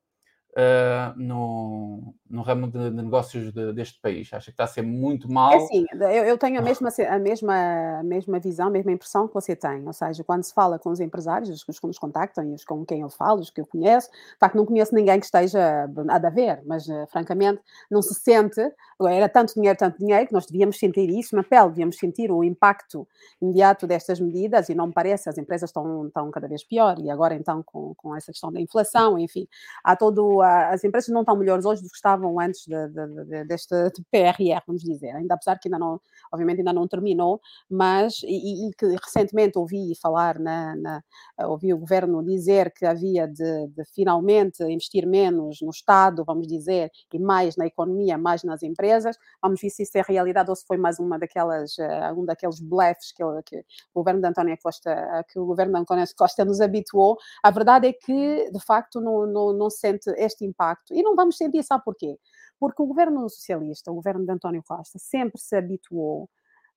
[0.50, 4.32] uh, no, no ramo de, de negócios de, deste país?
[4.32, 5.52] Acha que está a ser muito mal?
[5.52, 7.54] É assim, eu, eu tenho a mesma, a, mesma,
[7.98, 9.86] a mesma visão, a mesma impressão que você tem.
[9.86, 12.84] Ou seja, quando se fala com os empresários, os, que nos contactam e os com
[12.84, 16.30] quem eu falo, os que eu conheço, de facto não conheço ninguém que esteja a
[16.30, 17.60] ver, mas uh, francamente
[17.90, 18.60] não se sente,
[19.08, 22.44] era tanto dinheiro, tanto dinheiro, que nós devíamos sentir isso na pele, devíamos sentir o
[22.44, 23.06] impacto
[23.40, 27.10] imediato destas medidas e não me parece, as empresas estão, estão cada vez pior e
[27.10, 29.48] agora então com, com essa questão da inflação, enfim,
[29.82, 33.44] há todo, as empresas não estão melhores hoje do que estavam antes de, de, de,
[33.44, 33.74] deste
[34.10, 36.00] PRR, vamos dizer, ainda apesar que ainda não,
[36.32, 41.02] obviamente ainda não terminou, mas, e, e que recentemente ouvi falar, na, na,
[41.48, 46.90] ouvi o governo dizer que havia de, de, finalmente investir menos no Estado, vamos dizer,
[47.12, 50.66] e mais na economia, mais nas empresas, vamos ver se isso é realidade ou se
[50.66, 53.58] foi mais uma daquelas, uh, um daqueles blefs que, que,
[53.94, 57.88] o governo de António Costa, que o governo de António Costa nos habituou, a verdade
[57.88, 61.62] é que, de facto, não, não, não se sente este impacto, e não vamos sentir,
[61.62, 62.18] sabe porquê?
[62.58, 66.24] Porque o governo socialista, o governo de António Costa, sempre se habituou,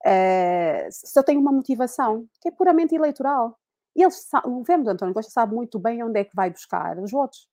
[0.05, 3.57] uh, só tem uma motivação, que é puramente eleitoral.
[3.95, 4.09] Ele,
[4.45, 7.47] o governo de António Costa sabe muito bem onde é que vai buscar os votos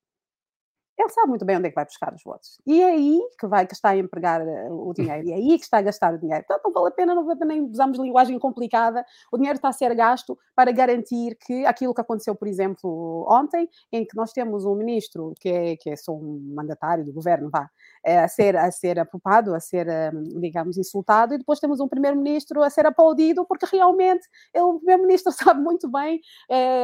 [1.00, 2.60] ele sabe muito bem onde é que vai buscar os votos.
[2.66, 5.58] E é aí que vai que está a empregar eh, o dinheiro, e é aí
[5.58, 6.42] que está a gastar o dinheiro.
[6.44, 9.56] Então não vale a pena, não vale a pena, nem usamos linguagem complicada, o dinheiro
[9.56, 14.16] está a ser gasto para garantir que aquilo que aconteceu, por exemplo, ontem, em que
[14.16, 17.68] nós temos um ministro que é, que é só um mandatário do governo, vá,
[18.04, 21.88] é, a ser, a ser apupado, a ser, hum, digamos, insultado, e depois temos um
[21.88, 26.20] primeiro-ministro a ser aplaudido, porque realmente ele, o primeiro-ministro sabe muito bem,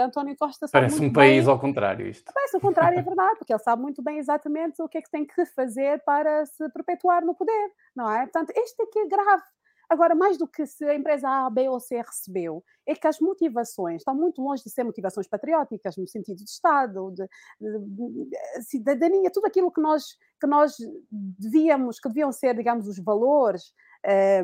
[0.05, 2.33] António Costa sabe Parece um país ao contrário isto.
[2.33, 5.11] Parece o contrário, é verdade, porque ele sabe muito bem exatamente o que é que
[5.11, 8.23] tem que fazer para se perpetuar no poder, não é?
[8.23, 9.43] Portanto, este aqui é grave.
[9.89, 13.21] Agora, mais do que se a empresa A, B ou C recebeu, é que as
[13.21, 17.29] motivações estão muito longe de ser motivações patrióticas, no sentido de Estado, de,
[17.61, 20.05] de, de cidadania, tudo aquilo que nós,
[20.41, 20.77] que nós
[21.11, 23.73] devíamos, que deviam ser, digamos, os valores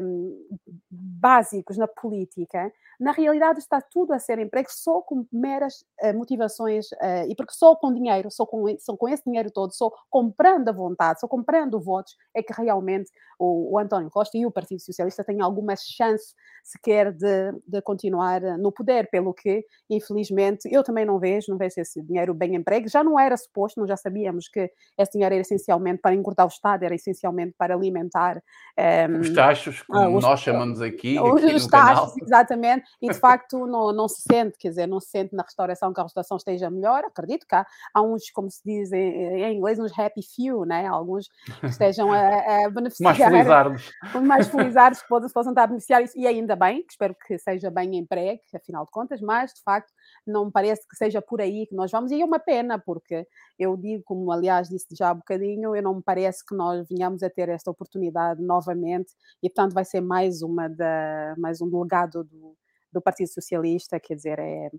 [0.00, 0.58] um,
[0.90, 6.92] básicos na política, na realidade está tudo a ser emprego só com meras uh, motivações
[6.92, 10.68] uh, e porque só com dinheiro, só com, só com esse dinheiro todo, só comprando
[10.68, 14.80] a vontade, só comprando votos, é que realmente o, o António Costa e o Partido
[14.80, 21.04] Socialista têm alguma chance sequer de, de continuar no poder, pelo que, infelizmente, eu também
[21.04, 22.88] não vejo, não vejo esse dinheiro bem emprego.
[22.88, 26.48] Já não era suposto, nós já sabíamos que esse dinheiro era essencialmente para engordar o
[26.48, 28.36] Estado, era essencialmente para alimentar...
[28.78, 32.84] Um, ehm, os taxos, como uh, os, nós chamamos aqui, os, aqui os taxos, exatamente,
[33.00, 36.00] e de facto não, não se sente, quer dizer, não se sente na restauração que
[36.00, 39.78] a restauração esteja melhor, acredito que há, há uns, como se diz em, em, inglês,
[39.78, 40.86] uns happy few, né?
[40.86, 41.28] alguns
[41.60, 43.16] que estejam a, a beneficiar.
[43.16, 43.90] mais felizardos.
[44.22, 47.96] Mais felizardos que possam estar a beneficiar isso, e ainda bem, espero que seja bem
[47.96, 49.92] emprego, afinal de contas, mas de facto
[50.26, 53.26] não me parece que seja por aí que nós vamos, e é uma pena, porque
[53.58, 57.22] eu digo, como aliás disse já há bocadinho, eu não me parece que nós venhamos
[57.22, 59.12] a ter esta oportunidade novamente,
[59.42, 62.56] e portanto vai ser mais uma da, mais um legado do,
[62.92, 64.70] do Partido Socialista, quer dizer, é,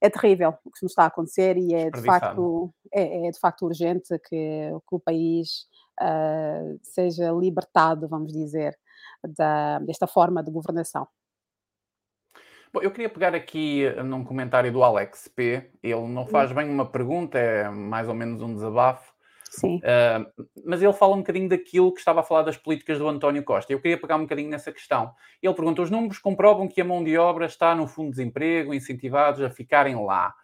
[0.00, 3.38] é terrível o que nos está a acontecer e é de facto, é, é, de
[3.38, 5.66] facto urgente que, que o país
[6.00, 8.76] uh, seja libertado, vamos dizer,
[9.36, 11.06] da, desta forma de governação.
[12.72, 15.70] Bom, eu queria pegar aqui num comentário do Alex P.
[15.80, 19.13] Ele não faz bem uma pergunta, é mais ou menos um desabafo.
[19.54, 19.76] Sim.
[19.76, 23.44] Uh, mas ele fala um bocadinho daquilo que estava a falar das políticas do António
[23.44, 23.72] Costa.
[23.72, 25.12] Eu queria pegar um bocadinho nessa questão.
[25.40, 28.74] Ele pergunta: os números comprovam que a mão de obra está no fundo de desemprego,
[28.74, 30.34] incentivados a ficarem lá.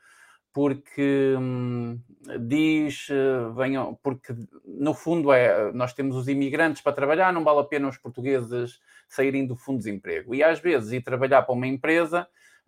[0.53, 2.01] Porque hum,
[2.41, 4.35] diz, uh, venham, porque
[4.65, 8.81] no fundo é, nós temos os imigrantes para trabalhar, não vale a pena os portugueses
[9.09, 10.35] saírem do fundo de desemprego.
[10.35, 12.27] E às vezes ir trabalhar para uma empresa,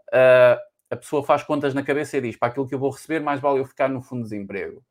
[0.08, 0.60] uh,
[0.90, 3.40] a pessoa faz contas na cabeça e diz: para aquilo que eu vou receber, mais
[3.40, 4.82] vale eu ficar no fundo de desemprego.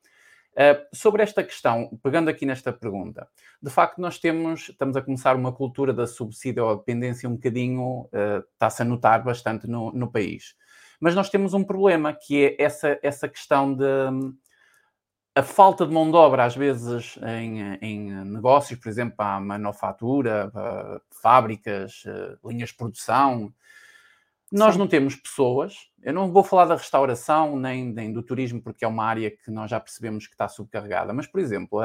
[0.52, 3.26] Uh, sobre esta questão, pegando aqui nesta pergunta,
[3.62, 8.02] de facto nós temos, estamos a começar uma cultura da subsídio ou dependência um bocadinho,
[8.02, 10.54] uh, está-se a notar bastante no, no, país.
[11.00, 13.86] Mas nós temos um problema que é essa, essa questão de
[15.34, 20.52] a falta de mão de obra, às vezes, em, em negócios, por exemplo, a manufatura,
[21.10, 23.54] fábricas, uh, linhas de produção,
[24.52, 24.80] nós Sim.
[24.80, 28.88] não temos pessoas, eu não vou falar da restauração nem, nem, do turismo, porque é
[28.88, 31.80] uma área que nós já percebemos que está subcarregada, mas, por exemplo,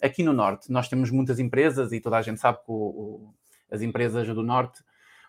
[0.00, 3.34] aqui no Norte, nós temos muitas empresas e toda a gente sabe que o, o,
[3.70, 4.82] as empresas do Norte,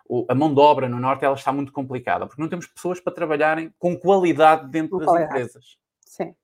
[0.08, 3.00] o, a mão de obra no Norte, ela está muito complicada, porque não temos pessoas
[3.00, 5.34] para trabalharem com qualidade dentro com das qualidade.
[5.34, 5.78] empresas.
[6.02, 6.36] Sim.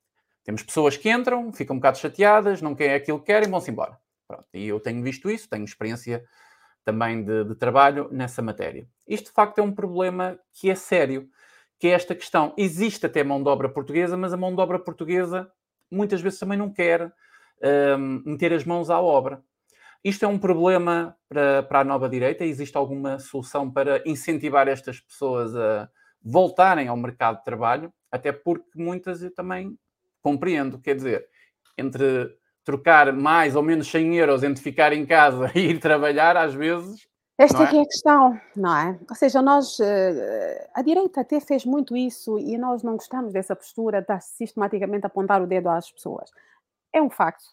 [0.43, 3.69] Temos pessoas que entram, ficam um bocado chateadas, não querem aquilo que querem e vão-se
[3.69, 3.99] embora.
[4.27, 4.45] Pronto.
[4.53, 6.23] E eu tenho visto isso, tenho experiência
[6.87, 8.87] também de, de, trabalho nessa matéria.
[9.05, 11.27] Isto, de facto, é um problema que é sério,
[11.77, 12.53] que é esta questão.
[12.57, 15.51] Existe até mão de obra portuguesa, mas a mão de obra portuguesa
[15.91, 17.11] muitas vezes também não quer
[17.99, 19.43] um, meter as mãos à obra.
[20.01, 22.45] Isto é um problema para, para a nova direita?
[22.45, 25.89] Existe alguma solução para incentivar estas pessoas a
[26.23, 27.91] voltarem ao mercado de trabalho?
[28.09, 29.77] Até porque muitas eu também
[30.21, 31.27] compreendo, quer dizer,
[31.77, 32.33] entre
[32.67, 37.07] trocar mais ou menos 100 euros entre ficar em casa e ir trabalhar, às vezes.
[37.37, 37.65] Esta é?
[37.67, 37.77] é?
[37.77, 38.99] é a questão, não é?
[39.09, 43.55] Ou seja, nós, eh, a direita até fez muito isso e nós não gostamos dessa
[43.55, 46.29] postura de sistematicamente apontar o dedo às pessoas.
[46.91, 47.45] É um facto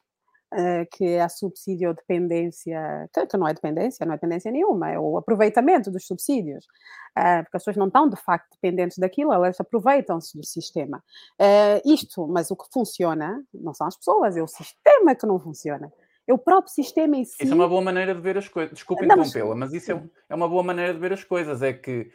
[0.54, 5.18] uh, que a subsídio dependência, que, não é dependência, não é dependência nenhuma, é o
[5.18, 10.38] aproveitamento dos subsídios, uh, porque as pessoas não estão de facto dependentes daquilo, elas aproveitam-se
[10.38, 11.02] do sistema.
[11.40, 15.38] Uh, isto, mas o que funciona não são as pessoas, é o sistema que não
[15.38, 15.92] funciona.
[16.26, 17.42] É o próprio sistema em si.
[17.42, 18.72] Isso é uma boa maneira de ver as coisas.
[18.72, 21.60] Desculpe interrompê-la, mas isso é, é uma boa maneira de ver as coisas.
[21.60, 22.10] É que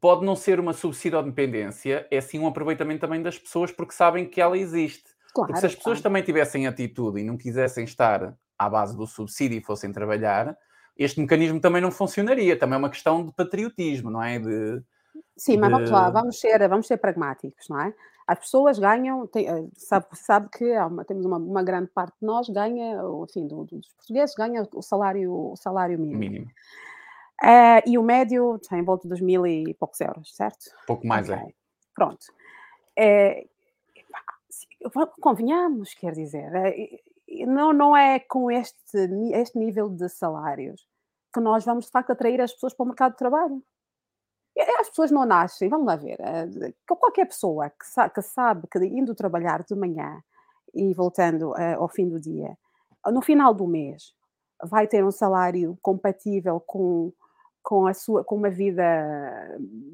[0.00, 4.26] pode não ser uma subsídio dependência, é sim um aproveitamento também das pessoas porque sabem
[4.26, 5.09] que ela existe.
[5.32, 6.02] Claro, Porque se as pessoas claro.
[6.02, 10.56] também tivessem atitude e não quisessem estar à base do subsídio e fossem trabalhar,
[10.96, 12.58] este mecanismo também não funcionaria.
[12.58, 14.38] Também é uma questão de patriotismo, não é?
[14.38, 14.82] De,
[15.36, 17.94] Sim, mas vamos lá, vamos ser, vamos ser pragmáticos, não é?
[18.26, 22.26] As pessoas ganham, tem, eh, sabe, sabe que uma, temos uma, uma, grande parte de
[22.26, 26.18] nós ganha, enfim, dos portugueses ganha o salário, o salário mínimo.
[26.18, 26.46] mínimo.
[27.42, 30.66] Uh, e o médio tem em volta dos mil e poucos euros, certo?
[30.86, 31.42] Pouco mais, okay.
[31.42, 31.52] é.
[31.94, 32.26] Pronto.
[32.96, 33.46] É,
[35.20, 37.00] convenhamos, quer dizer, eh,
[37.46, 38.98] não, não é com este,
[39.32, 40.86] este nível de salários
[41.32, 43.62] que nós vamos de facto atrair as pessoas para o mercado de trabalho.
[44.78, 48.78] As pessoas não nascem, vamos lá ver, eh, qualquer pessoa que, sabe que, sabe que
[48.84, 50.22] indo trabalhar de manhã
[50.74, 52.56] e voltando uh, ao fim do dia,
[53.06, 54.14] no final do mês,
[54.62, 57.12] vai ter um salário compatível com
[57.62, 58.82] com, a sua, com uma vida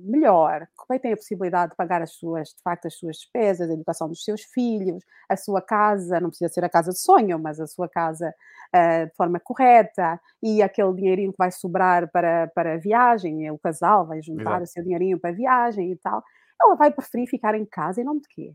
[0.05, 3.73] melhor, que tem a possibilidade de pagar as suas, de facto, as suas despesas, a
[3.73, 7.61] educação dos seus filhos, a sua casa, não precisa ser a casa de sonho, mas
[7.61, 8.35] a sua casa
[8.75, 13.59] uh, de forma correta, e aquele dinheirinho que vai sobrar para, para a viagem, o
[13.59, 14.63] casal vai juntar Exato.
[14.63, 16.23] o seu dinheirinho para a viagem e tal,
[16.61, 18.55] ela vai preferir ficar em casa em nome de quê?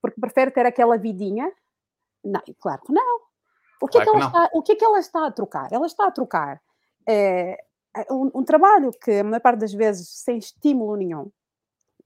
[0.00, 1.50] Porque prefere ter aquela vidinha?
[2.24, 3.20] Não, claro que não.
[3.80, 5.72] O que, claro é que, ela está, o que é que ela está a trocar?
[5.72, 6.60] Ela está a trocar
[7.08, 7.56] é,
[8.10, 11.30] um, um, trabalho que, a maior parte das vezes, sem estímulo nenhum,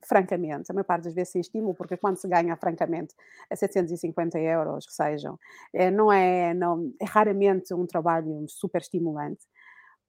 [0.05, 3.15] francamente, a maior parte das vezes sem estímulo, porque quando se ganha, francamente,
[3.51, 5.39] a 750 euros, que sejam,
[5.73, 9.43] é, não é, não, é raramente um trabalho super estimulante.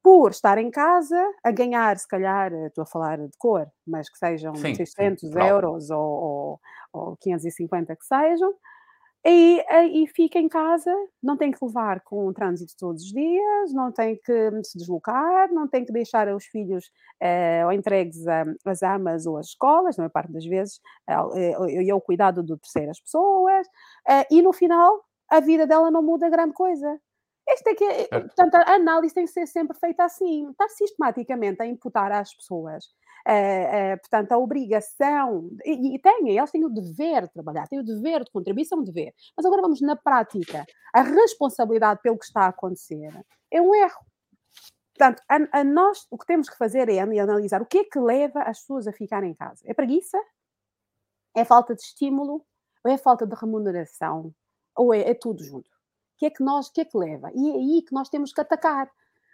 [0.02, 4.18] Por estar em casa, a ganhar, se calhar, estou a falar de cor, mas que
[4.18, 6.62] sejam sim, 600 sim, euros ou, ou,
[6.92, 8.54] ou 550 que sejam,
[9.26, 13.74] e, e fica em casa, não tem que levar com o trânsito todos os dias,
[13.74, 16.86] não tem que se deslocar, não tem que deixar os filhos
[17.22, 18.26] uh, ou entregues
[18.66, 20.80] às amas ou às escolas, na maior parte das vezes,
[21.10, 23.66] uh, e ao cuidado de terceiras pessoas,
[24.10, 27.00] uh, e no final a vida dela não muda grande coisa.
[27.48, 31.62] Este é que, é, portanto, a análise tem que ser sempre feita assim, estar sistematicamente
[31.62, 32.86] a imputar às pessoas
[33.26, 37.80] Uh, uh, portanto, a obrigação, e, e têm, eles têm o dever de trabalhar, têm
[37.80, 39.14] o dever de contribuir, isso é um dever.
[39.36, 40.66] Mas agora vamos na prática.
[40.94, 43.10] A responsabilidade pelo que está a acontecer
[43.50, 44.06] é um erro.
[44.94, 47.98] Portanto, a, a nós o que temos que fazer é analisar o que é que
[47.98, 49.64] leva as pessoas a ficar em casa.
[49.66, 50.22] É preguiça?
[51.36, 52.46] É falta de estímulo?
[52.84, 54.34] Ou é falta de remuneração?
[54.76, 55.70] Ou é, é tudo junto?
[56.24, 57.30] O que é que nós, que é que leva?
[57.36, 58.90] E é aí que nós temos que atacar.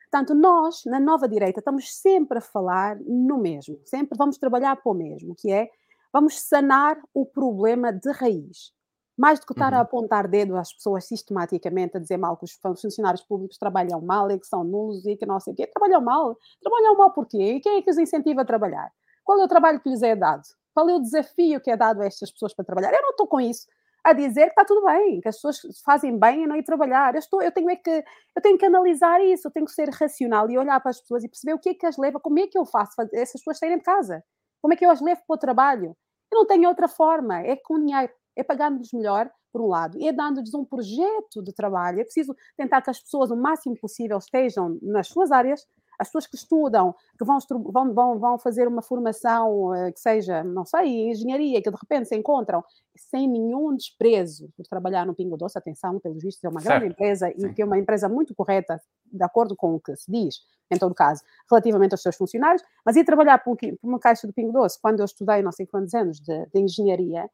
[0.09, 4.91] Portanto, nós, na nova direita, estamos sempre a falar no mesmo, sempre vamos trabalhar para
[4.91, 5.69] o mesmo, que é
[6.11, 8.73] vamos sanar o problema de raiz.
[9.15, 9.77] Mais do que estar uhum.
[9.77, 14.31] a apontar dedo às pessoas sistematicamente, a dizer mal que os funcionários públicos trabalham mal
[14.31, 15.67] e que são nulos e que não sei o quê.
[15.67, 16.35] Trabalham mal?
[16.59, 17.53] Trabalham mal porquê?
[17.53, 18.91] E quem é que os incentiva a trabalhar?
[19.23, 20.41] Qual é o trabalho que lhes é dado?
[20.73, 22.91] Qual é o desafio que é dado a estas pessoas para trabalhar?
[22.93, 23.67] Eu não estou com isso
[24.03, 27.13] a dizer que está tudo bem, que as pessoas fazem bem em não ir trabalhar.
[27.13, 28.03] Eu, estou, eu, tenho é que,
[28.35, 31.23] eu tenho que analisar isso, eu tenho que ser racional e olhar para as pessoas
[31.23, 33.59] e perceber o que é que as leva, como é que eu faço essas pessoas
[33.59, 34.23] saírem de casa,
[34.61, 35.97] como é que eu as levo para o trabalho.
[36.31, 40.07] Eu não tenho outra forma, é com dinheiro, é pagando-lhes melhor, por um lado, e
[40.07, 41.99] é dando-lhes um projeto de trabalho.
[41.99, 45.65] É preciso tentar que as pessoas, o máximo possível, estejam nas suas áreas,
[45.99, 47.37] as pessoas que estudam, que vão,
[47.71, 52.07] vão, vão, vão fazer uma formação eh, que seja, não sei, engenharia, que de repente
[52.07, 52.63] se encontram
[52.95, 56.79] sem nenhum desprezo por trabalhar no Pingo Doce, atenção, pelos vistos é uma certo.
[56.79, 58.81] grande empresa e que é uma empresa muito correta,
[59.11, 60.37] de acordo com o que se diz,
[60.71, 64.53] em todo caso, relativamente aos seus funcionários, mas ir trabalhar por, uma caixa do Pingo
[64.53, 67.29] Doce, quando eu estudei não sei quantos anos de, de engenharia,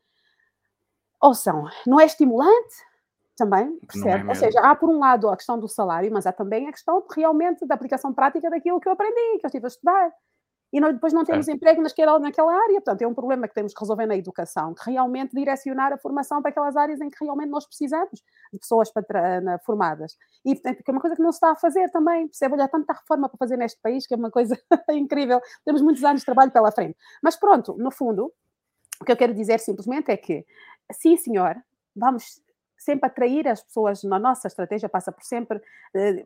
[1.21, 2.75] ouçam, não é estimulante?
[3.37, 4.25] Também, é percebe?
[4.25, 6.71] É Ou seja, há por um lado a questão do salário, mas há também a
[6.71, 10.11] questão realmente da aplicação prática daquilo que eu aprendi, que eu estive a estudar
[10.75, 11.53] e nós depois não temos é.
[11.53, 12.75] emprego naquela, naquela área.
[12.81, 16.41] Portanto, é um problema que temos que resolver na educação, que realmente direcionar a formação
[16.41, 18.21] para aquelas áreas em que realmente nós precisamos
[18.51, 20.17] de pessoas para, na, formadas.
[20.43, 22.27] E, portanto, que é uma coisa que não se está a fazer também.
[22.27, 22.55] Percebe?
[22.55, 24.59] Olha, há tanta reforma para fazer neste país que é uma coisa
[24.91, 25.39] incrível.
[25.63, 26.97] Temos muitos anos de trabalho pela frente.
[27.23, 28.33] Mas pronto, no fundo,
[29.01, 30.45] o que eu quero dizer simplesmente é que,
[30.91, 31.55] sim, senhor,
[31.95, 32.41] vamos
[32.77, 35.61] sempre atrair as pessoas na nossa estratégia, passa por sempre
[35.93, 36.25] eh,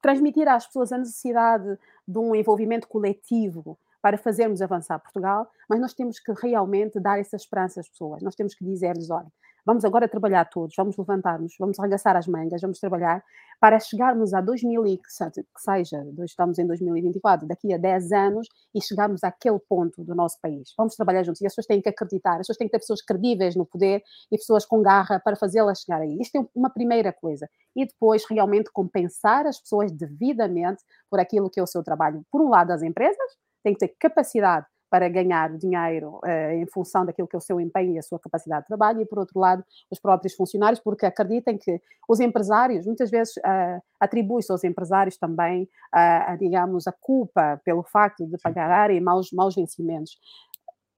[0.00, 5.94] transmitir às pessoas a necessidade de um envolvimento coletivo para fazermos avançar Portugal, mas nós
[5.94, 8.20] temos que realmente dar essa esperança às pessoas.
[8.20, 9.30] Nós temos que dizer-lhes: olha,
[9.64, 13.22] vamos agora trabalhar todos, vamos levantar-nos, vamos arregaçar as mangas, vamos trabalhar
[13.60, 15.10] para chegarmos a 2000 e que
[15.56, 20.72] seja, estamos em 2024, daqui a 10 anos e chegarmos àquele ponto do nosso país.
[20.76, 23.02] Vamos trabalhar juntos e as pessoas têm que acreditar, as pessoas têm que ter pessoas
[23.02, 26.18] credíveis no poder e pessoas com garra para fazê-las chegar aí.
[26.20, 27.48] Isto é uma primeira coisa.
[27.76, 32.24] E depois realmente compensar as pessoas devidamente por aquilo que é o seu trabalho.
[32.30, 33.16] Por um lado, as empresas
[33.62, 37.58] têm que ter capacidade para ganhar dinheiro uh, em função daquilo que é o seu
[37.58, 41.06] empenho e a sua capacidade de trabalho, e por outro lado, os próprios funcionários, porque
[41.06, 46.92] acreditem que os empresários, muitas vezes, uh, atribui-se aos empresários também, uh, a, digamos, a
[46.92, 50.18] culpa pelo facto de pagarem maus, maus vencimentos.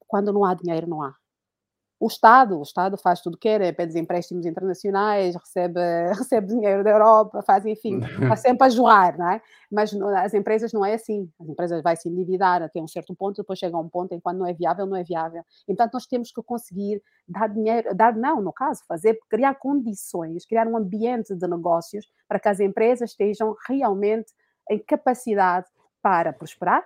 [0.08, 1.14] Quando não há dinheiro, não há.
[2.04, 5.80] O Estado, o Estado faz tudo o que quer, é, pede empréstimos internacionais, recebe,
[6.12, 9.40] recebe dinheiro da Europa, faz, enfim, está sempre a jogar, não é?
[9.72, 11.30] Mas as empresas não é assim.
[11.40, 14.18] As empresas vai se endividar até um certo ponto, depois chega a um ponto em
[14.18, 15.42] que quando não é viável, não é viável.
[15.66, 20.68] Então nós temos que conseguir dar dinheiro, dar não, no caso, fazer, criar condições, criar
[20.68, 24.30] um ambiente de negócios para que as empresas estejam realmente
[24.68, 25.68] em capacidade
[26.02, 26.84] para prosperar,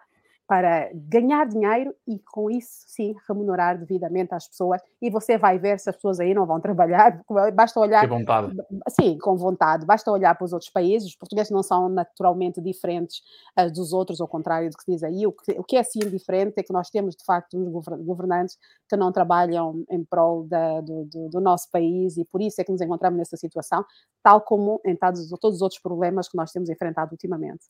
[0.48, 4.80] para ganhar dinheiro e com isso sim remunerar devidamente às pessoas.
[5.00, 7.20] E você vai ver se as pessoas aí não vão trabalhar,
[7.54, 8.56] basta olhar com vontade.
[8.88, 13.20] sim, com vontade, basta olhar para os outros países, os portugueses não são naturalmente diferentes
[13.60, 15.82] uh, dos outros, ao contrário do que se diz aí, o que, o que é
[15.82, 17.70] sim diferente é que nós temos de facto uns
[18.02, 18.56] governantes
[18.88, 22.64] que não trabalham em prol da, do, do, do, nosso país e por isso é
[22.64, 23.84] que nos encontramos nessa situação,
[24.22, 27.66] tal como em todos, todos os outros problemas que nós temos enfrentado ultimamente.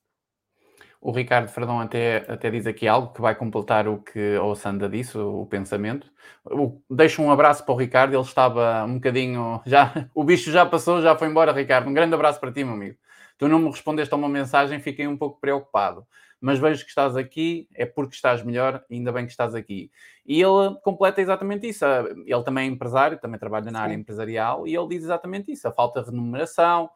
[1.00, 4.88] O Ricardo Ferdão até, até diz aqui algo que vai completar o que a Sandra
[4.88, 6.10] disse, o, o pensamento.
[6.44, 9.62] O, deixo um abraço para o Ricardo, ele estava um bocadinho.
[9.66, 11.88] já O bicho já passou, já foi embora, Ricardo.
[11.88, 12.96] Um grande abraço para ti, meu amigo.
[13.38, 16.04] Tu não me respondeste a uma mensagem, fiquei um pouco preocupado.
[16.40, 19.90] Mas vejo que estás aqui, é porque estás melhor, ainda bem que estás aqui.
[20.26, 21.84] E ele completa exatamente isso.
[22.26, 23.84] Ele também é empresário, também trabalha na Sim.
[23.84, 26.90] área empresarial, e ele diz exatamente isso: a falta de remuneração,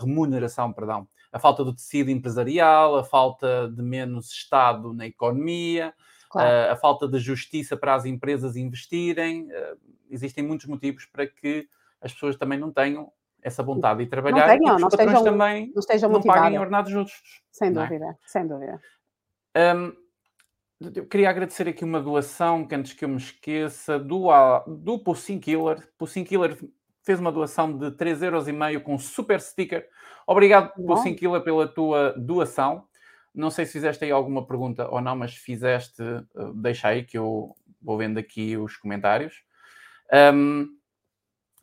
[0.00, 5.92] remuneração, perdão, a falta do tecido empresarial, a falta de menos Estado na economia,
[6.30, 6.48] claro.
[6.48, 9.48] a, eh, a falta de justiça para as empresas investirem.
[9.50, 9.76] Uh,
[10.08, 11.68] existem muitos motivos para que
[12.00, 13.10] as pessoas também não tenham
[13.42, 16.58] essa vontade de trabalhar não tenham, e os patrões estejam, também não, estejam não paguem
[16.58, 17.42] ordenados justos.
[17.50, 17.72] Sem é?
[17.72, 18.14] dúvida, é?
[18.26, 18.80] sem dúvida.
[19.56, 19.92] Um,
[20.94, 24.28] eu queria agradecer aqui uma doação, que antes que eu me esqueça, do,
[24.66, 25.86] do Pussing Killer.
[25.98, 26.56] Pussing Killer
[27.04, 29.88] fez uma doação de 3,5€ com super sticker
[30.26, 30.72] Obrigado,
[31.16, 32.86] Killer, pela tua doação.
[33.34, 37.04] Não sei se fizeste aí alguma pergunta ou não, mas se fizeste, eh, deixa aí
[37.04, 39.42] que eu vou vendo aqui os comentários.
[40.34, 40.68] Um,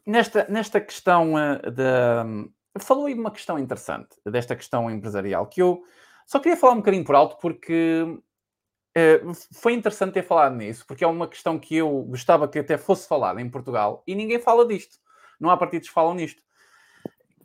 [0.06, 2.26] nesta, nesta questão uh, da.
[2.80, 5.84] Falou aí de uma questão interessante, desta questão empresarial, que eu
[6.28, 11.04] só queria falar um bocadinho por alto, porque uh, foi interessante ter falado nisso, porque
[11.04, 14.68] é uma questão que eu gostava que até fosse falada em Portugal e ninguém fala
[14.68, 15.01] disto.
[15.42, 16.42] Não há partidos que falam nisto.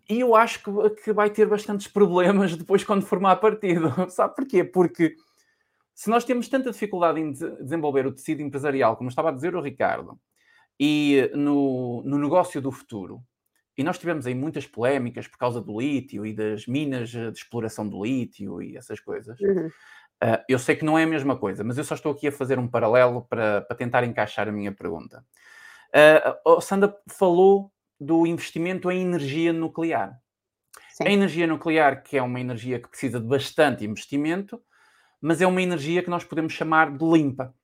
[0.09, 3.93] E eu acho que, que vai ter bastantes problemas depois quando formar partido.
[4.10, 4.62] Sabe porquê?
[4.62, 5.16] Porque
[5.94, 9.62] se nós temos tanta dificuldade em desenvolver o tecido empresarial, como estava a dizer o
[9.62, 10.18] Ricardo,
[10.78, 13.23] e no, no negócio do futuro,
[13.78, 17.89] e nós tivemos aí muitas polémicas por causa do lítio e das minas de exploração
[17.89, 19.39] do lítio e essas coisas.
[19.40, 19.70] Uhum.
[20.23, 22.32] Uh, eu sei que não é a mesma coisa, mas eu só estou aqui a
[22.32, 25.23] fazer um paralelo para, para tentar encaixar a minha pergunta.
[26.47, 27.70] Uh, Sandra falou
[28.01, 30.20] do investimento em energia nuclear.
[30.90, 31.05] Sim.
[31.09, 34.62] A energia nuclear, que é uma energia que precisa de bastante investimento,
[35.20, 37.55] mas é uma energia que nós podemos chamar de limpa,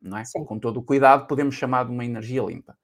[0.00, 0.24] não é?
[0.24, 0.44] Sim.
[0.44, 2.76] Com todo o cuidado, podemos chamar de uma energia limpa.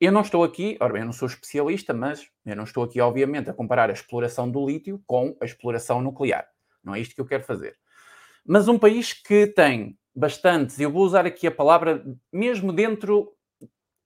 [0.00, 3.00] Eu não estou aqui, ora bem, eu não sou especialista, mas eu não estou aqui,
[3.00, 6.46] obviamente, a comparar a exploração do lítio com a exploração nuclear.
[6.84, 7.76] Não é isto que eu quero fazer.
[8.44, 13.32] Mas um país que tem bastantes, eu vou usar aqui a palavra, mesmo dentro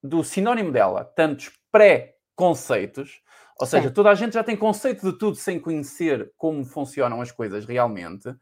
[0.03, 3.21] do sinónimo dela, tantos pré conceitos,
[3.61, 3.95] ou seja, Sim.
[3.95, 8.35] toda a gente já tem conceito de tudo sem conhecer como funcionam as coisas realmente.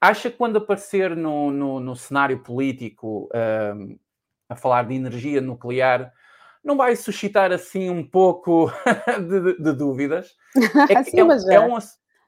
[0.00, 3.96] Acha que quando aparecer no, no, no cenário político um,
[4.48, 6.12] a falar de energia nuclear,
[6.62, 8.70] não vai suscitar assim um pouco
[9.28, 10.34] de, de, de dúvidas.
[10.90, 11.78] É, Sim, é, é, é, um,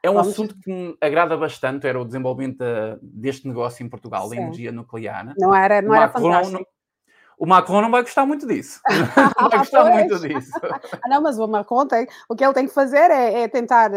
[0.02, 0.28] é um Vamos...
[0.28, 2.64] assunto que me agrada bastante, era o desenvolvimento
[3.02, 5.34] deste negócio em Portugal, da energia nuclear.
[5.36, 6.64] Não era, não o era fantástico.
[7.38, 8.80] O Macron não vai gostar muito disso.
[9.40, 10.50] Não vai gostar muito disso.
[11.02, 13.90] Ah, não, mas o Macron tem, o que ele tem que fazer é, é tentar,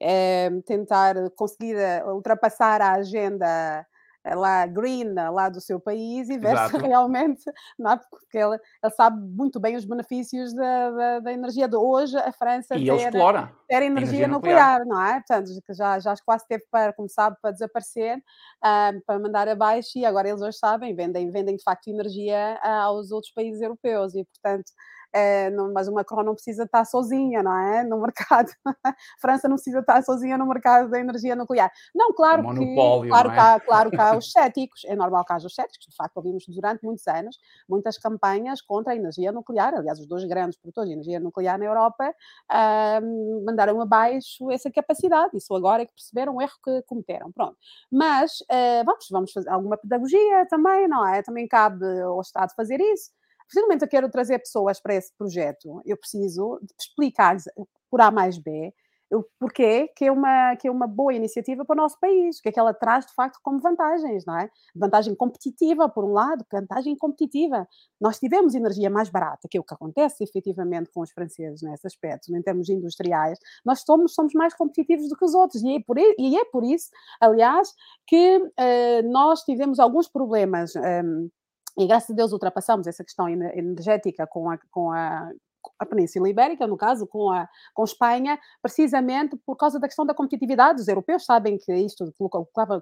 [0.00, 1.76] é, tentar conseguir
[2.06, 3.84] ultrapassar a agenda
[4.32, 6.70] lá green lá do seu país e ver Exato.
[6.70, 7.42] se realmente,
[7.78, 8.00] não é?
[8.10, 12.32] porque ele, ele, sabe muito bem os benefícios da, da, da energia de hoje, a
[12.32, 15.14] França e ter, explora ter energia, energia nuclear, nuclear, não é?
[15.14, 20.04] Portanto, já, já quase teve para, como sabe, para desaparecer, uh, para mandar abaixo e
[20.04, 24.24] agora eles hoje sabem, vendem, vendem de facto energia uh, aos outros países europeus e,
[24.24, 24.70] portanto,
[25.14, 27.84] é, não, mas o Macron não precisa estar sozinha, não é?
[27.84, 28.50] No mercado.
[28.64, 28.74] a
[29.20, 31.70] França não precisa estar sozinha no mercado da energia nuclear.
[31.94, 32.74] Não, claro que,
[33.08, 33.32] claro, é?
[33.32, 36.16] que há, claro que há os céticos, é normal que haja os céticos, de facto
[36.16, 37.38] ouvimos durante muitos anos
[37.68, 41.64] muitas campanhas contra a energia nuclear, aliás os dois grandes produtores de energia nuclear na
[41.64, 42.12] Europa
[42.50, 47.56] uh, mandaram abaixo essa capacidade, isso agora é que perceberam o erro que cometeram, pronto.
[47.90, 51.22] Mas uh, vamos, vamos fazer alguma pedagogia também, não é?
[51.22, 53.10] Também cabe ao Estado fazer isso,
[53.46, 57.44] Precisamente eu quero trazer pessoas para esse projeto, eu preciso explicar-lhes
[57.90, 58.72] por A mais B
[59.12, 62.42] o porquê que é, uma, que é uma boa iniciativa para o nosso país, o
[62.42, 64.48] que é que ela traz de facto como vantagens, não é?
[64.74, 67.66] Vantagem competitiva, por um lado, vantagem competitiva.
[68.00, 71.86] Nós tivemos energia mais barata, que é o que acontece efetivamente com os franceses nesse
[71.86, 75.80] aspecto, em termos industriais, nós somos, somos mais competitivos do que os outros, e é
[75.80, 76.88] por, e é por isso,
[77.20, 77.72] aliás,
[78.06, 80.74] que uh, nós tivemos alguns problemas.
[80.74, 81.28] Um, ehm,
[81.76, 85.30] e graças a Deus ultrapassamos essa questão energética com a, com a,
[85.78, 90.14] a Península Ibérica, no caso, com a com Espanha, precisamente por causa da questão da
[90.14, 90.80] competitividade.
[90.80, 92.12] Os europeus sabem que isto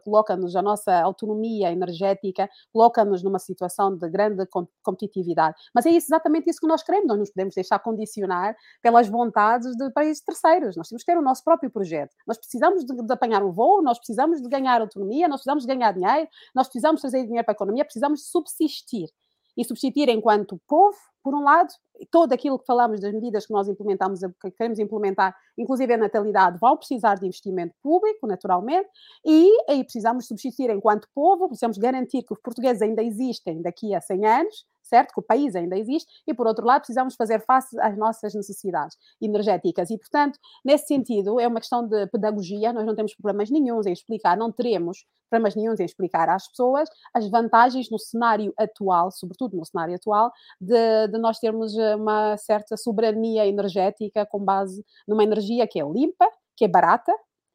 [0.05, 4.47] coloca-nos a nossa autonomia energética, coloca-nos numa situação de grande
[4.83, 5.57] competitividade.
[5.75, 7.09] Mas é exatamente isso que nós queremos.
[7.09, 10.77] Nós nos podemos deixar condicionar pelas vontades de países terceiros.
[10.77, 12.15] Nós temos que ter o nosso próprio projeto.
[12.27, 15.75] Nós precisamos de, de apanhar um voo, nós precisamos de ganhar autonomia, nós precisamos de
[15.75, 19.09] ganhar dinheiro, nós precisamos trazer dinheiro para a economia, precisamos subsistir
[19.57, 21.73] e subsistir enquanto povo, por um lado,
[22.11, 26.59] todo aquilo que falamos das medidas que nós implementamos, que queremos implementar, inclusive a natalidade,
[26.59, 28.89] vão precisar de investimento público, naturalmente,
[29.25, 34.01] e aí precisamos subsistir enquanto povo, precisamos garantir que os portugueses ainda existem daqui a
[34.01, 35.15] 100 anos, certo?
[35.15, 38.99] Que o país ainda existe, e por outro lado, precisamos fazer face às nossas necessidades
[39.23, 39.89] energéticas.
[39.89, 43.93] E, portanto, nesse sentido, é uma questão de pedagogia, nós não temos problemas nenhums em
[43.93, 49.57] explicar, não teremos problemas nenhums em explicar às pessoas as vantagens no cenário atual, sobretudo
[49.57, 55.25] no cenário atual, de, de nós termos eh, uma certa soberania energética com base numa
[55.25, 57.15] energia que é limpa, que é barata,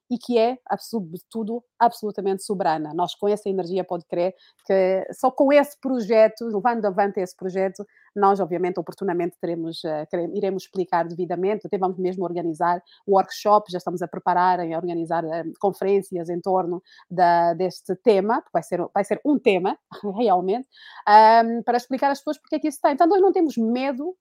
[0.10, 2.94] e que é, sobretudo, absolutamente soberana.
[2.94, 4.34] Nós, com essa energia, pode crer
[4.66, 7.86] que só com esse projeto, levando avante esse projeto,
[8.16, 14.02] nós, obviamente, oportunamente teremos, uh, iremos explicar devidamente, até vamos mesmo organizar workshops, já estamos
[14.02, 15.30] a preparar, a organizar uh,
[15.60, 19.78] conferências em torno da, deste tema, vai ser, vai ser um tema,
[20.18, 20.68] realmente,
[21.08, 22.94] um, para explicar às pessoas porque é que isso tem.
[22.94, 24.16] Então, nós não temos medo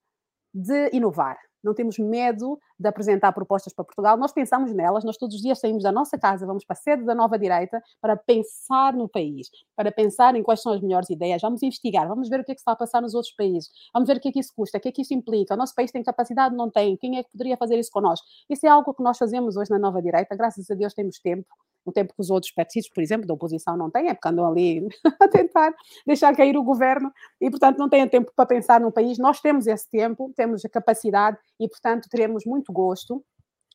[0.53, 5.35] de inovar não temos medo de apresentar propostas para Portugal, nós pensamos nelas, nós todos
[5.37, 8.95] os dias saímos da nossa casa, vamos para a sede da Nova Direita para pensar
[8.95, 12.45] no país, para pensar em quais são as melhores ideias, vamos investigar, vamos ver o
[12.45, 14.41] que é que está a passar nos outros países, vamos ver o que é que
[14.41, 16.97] isso custa, o que é que isso implica, o nosso país tem capacidade, não tem,
[16.97, 18.27] quem é que poderia fazer isso connosco?
[18.49, 21.49] Isso é algo que nós fazemos hoje na Nova Direita, graças a Deus temos tempo,
[21.87, 24.47] o tempo que os outros partidos, por exemplo, da oposição não têm, é porque andam
[24.47, 24.87] ali
[25.23, 25.73] a tentar
[26.05, 29.17] deixar cair o governo e, portanto, não têm tempo para pensar no país.
[29.19, 33.25] Nós temos esse tempo, temos a capacidade e, portanto, teremos muito gosto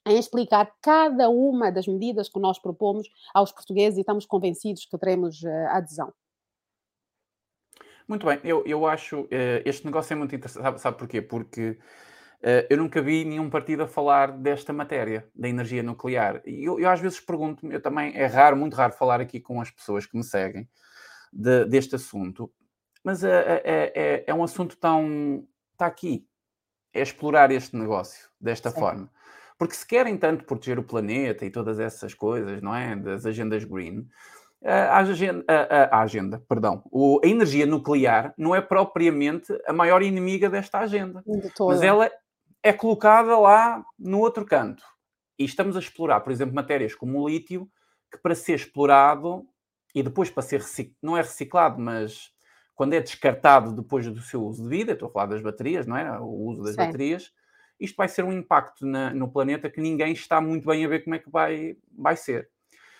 [0.05, 4.97] em explicar cada uma das medidas que nós propomos aos portugueses e estamos convencidos que
[4.97, 6.11] teremos uh, adesão.
[8.07, 9.27] Muito bem, eu, eu acho uh,
[9.63, 11.21] este negócio é muito interessante, sabe, sabe porquê?
[11.21, 11.77] Porque
[12.69, 16.41] eu nunca vi nenhum partido a falar desta matéria, da energia nuclear.
[16.45, 19.61] E eu, eu às vezes pergunto-me, eu também, é raro, muito raro falar aqui com
[19.61, 20.67] as pessoas que me seguem
[21.31, 22.51] de, deste assunto,
[23.03, 25.45] mas é, é, é um assunto tão.
[25.73, 26.27] está aqui,
[26.93, 28.79] é explorar este negócio desta Sim.
[28.79, 29.11] forma.
[29.57, 32.95] Porque se querem tanto proteger o planeta e todas essas coisas, não é?
[32.95, 34.07] Das agendas green,
[34.63, 40.03] a agenda, a, a agenda perdão, o, a energia nuclear não é propriamente a maior
[40.03, 41.23] inimiga desta agenda.
[41.67, 42.11] Mas ela
[42.63, 44.83] é colocada lá no outro canto.
[45.37, 47.69] E estamos a explorar, por exemplo, matérias como o lítio,
[48.11, 49.47] que para ser explorado
[49.95, 52.31] e depois para ser reciclado, não é reciclado, mas
[52.75, 55.97] quando é descartado depois do seu uso de vida, estou a falar das baterias, não
[55.97, 56.19] é?
[56.19, 56.85] O uso das Sim.
[56.85, 57.31] baterias,
[57.79, 61.03] isto vai ser um impacto na, no planeta que ninguém está muito bem a ver
[61.03, 62.50] como é que vai, vai ser.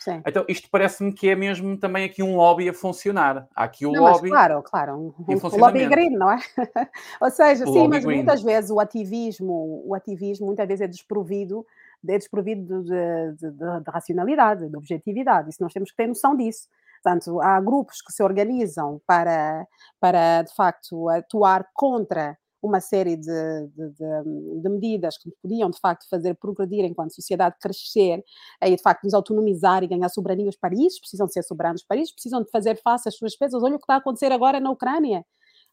[0.01, 0.23] Sim.
[0.25, 3.47] Então, isto parece-me que é mesmo também aqui um lobby a funcionar.
[3.55, 4.29] Há aqui um Não, lobby.
[4.29, 6.39] claro, claro, um, um lobby green, não é?
[7.21, 8.15] Ou seja, O sim, mas green.
[8.17, 11.63] muitas vezes o ativismo, o ativismo muitas vezes é desprovido,
[12.07, 15.51] é desprovido de, de- de- de racionalidade, de objetividade.
[15.51, 16.67] Isso nós temos que ter noção disso.
[17.03, 19.67] Portanto, há grupos que se organizam para,
[19.99, 25.79] para de facto, atuar contra uma série de, de- de- de medidas que podiam, de
[25.79, 28.23] facto, fazer progredir enquanto sociedade, crescer,
[28.61, 30.49] e de facto nos autonomizar e ganhar soberania.
[30.49, 33.63] Os países precisam ser soberanos, os países precisam de fazer face às suas despesas.
[33.63, 35.25] Olha o que está a acontecer agora na Ucrânia.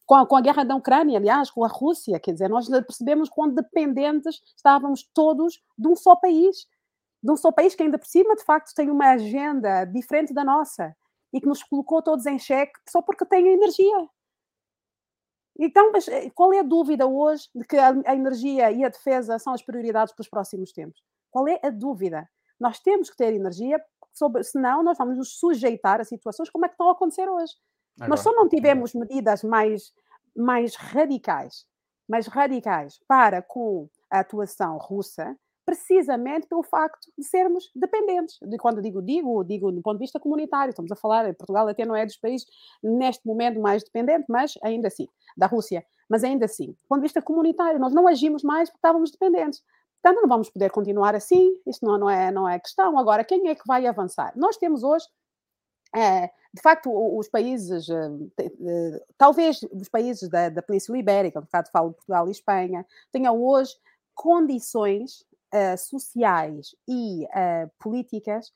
[0.05, 3.29] Com a, com a guerra da Ucrânia, aliás, com a Rússia, quer dizer, nós percebemos
[3.29, 6.65] quão dependentes estávamos todos de um só país,
[7.21, 10.43] de um só país que ainda por cima, de facto, tem uma agenda diferente da
[10.43, 10.95] nossa
[11.31, 14.07] e que nos colocou todos em xeque só porque tem energia.
[15.59, 18.89] Então, mas eh, qual é a dúvida hoje de que a, a energia e a
[18.89, 21.03] defesa são as prioridades para os próximos tempos?
[21.29, 22.27] Qual é a dúvida?
[22.57, 23.77] Nós temos que ter energia,
[24.13, 27.53] sobre, senão nós vamos nos sujeitar a situações como é que estão a acontecer hoje.
[28.07, 28.43] Nós só Agora.
[28.43, 29.93] não tivemos medidas mais,
[30.35, 31.65] mais radicais,
[32.07, 35.37] mais radicais para com a atuação russa,
[35.69, 38.39] precisamente pelo facto de sermos dependentes.
[38.41, 40.71] De quando digo digo, digo do ponto de vista comunitário.
[40.71, 42.47] Estamos a falar, Portugal até não é dos países
[42.81, 47.05] neste momento mais dependente, mas ainda assim, da Rússia, mas ainda assim, do ponto de
[47.05, 49.61] vista comunitário, nós não agimos mais porque estávamos dependentes.
[50.01, 52.97] Portanto, não vamos poder continuar assim, isto não, não, é, não é questão.
[52.97, 54.33] Agora, quem é que vai avançar?
[54.35, 55.05] Nós temos hoje
[55.95, 61.71] é, de facto, os países, eh, talvez os países da, da Península Ibérica, de facto
[61.71, 63.75] falo Portugal e Espanha, tenham hoje
[64.19, 65.23] condições
[65.53, 68.47] uh, sociais e uh, políticas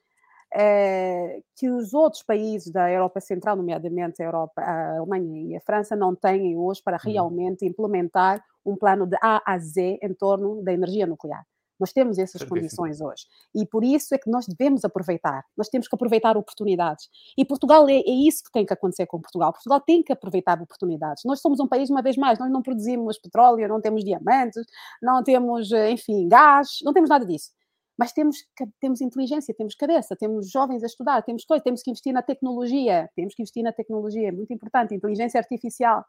[0.53, 5.61] uh, que os outros países da Europa Central, nomeadamente a, Europa, a Alemanha e a
[5.61, 10.63] França, não têm hoje para realmente implementar um plano de A a Z em torno
[10.63, 11.45] da energia nuclear.
[11.83, 12.61] Nós temos essas Certíssimo.
[12.61, 13.25] condições hoje.
[13.53, 15.43] E por isso é que nós devemos aproveitar.
[15.57, 17.09] Nós temos que aproveitar oportunidades.
[17.37, 19.51] E Portugal é, é, isso que tem que acontecer com Portugal.
[19.51, 21.23] Portugal tem que aproveitar oportunidades.
[21.25, 24.65] Nós somos um país, uma vez mais, nós não produzimos petróleo, não temos diamantes,
[25.01, 27.51] não temos, enfim, gás, não temos nada disso.
[27.97, 28.37] Mas temos,
[28.79, 33.09] temos inteligência, temos cabeça, temos jovens a estudar, temos coisas, temos que investir na tecnologia,
[33.13, 36.05] temos que investir na tecnologia, é muito importante, inteligência artificial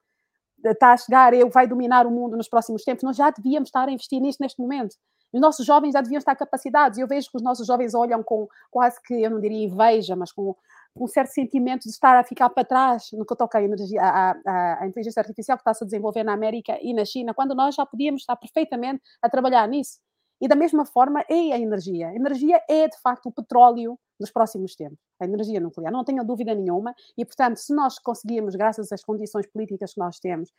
[0.64, 3.88] está a chegar, eu vai dominar o mundo nos próximos tempos, nós já devíamos estar
[3.88, 4.96] a investir nisto neste momento.
[5.34, 6.96] Os nossos jovens já deviam estar capacitados.
[6.96, 10.30] Eu vejo que os nossos jovens olham com quase que, eu não diria inveja, mas
[10.30, 10.54] com,
[10.96, 14.80] um certo sentimento de estar a ficar para trás no que toca à, energia, à,
[14.80, 17.74] à, inteligência artificial que está -se a desenvolver na América e na China, quando nós
[17.74, 19.98] já podíamos estar perfeitamente a trabalhar nisso.
[20.40, 22.08] E da mesma forma é a energia.
[22.08, 24.98] A energia é, de facto, o petróleo dos próximos tempos.
[25.20, 26.94] A energia nuclear, não tenho dúvida nenhuma.
[27.16, 30.50] E, portanto, se nós conseguirmos, graças às condições políticas que nós temos,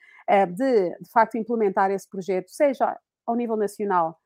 [0.54, 4.20] de, de facto, implementar esse projeto, seja ao nível nacional,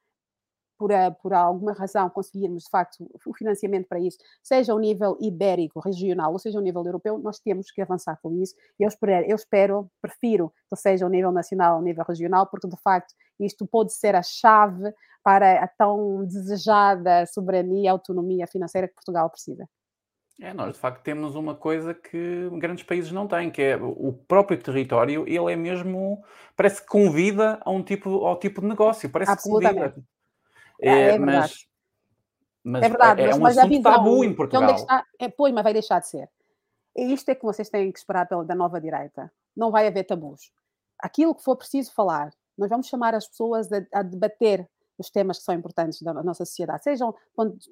[0.80, 0.92] por,
[1.22, 6.32] por, alguma razão conseguirmos de facto o financiamento para isso, seja ao nível ibérico, regional,
[6.32, 8.56] ou seja ao nível europeu, nós temos que avançar com isso.
[8.80, 12.78] Eu espero, eu espero, prefiro que seja ao nível nacional, ao nível regional, porque de
[12.78, 18.96] facto isto pode ser a chave para a tão desejada soberania e autonomia financeira que
[18.96, 19.68] Portugal precisa.
[20.42, 24.14] É, nós de facto temos uma coisa que grandes países não têm, que é o
[24.14, 26.24] próprio território, ele é mesmo,
[26.56, 29.94] parece que convida a um tipo, ao tipo de negócio, parece que convida.
[30.82, 31.26] É, é, verdade.
[31.26, 31.68] Mas,
[32.64, 34.64] mas é verdade, é, mas, um mas a visão tabu em Portugal.
[34.64, 36.30] Onde é que está, é, pois, mas vai deixar de ser.
[36.96, 39.32] E isto é que vocês têm que esperar pela, da nova direita.
[39.56, 40.52] Não vai haver tabus.
[41.00, 44.68] Aquilo que for preciso falar, nós vamos chamar as pessoas a, a debater
[45.00, 47.16] os temas que são importantes da nossa sociedade, sejam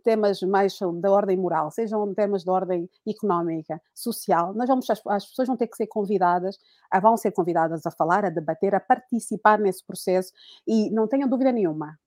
[0.02, 5.26] temas mais da ordem moral, sejam temas de ordem económica, social, nós vamos, as, as,
[5.26, 6.58] pessoas vão ter que ser convidadas,
[7.02, 10.32] vão ser convidadas a falar, a debater, a participar nesse processo
[10.66, 12.00] e não tenham dúvida nenhuma,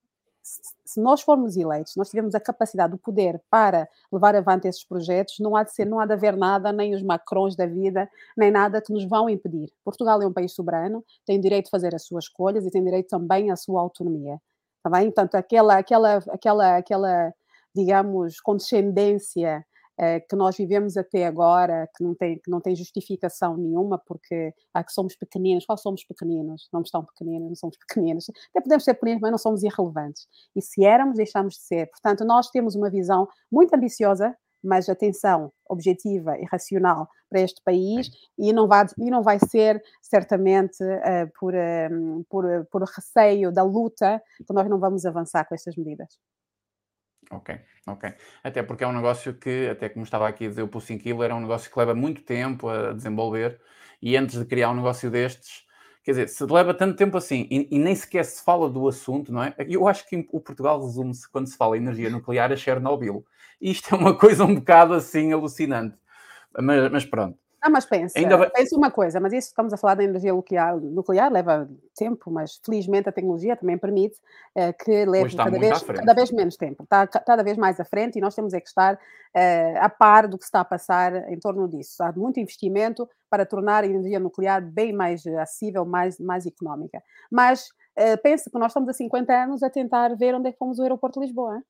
[0.90, 5.38] se nós formos eleitos, nós tivermos a capacidade, o poder para levar avante esses projetos,
[5.38, 8.50] não há de ser, não há de haver nada, nem os macrons da vida, nem
[8.50, 9.72] nada que nos vão impedir.
[9.84, 13.08] Portugal é um país soberano, tem direito de fazer as suas escolhas e tem direito
[13.08, 14.40] também à sua autonomia.
[14.82, 15.04] Tá bem?
[15.04, 17.34] Portanto, aquela, aquela, aquela, aquela,
[17.72, 19.64] digamos, condescendência
[20.02, 24.54] eh, que nós vivemos até agora, que não, tem, que não tem justificação nenhuma, porque
[24.72, 26.70] ah, que somos pequeninos, qual somos pequeninos?
[26.72, 28.24] Não estão pequeninos, não somos pequeninos.
[28.48, 30.26] Até podemos ser pequeninos, mas não somos irrelevantes.
[30.56, 31.90] E se éramos, deixamos de ser.
[31.90, 38.08] Portanto, nós temos uma visão muito ambiciosa, mas atenção, objetiva e racional para este país
[38.38, 43.62] e não vai, e não vai ser certamente uh, por, uh, por, por receio da
[43.62, 46.18] luta que nós não vamos avançar com estas medidas.
[47.30, 48.12] Ok, ok.
[48.42, 51.30] Até porque é um negócio que, até como estava aqui a dizer o Pulsing Killer,
[51.30, 53.60] é um negócio que leva muito tempo a desenvolver
[54.02, 55.64] e antes de criar um negócio destes,
[56.02, 59.32] Quer dizer, se leva tanto tempo assim e, e, nem sequer se fala do assunto,
[59.32, 59.54] não é?
[59.68, 63.24] Eu acho que o Portugal resume-se quando se fala em energia nuclear a Chernobyl.
[63.60, 65.96] E isto é uma coisa um bocado assim alucinante.
[66.58, 67.38] Mas, mas pronto.
[67.62, 68.48] Ah, mas pensa, Ainda...
[68.48, 72.58] pensa uma coisa, mas isso estamos a falar da energia nuclear, nuclear leva tempo, mas
[72.64, 74.16] felizmente a tecnologia também permite
[74.56, 78.16] uh, que leve cada vez, cada vez menos tempo, está cada vez mais à frente
[78.16, 81.38] e nós temos é que estar uh, a par do que está a passar em
[81.38, 82.02] torno disso.
[82.02, 87.02] Há muito investimento para tornar a energia nuclear bem mais acessível, mais, mais económica.
[87.30, 87.68] Mas
[87.98, 90.78] uh, pensa que nós estamos há 50 anos a tentar ver onde é que fomos
[90.78, 91.56] o aeroporto de Lisboa.
[91.56, 91.62] Hein?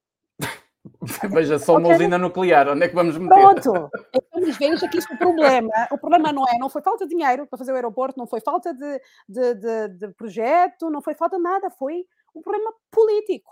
[1.31, 3.35] Veja só uma usina nuclear, onde é que vamos meter?
[3.35, 5.71] Pronto, então veja que isto é o problema.
[5.91, 8.41] O problema não é, não foi falta de dinheiro para fazer o aeroporto, não foi
[8.41, 12.05] falta de, de, de, de projeto, não foi falta de nada, foi
[12.35, 13.51] um problema político.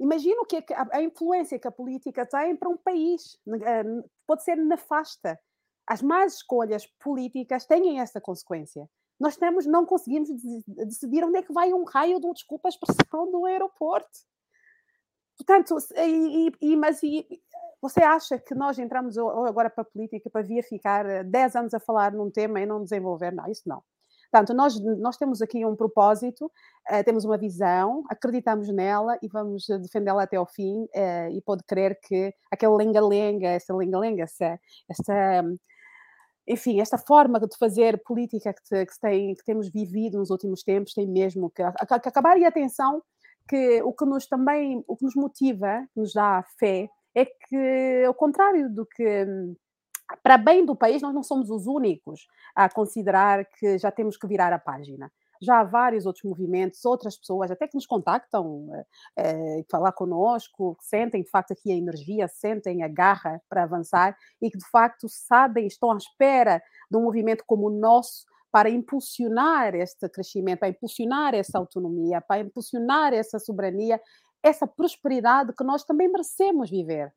[0.00, 3.38] Imagina o que é que a, a influência que a política tem para um país.
[3.46, 3.84] Eh,
[4.26, 5.38] pode ser nefasta.
[5.86, 8.88] As más escolhas políticas têm essa consequência.
[9.20, 10.28] Nós temos, não conseguimos
[10.66, 14.10] decidir onde é que vai um raio do, desculpa a expressão, do aeroporto.
[15.36, 17.26] Portanto, e, e, mas e,
[17.80, 21.80] você acha que nós entramos agora para a política para vir ficar 10 anos a
[21.80, 23.32] falar num tema e não desenvolver?
[23.32, 23.82] Não, isso não.
[24.30, 29.66] Portanto, nós, nós temos aqui um propósito, uh, temos uma visão, acreditamos nela e vamos
[29.82, 30.88] defendê-la até ao fim.
[31.32, 35.44] E pode crer que aquele lenga-lenga, essa lenga-lenga, essa, essa,
[36.48, 40.62] enfim, esta forma de fazer política que, te, que, tem, que temos vivido nos últimos
[40.62, 41.62] tempos tem mesmo que,
[42.00, 42.38] que acabar.
[42.38, 43.02] E atenção,
[43.48, 48.14] que o que nos também, o que nos motiva, nos dá fé, é que, ao
[48.14, 49.26] contrário do que
[50.22, 54.26] para bem do país, nós não somos os únicos a considerar que já temos que
[54.26, 55.10] virar a página.
[55.40, 58.68] Já há vários outros movimentos, outras pessoas até que nos contactam,
[59.16, 64.16] é, falar connosco, que sentem de facto aqui a energia, sentem a garra para avançar
[64.40, 68.68] e que de facto sabem, estão à espera de um movimento como o nosso para
[68.68, 73.98] impulsionar este crescimento, para impulsionar essa autonomia, para impulsionar essa soberania,
[74.42, 77.12] essa prosperidade que nós também merecemos viver.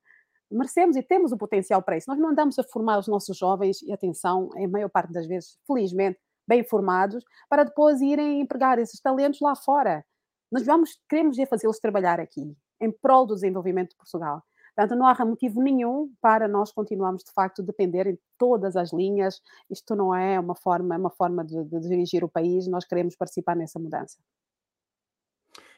[0.50, 2.10] Merecemos e temos o potencial para isso.
[2.10, 5.58] Nós não andamos a formar os nossos jovens, e atenção, em maior parte das vezes,
[5.68, 6.18] felizmente,
[6.48, 10.06] bem formados, para depois irem empregar esses talentos lá fora.
[10.50, 14.42] Nós vamos, queremos é fazê-los trabalhar aqui, em prol do desenvolvimento de Portugal.
[14.76, 19.42] Portanto, não há motivo nenhum para nós continuarmos, de facto, depender em todas as linhas.
[19.70, 23.16] Isto não é uma forma, é uma forma de, de dirigir o país, nós queremos
[23.16, 24.18] participar nessa mudança.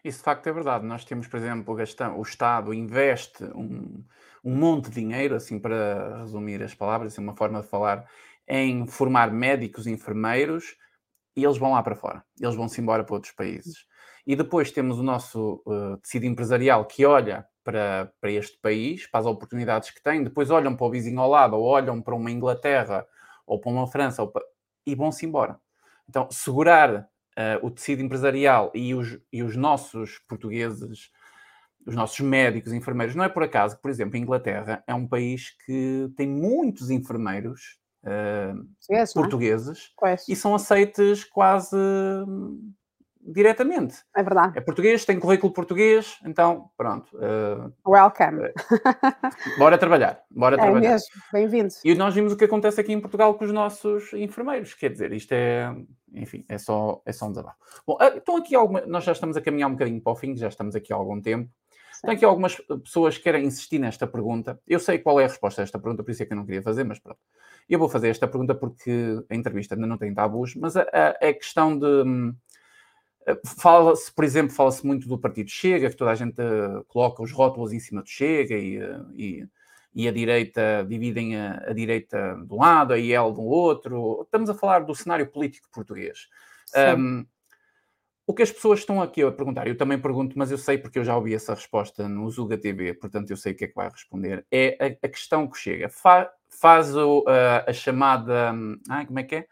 [0.03, 0.85] Isso de facto é verdade.
[0.85, 1.75] Nós temos, por exemplo,
[2.17, 4.03] o Estado investe um,
[4.43, 8.09] um monte de dinheiro, assim para resumir as palavras, assim, uma forma de falar,
[8.47, 10.75] em formar médicos e enfermeiros
[11.35, 13.85] e eles vão lá para fora, eles vão-se embora para outros países.
[14.25, 19.19] E depois temos o nosso uh, tecido empresarial que olha para, para este país, para
[19.19, 22.31] as oportunidades que tem, depois olham para o vizinho ao lado, ou olham para uma
[22.31, 23.05] Inglaterra,
[23.45, 24.41] ou para uma França, para...
[24.85, 25.59] e vão-se embora.
[26.07, 27.05] Então, segurar uh,
[27.61, 31.11] o tecido empresarial e os, e os nossos portugueses,
[31.85, 35.05] os nossos médicos, enfermeiros, não é por acaso que, por exemplo, a Inglaterra é um
[35.05, 40.15] país que tem muitos enfermeiros uh, portugueses é?
[40.29, 41.75] e são aceites quase
[43.27, 43.97] diretamente.
[44.15, 44.57] É verdade.
[44.57, 47.15] É português, tem currículo português, então pronto.
[47.17, 48.45] Uh, Welcome.
[48.45, 50.91] Uh, bora trabalhar, bora é trabalhar.
[50.91, 51.73] mesmo, bem-vindo.
[51.83, 55.11] E nós vimos o que acontece aqui em Portugal com os nossos enfermeiros, quer dizer,
[55.11, 55.75] isto é,
[56.13, 57.57] enfim, é só, é só um desabafo.
[57.85, 60.35] Bom, uh, então aqui alguma, nós já estamos a caminhar um bocadinho para o fim,
[60.35, 61.49] já estamos aqui há algum tempo.
[61.91, 62.01] Sim.
[62.03, 64.59] Então aqui algumas pessoas que querem insistir nesta pergunta.
[64.67, 66.45] Eu sei qual é a resposta a esta pergunta, por isso é que eu não
[66.45, 67.19] queria fazer, mas pronto.
[67.67, 71.09] Eu vou fazer esta pergunta porque a entrevista ainda não tem tabus, mas a, a,
[71.09, 72.35] a questão de hum,
[73.59, 77.31] Fala-se, por exemplo, fala-se muito do partido Chega, que toda a gente uh, coloca os
[77.31, 79.45] rótulos em cima do Chega e, uh, e,
[79.93, 84.21] e, a direita dividem a, a, direita de um lado, a IEL do outro.
[84.23, 86.29] Estamos a falar do cenário político português.
[86.97, 87.25] Um,
[88.25, 90.99] o que as pessoas estão aqui a perguntar, eu também pergunto, mas eu sei porque
[90.99, 93.75] eu já ouvi essa resposta no Zuga TV, portanto eu sei o que é que
[93.75, 95.87] vai responder, é a, a questão que chega.
[95.87, 98.53] Fa, faz o, a, a chamada.
[98.89, 99.47] Ah, como é que é?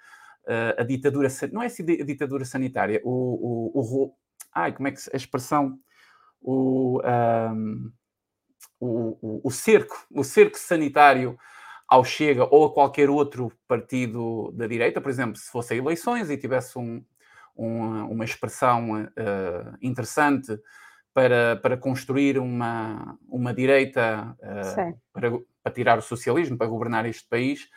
[0.48, 4.14] Uh, a ditadura, não é a ditadura sanitária, o, o, o,
[4.54, 5.78] ai, como é que a expressão,
[6.42, 7.92] o, um,
[8.80, 11.38] o, o, cerco, o cerco sanitário
[11.88, 16.38] ao Chega ou a qualquer outro partido da direita, por exemplo, se fossem eleições e
[16.38, 17.04] tivesse um,
[17.56, 20.60] um, uma expressão uh, interessante
[21.14, 25.32] para, para construir uma, uma direita uh, para,
[25.64, 27.70] para, tirar o socialismo, para governar este país,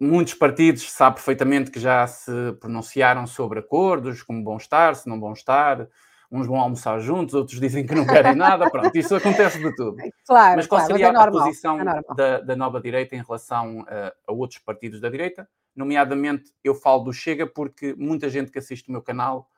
[0.00, 5.20] muitos partidos sabe perfeitamente que já se pronunciaram sobre acordos, como vão estar, se não
[5.20, 5.88] vão estar.
[6.30, 9.96] uns vão almoçar juntos, outros dizem que não querem nada, pronto, isso acontece de tudo.
[10.26, 13.22] Claro, Mas qual claro, seria é a normal, posição é da, da nova direita em
[13.22, 15.46] relação a, a outros partidos da direita?
[15.76, 19.48] Nomeadamente, eu falo do Chega porque muita gente que assiste o meu canal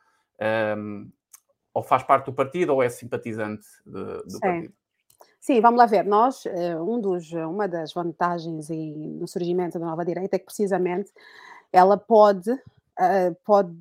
[0.77, 1.11] um,
[1.73, 3.93] ou faz parte do partido ou é simpatizante de,
[4.25, 4.41] do Sim.
[4.41, 4.75] partido.
[5.47, 6.05] Sim, vamos lá ver.
[6.07, 10.47] Nós, eh, um dos, uma das vantagens e no surgimento da nova direita é que
[10.47, 11.13] precisamente
[11.71, 12.51] ela pode,
[12.99, 13.75] eh, pode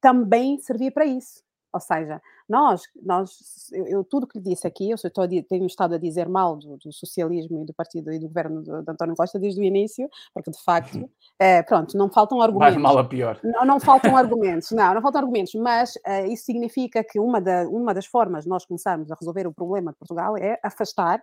[0.00, 1.44] também servir para isso.
[1.72, 5.66] Ou seja, nós, nós eu, eu tudo que lhe disse aqui, eu estou a tenho
[5.66, 8.90] estado a dizer mal do, do socialismo e do partido e do governo de, de
[8.90, 12.82] António Costa desde o início, porque de facto, eh, pronto, não faltam Mais argumentos.
[12.82, 13.38] mal a pior.
[13.44, 17.68] Não, não faltam argumentos, não, não faltam argumentos, mas eh, isso significa que uma, da-
[17.68, 21.22] uma das formas de nós começarmos a resolver o problema de Portugal é afastar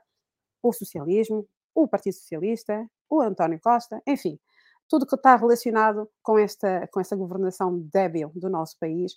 [0.61, 4.39] o socialismo, o Partido Socialista, o António Costa, enfim,
[4.87, 9.13] tudo que está relacionado com esta, com esta governação débil do nosso país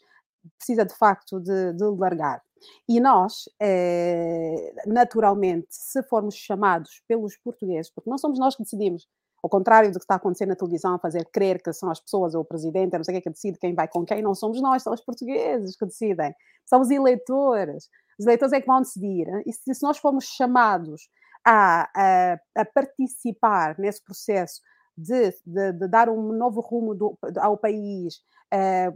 [0.59, 2.43] precisa de facto de, de largar.
[2.89, 9.07] E nós, eh, naturalmente, se formos chamados pelos portugueses, porque não somos nós que decidimos,
[9.43, 12.35] ao contrário do que está acontecendo na televisão, a fazer crer que são as pessoas
[12.35, 14.61] ou o presidente, não sei o que, que decide quem vai com quem, não somos
[14.61, 16.35] nós, são os portugueses que decidem,
[16.65, 17.89] são os eleitores.
[18.19, 19.29] Os eleitores é que vão decidir.
[19.47, 21.09] E se, se nós formos chamados
[21.45, 24.61] a, a, a participar nesse processo
[24.97, 28.21] de, de, de dar um novo rumo do, ao país,
[28.53, 28.93] eh,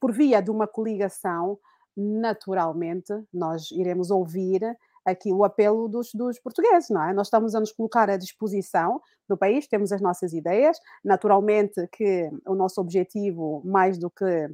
[0.00, 1.58] por via de uma coligação,
[1.96, 4.62] naturalmente nós iremos ouvir
[5.04, 7.12] aqui o apelo dos, dos portugueses, não é?
[7.12, 12.30] Nós estamos a nos colocar à disposição do país, temos as nossas ideias, naturalmente que
[12.46, 14.48] o nosso objetivo, mais do que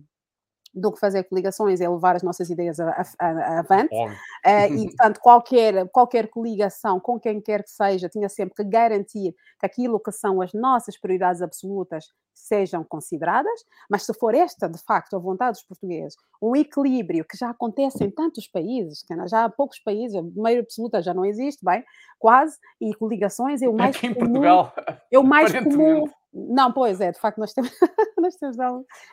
[0.75, 3.95] do que fazer coligações é levar as nossas ideias avante.
[3.95, 9.35] Uh, e, portanto, qualquer, qualquer coligação, com quem quer que seja, tinha sempre que garantir
[9.61, 14.79] que aquilo que são as nossas prioridades absolutas sejam consideradas, mas se for esta, de
[14.79, 19.49] facto, a vontade dos portugueses, um equilíbrio que já acontece em tantos países, já há
[19.49, 21.85] poucos países, a maioria absoluta já não existe, bem,
[22.19, 24.75] quase, e coligações é o mais Aqui em comum, Portugal,
[25.11, 26.11] é o mais comum.
[26.35, 27.71] Não, pois é, de facto nós temos,
[28.19, 28.57] nós temos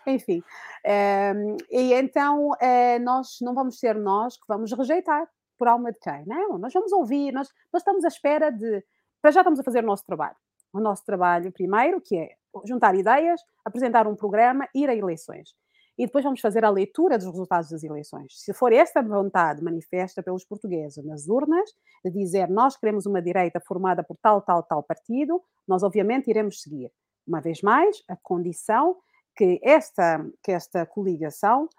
[0.07, 0.43] enfim.
[0.83, 5.99] Ehm, e então eh, nós não vamos ser nós que vamos rejeitar por alma de
[5.99, 8.83] quem, não, nós vamos ouvir, nós, nós estamos à espera de,
[9.21, 10.35] para já estamos a fazer o nosso trabalho.
[10.73, 12.29] O nosso trabalho primeiro, que é
[12.65, 15.49] juntar ideias, apresentar um programa, ir a eleições.
[15.97, 18.33] E depois vamos fazer a leitura dos resultados das eleições.
[18.39, 21.69] Se for esta vontade manifesta pelos portugueses nas urnas,
[22.03, 26.61] de dizer nós queremos uma direita formada por tal, tal, tal partido, nós obviamente iremos
[26.61, 26.91] seguir.
[27.27, 28.97] Uma vez mais, a condição
[29.35, 31.69] que esta, que esta coligação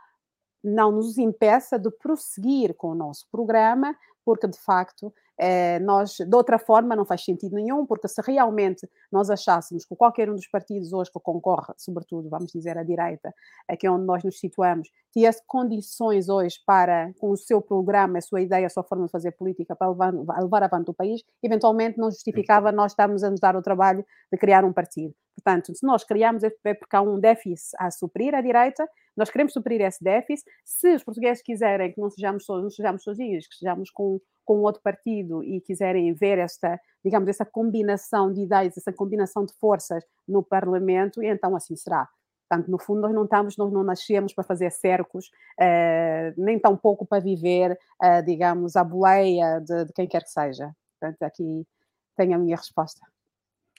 [0.63, 6.37] não nos impeça de prosseguir com o nosso programa, porque de facto eh, nós, de
[6.37, 10.47] outra forma, não faz sentido nenhum, porque se realmente nós achássemos que qualquer um dos
[10.47, 13.35] partidos hoje que concorre, sobretudo, vamos dizer, a direita,
[13.69, 18.41] aqui onde nós nos situamos, tivesse condições hoje para, com o seu programa, a sua
[18.41, 22.11] ideia, a sua forma de fazer política, para levar, levar avante o país, eventualmente não
[22.11, 25.15] justificava nós estarmos a nos dar o trabalho de criar um partido.
[25.35, 29.53] Portanto, se nós criamos, é porque há um déficit a suprir à direita, nós queremos
[29.53, 30.49] suprir esse déficit.
[30.65, 34.59] Se os portugueses quiserem que não sejamos, so- não sejamos sozinhos, que sejamos com, com
[34.61, 40.05] outro partido e quiserem ver esta, digamos, essa combinação de ideias, essa combinação de forças
[40.27, 42.09] no Parlamento, então assim será.
[42.49, 46.77] Portanto, no fundo, nós não estamos, nós não nascemos para fazer cercos, eh, nem tão
[46.77, 50.71] pouco para viver, eh, digamos, à boleia de, de quem quer que seja.
[51.01, 51.67] Portanto, aqui
[52.15, 53.01] tenho a minha resposta.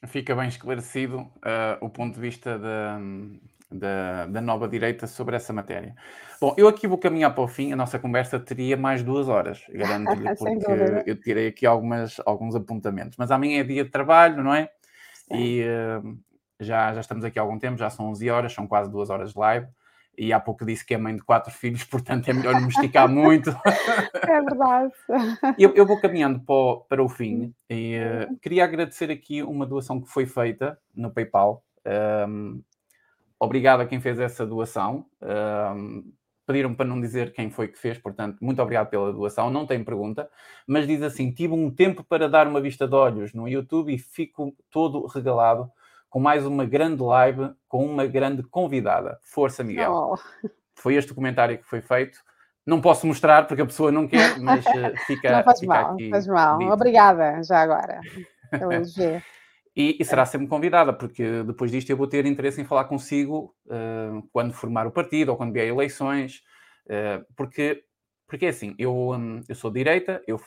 [0.08, 3.00] Fica bem esclarecido ah, o ponto de vista da,
[3.74, 5.96] da, da nova direita sobre essa matéria.
[6.40, 7.72] Bom, eu aqui vou caminhar para o fim.
[7.72, 13.18] A nossa conversa teria mais duas horas, garanto-lhe, porque eu tirei aqui algumas, alguns apontamentos.
[13.18, 14.70] Mas amanhã é dia de trabalho, não é?
[15.32, 16.02] E ah,
[16.60, 19.34] já, já estamos aqui há algum tempo, já são 11 horas, são quase duas horas
[19.34, 19.68] de live.
[20.16, 22.68] E há pouco disse que é mãe de quatro filhos, portanto é melhor não me
[22.68, 23.50] esticar muito.
[24.14, 24.92] É verdade.
[25.58, 29.66] Eu, eu vou caminhando para o, para o fim e eh, queria agradecer aqui uma
[29.66, 31.64] doação que foi feita no PayPal.
[32.28, 32.62] Um,
[33.44, 35.06] obrigado a quem fez essa doação.
[35.22, 36.12] Um,
[36.46, 39.50] pediram para não dizer quem foi que fez, portanto, muito obrigado pela doação.
[39.50, 40.30] Não tem pergunta,
[40.68, 43.98] mas diz assim: tive um tempo para dar uma vista de olhos no YouTube e
[43.98, 45.70] fico todo regalado
[46.10, 49.20] com mais uma grande live com uma grande convidada.
[49.24, 49.92] Força, Miguel.
[49.92, 52.20] Oh, Foi este o comentário que foi feito.
[52.66, 55.94] Não posso mostrar porque a pessoa não quer, mas eh, fica, não faz fica mal,
[55.94, 56.10] aqui.
[56.10, 56.58] faz mal.
[56.60, 56.72] dito.
[56.72, 58.00] Obrigada, já agora,
[58.52, 58.72] pelo.
[59.76, 63.56] E, e será sempre convidada, porque depois disto eu vou ter interesse em falar consigo
[63.70, 66.44] eh, quando formar o partido ou quando vier eleições,
[66.88, 67.84] eh, porque,
[68.28, 70.40] porque é assim, eu, hum, eu sou de direita, eu,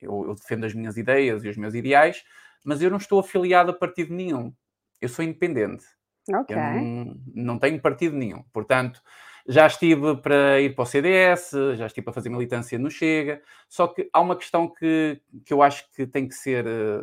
[0.00, 2.24] eu, eu defendo as minhas ideias e os meus ideais,
[2.64, 4.50] mas eu não estou afiliado a partido nenhum.
[4.98, 5.84] Eu sou independente.
[6.32, 6.56] Ok.
[6.56, 8.42] Eu não, não tenho partido nenhum.
[8.50, 9.02] Portanto,
[9.46, 13.86] Já estive para ir para o CDS, já estive para fazer militância no Chega, só
[13.86, 17.00] que há uma questão que, que eu acho que tem que, ser, eh,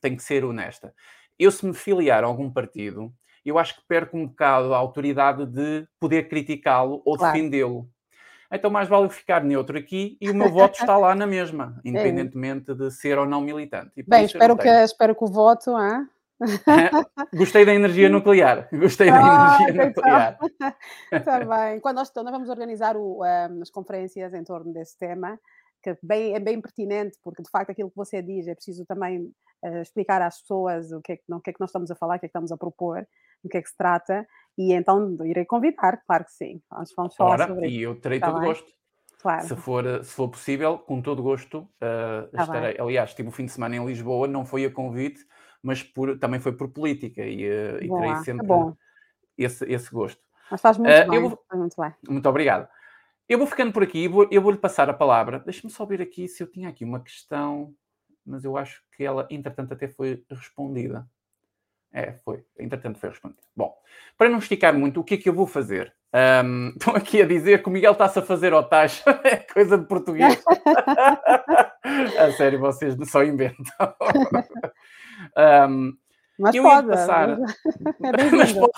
[0.00, 0.94] tem que ser honesta.
[1.36, 3.12] Eu, se me filiar a algum partido,
[3.44, 7.32] eu acho que perco um bocado a autoridade de poder criticá-lo ou claro.
[7.32, 7.88] defendê-lo.
[8.52, 11.88] Então, mais vale ficar neutro aqui e o meu voto está lá na mesma, é
[11.88, 14.02] independentemente de ser ou não militante.
[14.06, 15.70] Bem, espero que, espero que o voto.
[15.70, 16.08] Hein?
[17.34, 18.68] Gostei da energia nuclear.
[18.72, 20.38] Gostei da ah, energia nuclear.
[21.12, 21.80] Está bem.
[21.80, 25.38] Quando nós, nós vamos organizar o, um, as conferências em torno desse tema,
[25.82, 29.30] que bem, é bem pertinente, porque de facto aquilo que você diz é preciso também
[29.64, 31.94] uh, explicar às pessoas o que, é que, o que é que nós estamos a
[31.94, 33.06] falar, o que é que estamos a propor,
[33.42, 34.26] do que é que se trata,
[34.56, 36.60] e então irei convidar, claro que sim.
[36.70, 38.48] Nós vamos falar Ora, sobre e eu terei tá todo bem?
[38.48, 38.80] gosto.
[39.20, 39.46] Claro.
[39.46, 42.74] Se for, se for possível, com todo gosto, uh, estarei.
[42.74, 42.80] Bem.
[42.80, 45.20] Aliás, tive o fim de semana em Lisboa, não foi a convite,
[45.62, 48.46] mas por, também foi por política e, uh, e terei tá sempre
[49.36, 50.20] esse, esse gosto.
[50.50, 51.44] Mas faz muito, uh, bem, vou...
[51.54, 51.94] muito bem.
[52.08, 52.68] Muito obrigado.
[53.28, 55.38] Eu vou ficando por aqui, vou, eu vou-lhe passar a palavra.
[55.38, 57.72] Deixa-me só ver aqui se eu tinha aqui uma questão,
[58.26, 61.08] mas eu acho que ela, entretanto, até foi respondida.
[61.92, 62.44] É, foi.
[62.58, 63.42] Entretanto, foi respondida.
[63.56, 63.74] Bom,
[64.16, 65.92] para não esticar muito, o que é que eu vou fazer?
[66.44, 69.02] Um, estão aqui a dizer que o Miguel está-se a fazer ao tacho.
[69.24, 70.42] é coisa de português.
[72.18, 73.94] a sério, vocês só inventam.
[75.68, 75.92] um,
[76.38, 76.88] mas eu pode.
[76.88, 77.30] Passar...
[77.30, 78.72] É mas pode.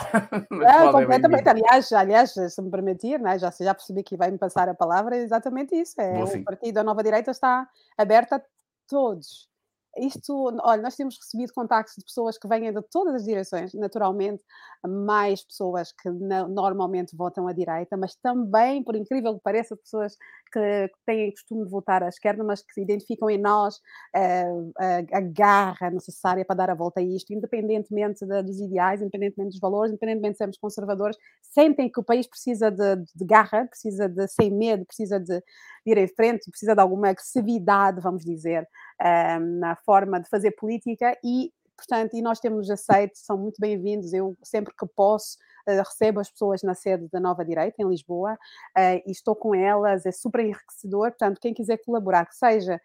[0.50, 1.46] Mas é, pode, completamente.
[1.46, 4.74] É aliás, aliás, se me permitir, né, já, já percebi que vai me passar a
[4.74, 6.00] palavra, é exatamente isso.
[6.00, 8.42] É, o partido da Nova Direita está aberto a
[8.88, 9.51] todos
[9.98, 14.42] isto, olha, nós temos recebido contactos de pessoas que vêm de todas as direções, naturalmente,
[14.86, 20.16] mais pessoas que normalmente votam à direita, mas também, por incrível que pareça, pessoas
[20.50, 25.20] que têm costume de votar à esquerda, mas que identificam em nós uh, a, a,
[25.20, 29.92] garra necessária para dar a volta a isto, independentemente de, dos ideais, independentemente dos valores,
[29.92, 34.50] independentemente de sermos conservadores, sentem que o país precisa de, de garra, precisa de sem
[34.50, 35.42] medo, precisa de
[35.84, 38.68] ir em frente, precisa de alguma agressividade, vamos dizer,
[39.00, 44.12] um, na forma de fazer política e portanto, e nós temos aceito, são muito bem-vindos.
[44.12, 45.36] Eu, sempre que posso,
[45.68, 49.54] uh, recebo as pessoas na sede da Nova Direita, em Lisboa, uh, e estou com
[49.54, 51.10] elas, é super enriquecedor.
[51.10, 52.80] Portanto, quem quiser colaborar, que seja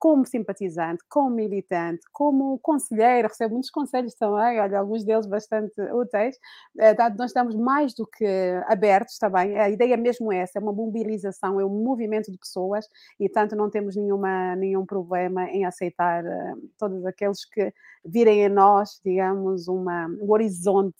[0.00, 6.38] como simpatizante, como militante, como conselheiro, recebo muitos conselhos também, olha, alguns deles bastante úteis.
[6.78, 8.26] Eh, nós estamos mais do que
[8.66, 9.58] abertos também.
[9.58, 12.88] A ideia mesmo é essa, é uma mobilização, é um movimento de pessoas
[13.20, 17.70] e, tanto, não temos nenhuma, nenhum problema em aceitar uh, todos aqueles que
[18.02, 20.96] virem a nós, digamos, uma, um horizonte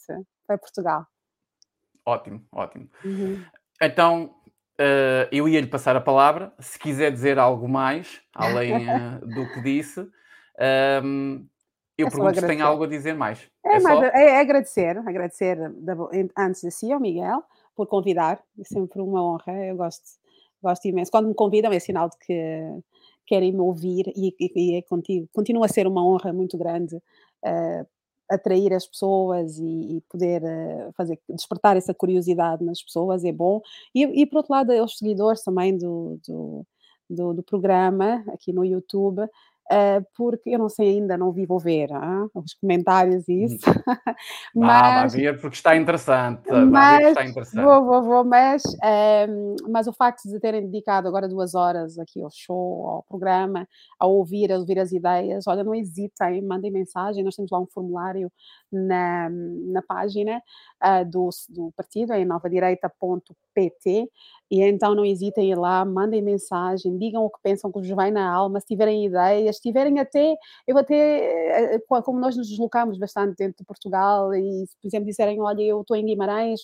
[0.46, 1.06] para Portugal.
[2.04, 2.86] Ótimo, ótimo.
[3.02, 3.42] Uhum.
[3.80, 4.34] Então,
[4.80, 9.60] Uh, eu ia-lhe passar a palavra, se quiser dizer algo mais, além uh, do que
[9.60, 10.00] disse.
[11.04, 11.46] Um,
[11.98, 13.46] eu é pergunto se tem algo a dizer mais.
[13.62, 14.02] É, é, só...
[14.02, 15.58] é, é agradecer, agradecer
[16.38, 17.42] antes de si ao Miguel
[17.76, 20.02] por convidar, é sempre uma honra, eu gosto,
[20.62, 21.10] gosto imenso.
[21.10, 22.82] Quando me convidam é sinal de que
[23.26, 24.82] querem me ouvir e, e, e é
[25.30, 27.86] continua a ser uma honra muito grande uh,
[28.30, 33.60] atrair as pessoas e, e poder uh, fazer despertar essa curiosidade nas pessoas é bom.
[33.94, 36.66] E, e por outro lado os seguidores também do, do,
[37.08, 39.22] do, do programa aqui no YouTube
[40.16, 43.58] porque eu não sei ainda, não vi, vou ver ah, os comentários e isso.
[44.54, 46.50] mas, vai ver porque está interessante.
[46.50, 47.64] Mas, está interessante.
[47.64, 51.98] Vou, vou, vou, mas, um, ehm, mas o facto de terem dedicado agora duas horas
[51.98, 53.66] aqui ao show, ao programa,
[53.98, 57.66] a ouvir, a ouvir as ideias, olha, não hesitem, mandem mensagem, nós temos lá um
[57.66, 58.30] formulário
[58.72, 60.42] na, na página
[60.82, 64.10] uh, do, do partido, em novadireita.pt,
[64.50, 67.88] e então não hesitem em ir lá, mandem mensagem, digam o que pensam que vos
[67.90, 72.48] vai na alma, se tiverem ideias, tiverem até, eu até, eh, eh, como nós nos
[72.48, 76.60] deslocamos bastante dentro de Portugal, e se, por exemplo, disserem, olha, eu estou em Guimarães,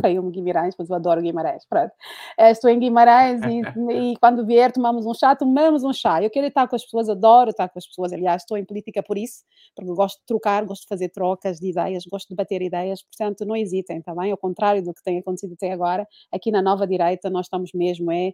[0.00, 1.92] saiu-me Guimarães, mas eu adoro Guimarães, pronto.
[2.38, 3.62] Eh, estou em Guimarães e,
[4.12, 6.22] e, quando vier tomamos um chá, tomamos um chá.
[6.22, 9.02] Eu quero estar com as pessoas, adoro estar com as pessoas, aliás, estou em política
[9.02, 12.62] por isso, porque gosto de trocar, gosto de fazer trocas de ideias, gosto de bater
[12.62, 16.50] ideias, portanto, não hesitem, também, tá ao contrário do que tem acontecido até agora, aqui
[16.50, 18.32] na Nova Direita nós estamos mesmo, é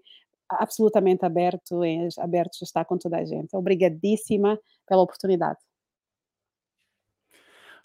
[0.50, 1.80] absolutamente aberto,
[2.18, 3.54] abertos a estar com toda a gente.
[3.56, 5.58] Obrigadíssima pela oportunidade.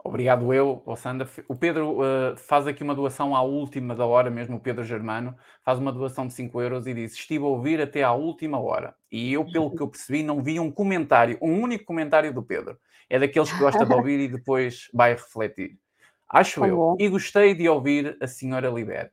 [0.01, 1.27] Obrigado eu, Sandra.
[1.47, 5.35] O Pedro uh, faz aqui uma doação à última da hora, mesmo o Pedro Germano,
[5.61, 8.95] faz uma doação de 5 euros e diz: Estive a ouvir até à última hora.
[9.11, 12.79] E eu, pelo que eu percebi, não vi um comentário, um único comentário do Pedro.
[13.09, 15.77] É daqueles que gosta de ouvir e depois vai refletir.
[16.29, 16.77] Acho tá eu.
[16.77, 16.95] Bom.
[16.97, 19.11] E gostei de ouvir a senhora Liber.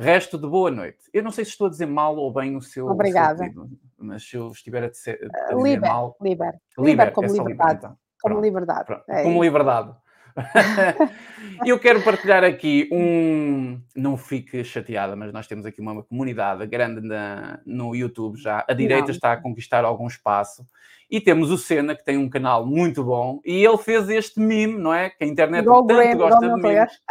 [0.00, 0.98] Resto de boa noite.
[1.12, 3.44] Eu não sei se estou a dizer mal ou bem o seu, Obrigada.
[3.44, 6.16] Seu pedido, mas se eu estiver a, dizer, a dizer liber, mal.
[6.22, 6.54] Liber.
[6.78, 7.78] Liber, como é liberdade.
[7.80, 7.96] Então.
[8.22, 9.02] Como liberdade.
[9.06, 9.94] É como liberdade.
[11.66, 13.80] Eu quero partilhar aqui um.
[13.94, 18.64] Não fique chateada, mas nós temos aqui uma comunidade grande na, no YouTube já.
[18.68, 19.10] A direita não.
[19.10, 20.66] está a conquistar algum espaço.
[21.10, 24.78] E temos o Senna, que tem um canal muito bom, e ele fez este meme,
[24.78, 25.10] não é?
[25.10, 26.92] Que a internet tanto Graham, gosta de memes.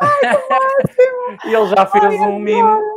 [1.46, 2.95] e ele já fez Ai, um meme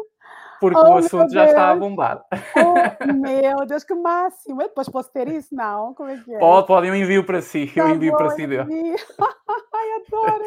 [0.59, 2.23] porque oh, o assunto já está a bombar.
[2.31, 2.73] Oh,
[3.13, 4.61] meu Deus, que máximo!
[4.61, 5.93] Eu depois posso ter isso, não?
[5.93, 6.39] Como é que é?
[6.39, 7.67] Pode, pode, eu envio para si.
[7.67, 8.43] Tá eu envio bom, para si.
[8.47, 10.45] Ai, adoro!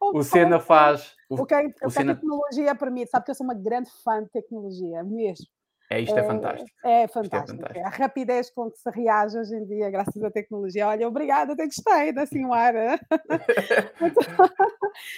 [0.00, 1.14] Oh, o Senna faz.
[1.28, 4.22] O, que, o, o que a tecnologia permite, sabe que eu sou uma grande fã
[4.22, 5.46] de tecnologia, mesmo.
[5.92, 6.70] É, isto é, é fantástico.
[6.84, 7.52] É, é fantástico.
[7.52, 7.86] É fantástico.
[7.86, 10.86] A rapidez com que se reage hoje em dia, graças à tecnologia.
[10.86, 12.74] Olha, obrigada, até gostei, assim um ar.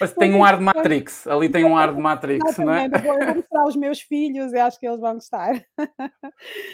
[0.01, 2.89] Mas tem um ar de Matrix, ali tem um ar de Matrix, não é?
[2.89, 5.62] Vou, vou mostrar aos meus filhos e acho que eles vão gostar.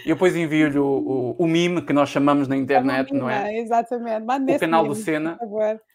[0.05, 3.59] E depois envio-lhe o, o, o, mime que nós chamamos na internet, é não é?
[3.59, 4.25] Exatamente.
[4.25, 5.37] Mande o canal mime, do Senna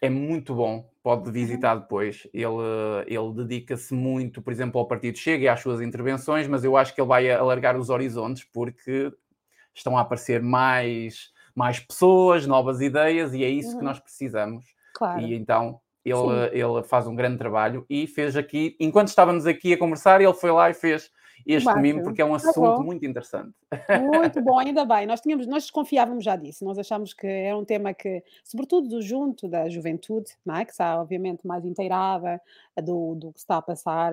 [0.02, 2.26] é muito bom pode visitar depois.
[2.32, 2.48] Ele,
[3.06, 6.94] ele dedica-se muito, por exemplo, ao Partido Chega e às suas intervenções, mas eu acho
[6.94, 9.12] que ele vai alargar os horizontes porque
[9.74, 13.78] estão a aparecer mais, mais pessoas, novas ideias, e é isso uhum.
[13.80, 14.64] que nós precisamos.
[14.94, 15.20] Claro.
[15.20, 16.16] E então ele,
[16.52, 20.52] ele faz um grande trabalho e fez aqui, enquanto estávamos aqui a conversar, ele foi
[20.52, 21.10] lá e fez
[21.46, 21.80] este Bate.
[21.80, 23.52] mimo, porque é um tá assunto tá muito interessante.
[24.02, 25.06] Muito bom, ainda bem.
[25.06, 29.46] Nós, tínhamos, nós desconfiávamos já disso, nós achamos que era um tema que, sobretudo junto
[29.48, 30.64] da juventude, não é?
[30.64, 32.40] que está obviamente mais inteirada
[32.82, 34.12] do, do que está a passar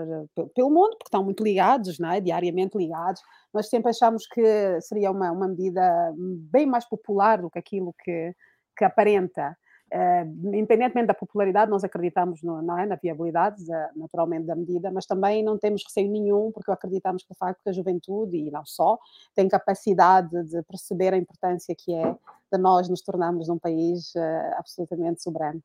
[0.54, 2.20] pelo mundo, porque estão muito ligados, não é?
[2.20, 3.22] diariamente ligados.
[3.54, 8.36] Nós sempre achamos que seria uma, uma medida bem mais popular do que aquilo que,
[8.78, 9.58] que aparenta.
[9.94, 13.62] Uh, independentemente da popularidade, nós acreditamos no, é, na viabilidade,
[13.94, 17.74] naturalmente, da medida, mas também não temos receio nenhum, porque acreditamos que, de facto, a
[17.74, 18.98] juventude, e não só,
[19.36, 22.16] tem capacidade de perceber a importância que é
[22.52, 25.62] de nós nos tornarmos um país uh, absolutamente soberano.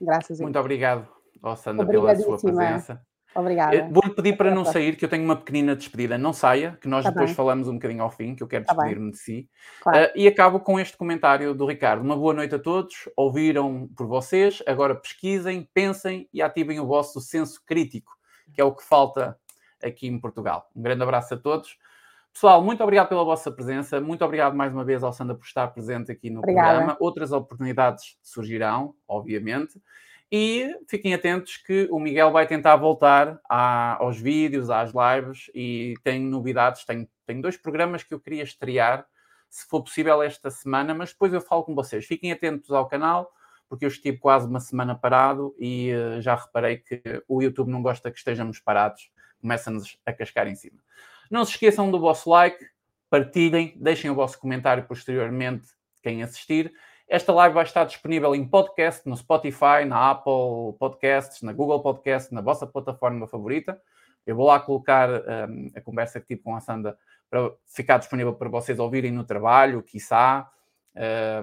[0.00, 1.08] Graças a Muito obrigado,
[1.42, 3.00] oh, Sandra, pela sua presença.
[3.36, 3.76] Obrigada.
[3.76, 6.16] Eh, vou-lhe pedir para não sair, que eu tenho uma pequenina despedida.
[6.16, 7.34] Não saia, que nós tá depois bem.
[7.34, 9.48] falamos um bocadinho ao fim, que eu quero tá despedir-me de si.
[9.80, 10.06] Claro.
[10.06, 12.02] Uh, e acabo com este comentário do Ricardo.
[12.02, 13.08] Uma boa noite a todos.
[13.16, 14.62] Ouviram por vocês.
[14.66, 18.12] Agora pesquisem, pensem e ativem o vosso senso crítico,
[18.52, 19.38] que é o que falta
[19.82, 20.70] aqui em Portugal.
[20.74, 21.76] Um grande abraço a todos.
[22.32, 23.98] Pessoal, muito obrigado pela vossa presença.
[23.98, 26.68] Muito obrigado mais uma vez ao Sandra por estar presente aqui no Obrigada.
[26.68, 26.96] programa.
[27.00, 29.80] Outras oportunidades surgirão, obviamente.
[30.30, 36.20] E fiquem atentos que o Miguel vai tentar voltar aos vídeos, às lives e tem
[36.20, 36.84] novidades.
[36.84, 39.06] Tenho, tenho dois programas que eu queria estrear,
[39.48, 42.04] se for possível, esta semana, mas depois eu falo com vocês.
[42.04, 43.32] Fiquem atentos ao canal,
[43.68, 47.80] porque eu estive quase uma semana parado e uh, já reparei que o YouTube não
[47.80, 50.78] gosta que estejamos parados, começa-nos a cascar em cima.
[51.30, 52.64] Não se esqueçam do vosso like,
[53.08, 55.68] partilhem, deixem o vosso comentário posteriormente,
[56.02, 56.72] quem assistir
[57.08, 62.32] esta live vai estar disponível em podcast, no Spotify, na Apple Podcasts, na Google Podcasts,
[62.32, 63.80] na vossa plataforma favorita.
[64.26, 66.98] Eu vou lá colocar um, a conversa que tive com a Sandra
[67.30, 70.50] para ficar disponível para vocês ouvirem no trabalho, quiçá,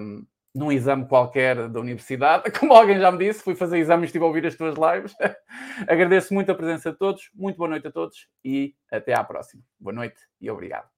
[0.01, 2.51] um, num exame qualquer da universidade.
[2.59, 5.15] Como alguém já me disse, fui fazer exames e estive a ouvir as tuas lives.
[5.87, 9.63] Agradeço muito a presença de todos, muito boa noite a todos e até à próxima.
[9.79, 10.89] Boa noite e obrigado.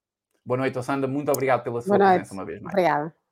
[0.44, 1.08] Boa noite, Sandra.
[1.08, 2.74] Muito obrigado pela sua presença uma vez mais.
[2.74, 3.25] Obrigada.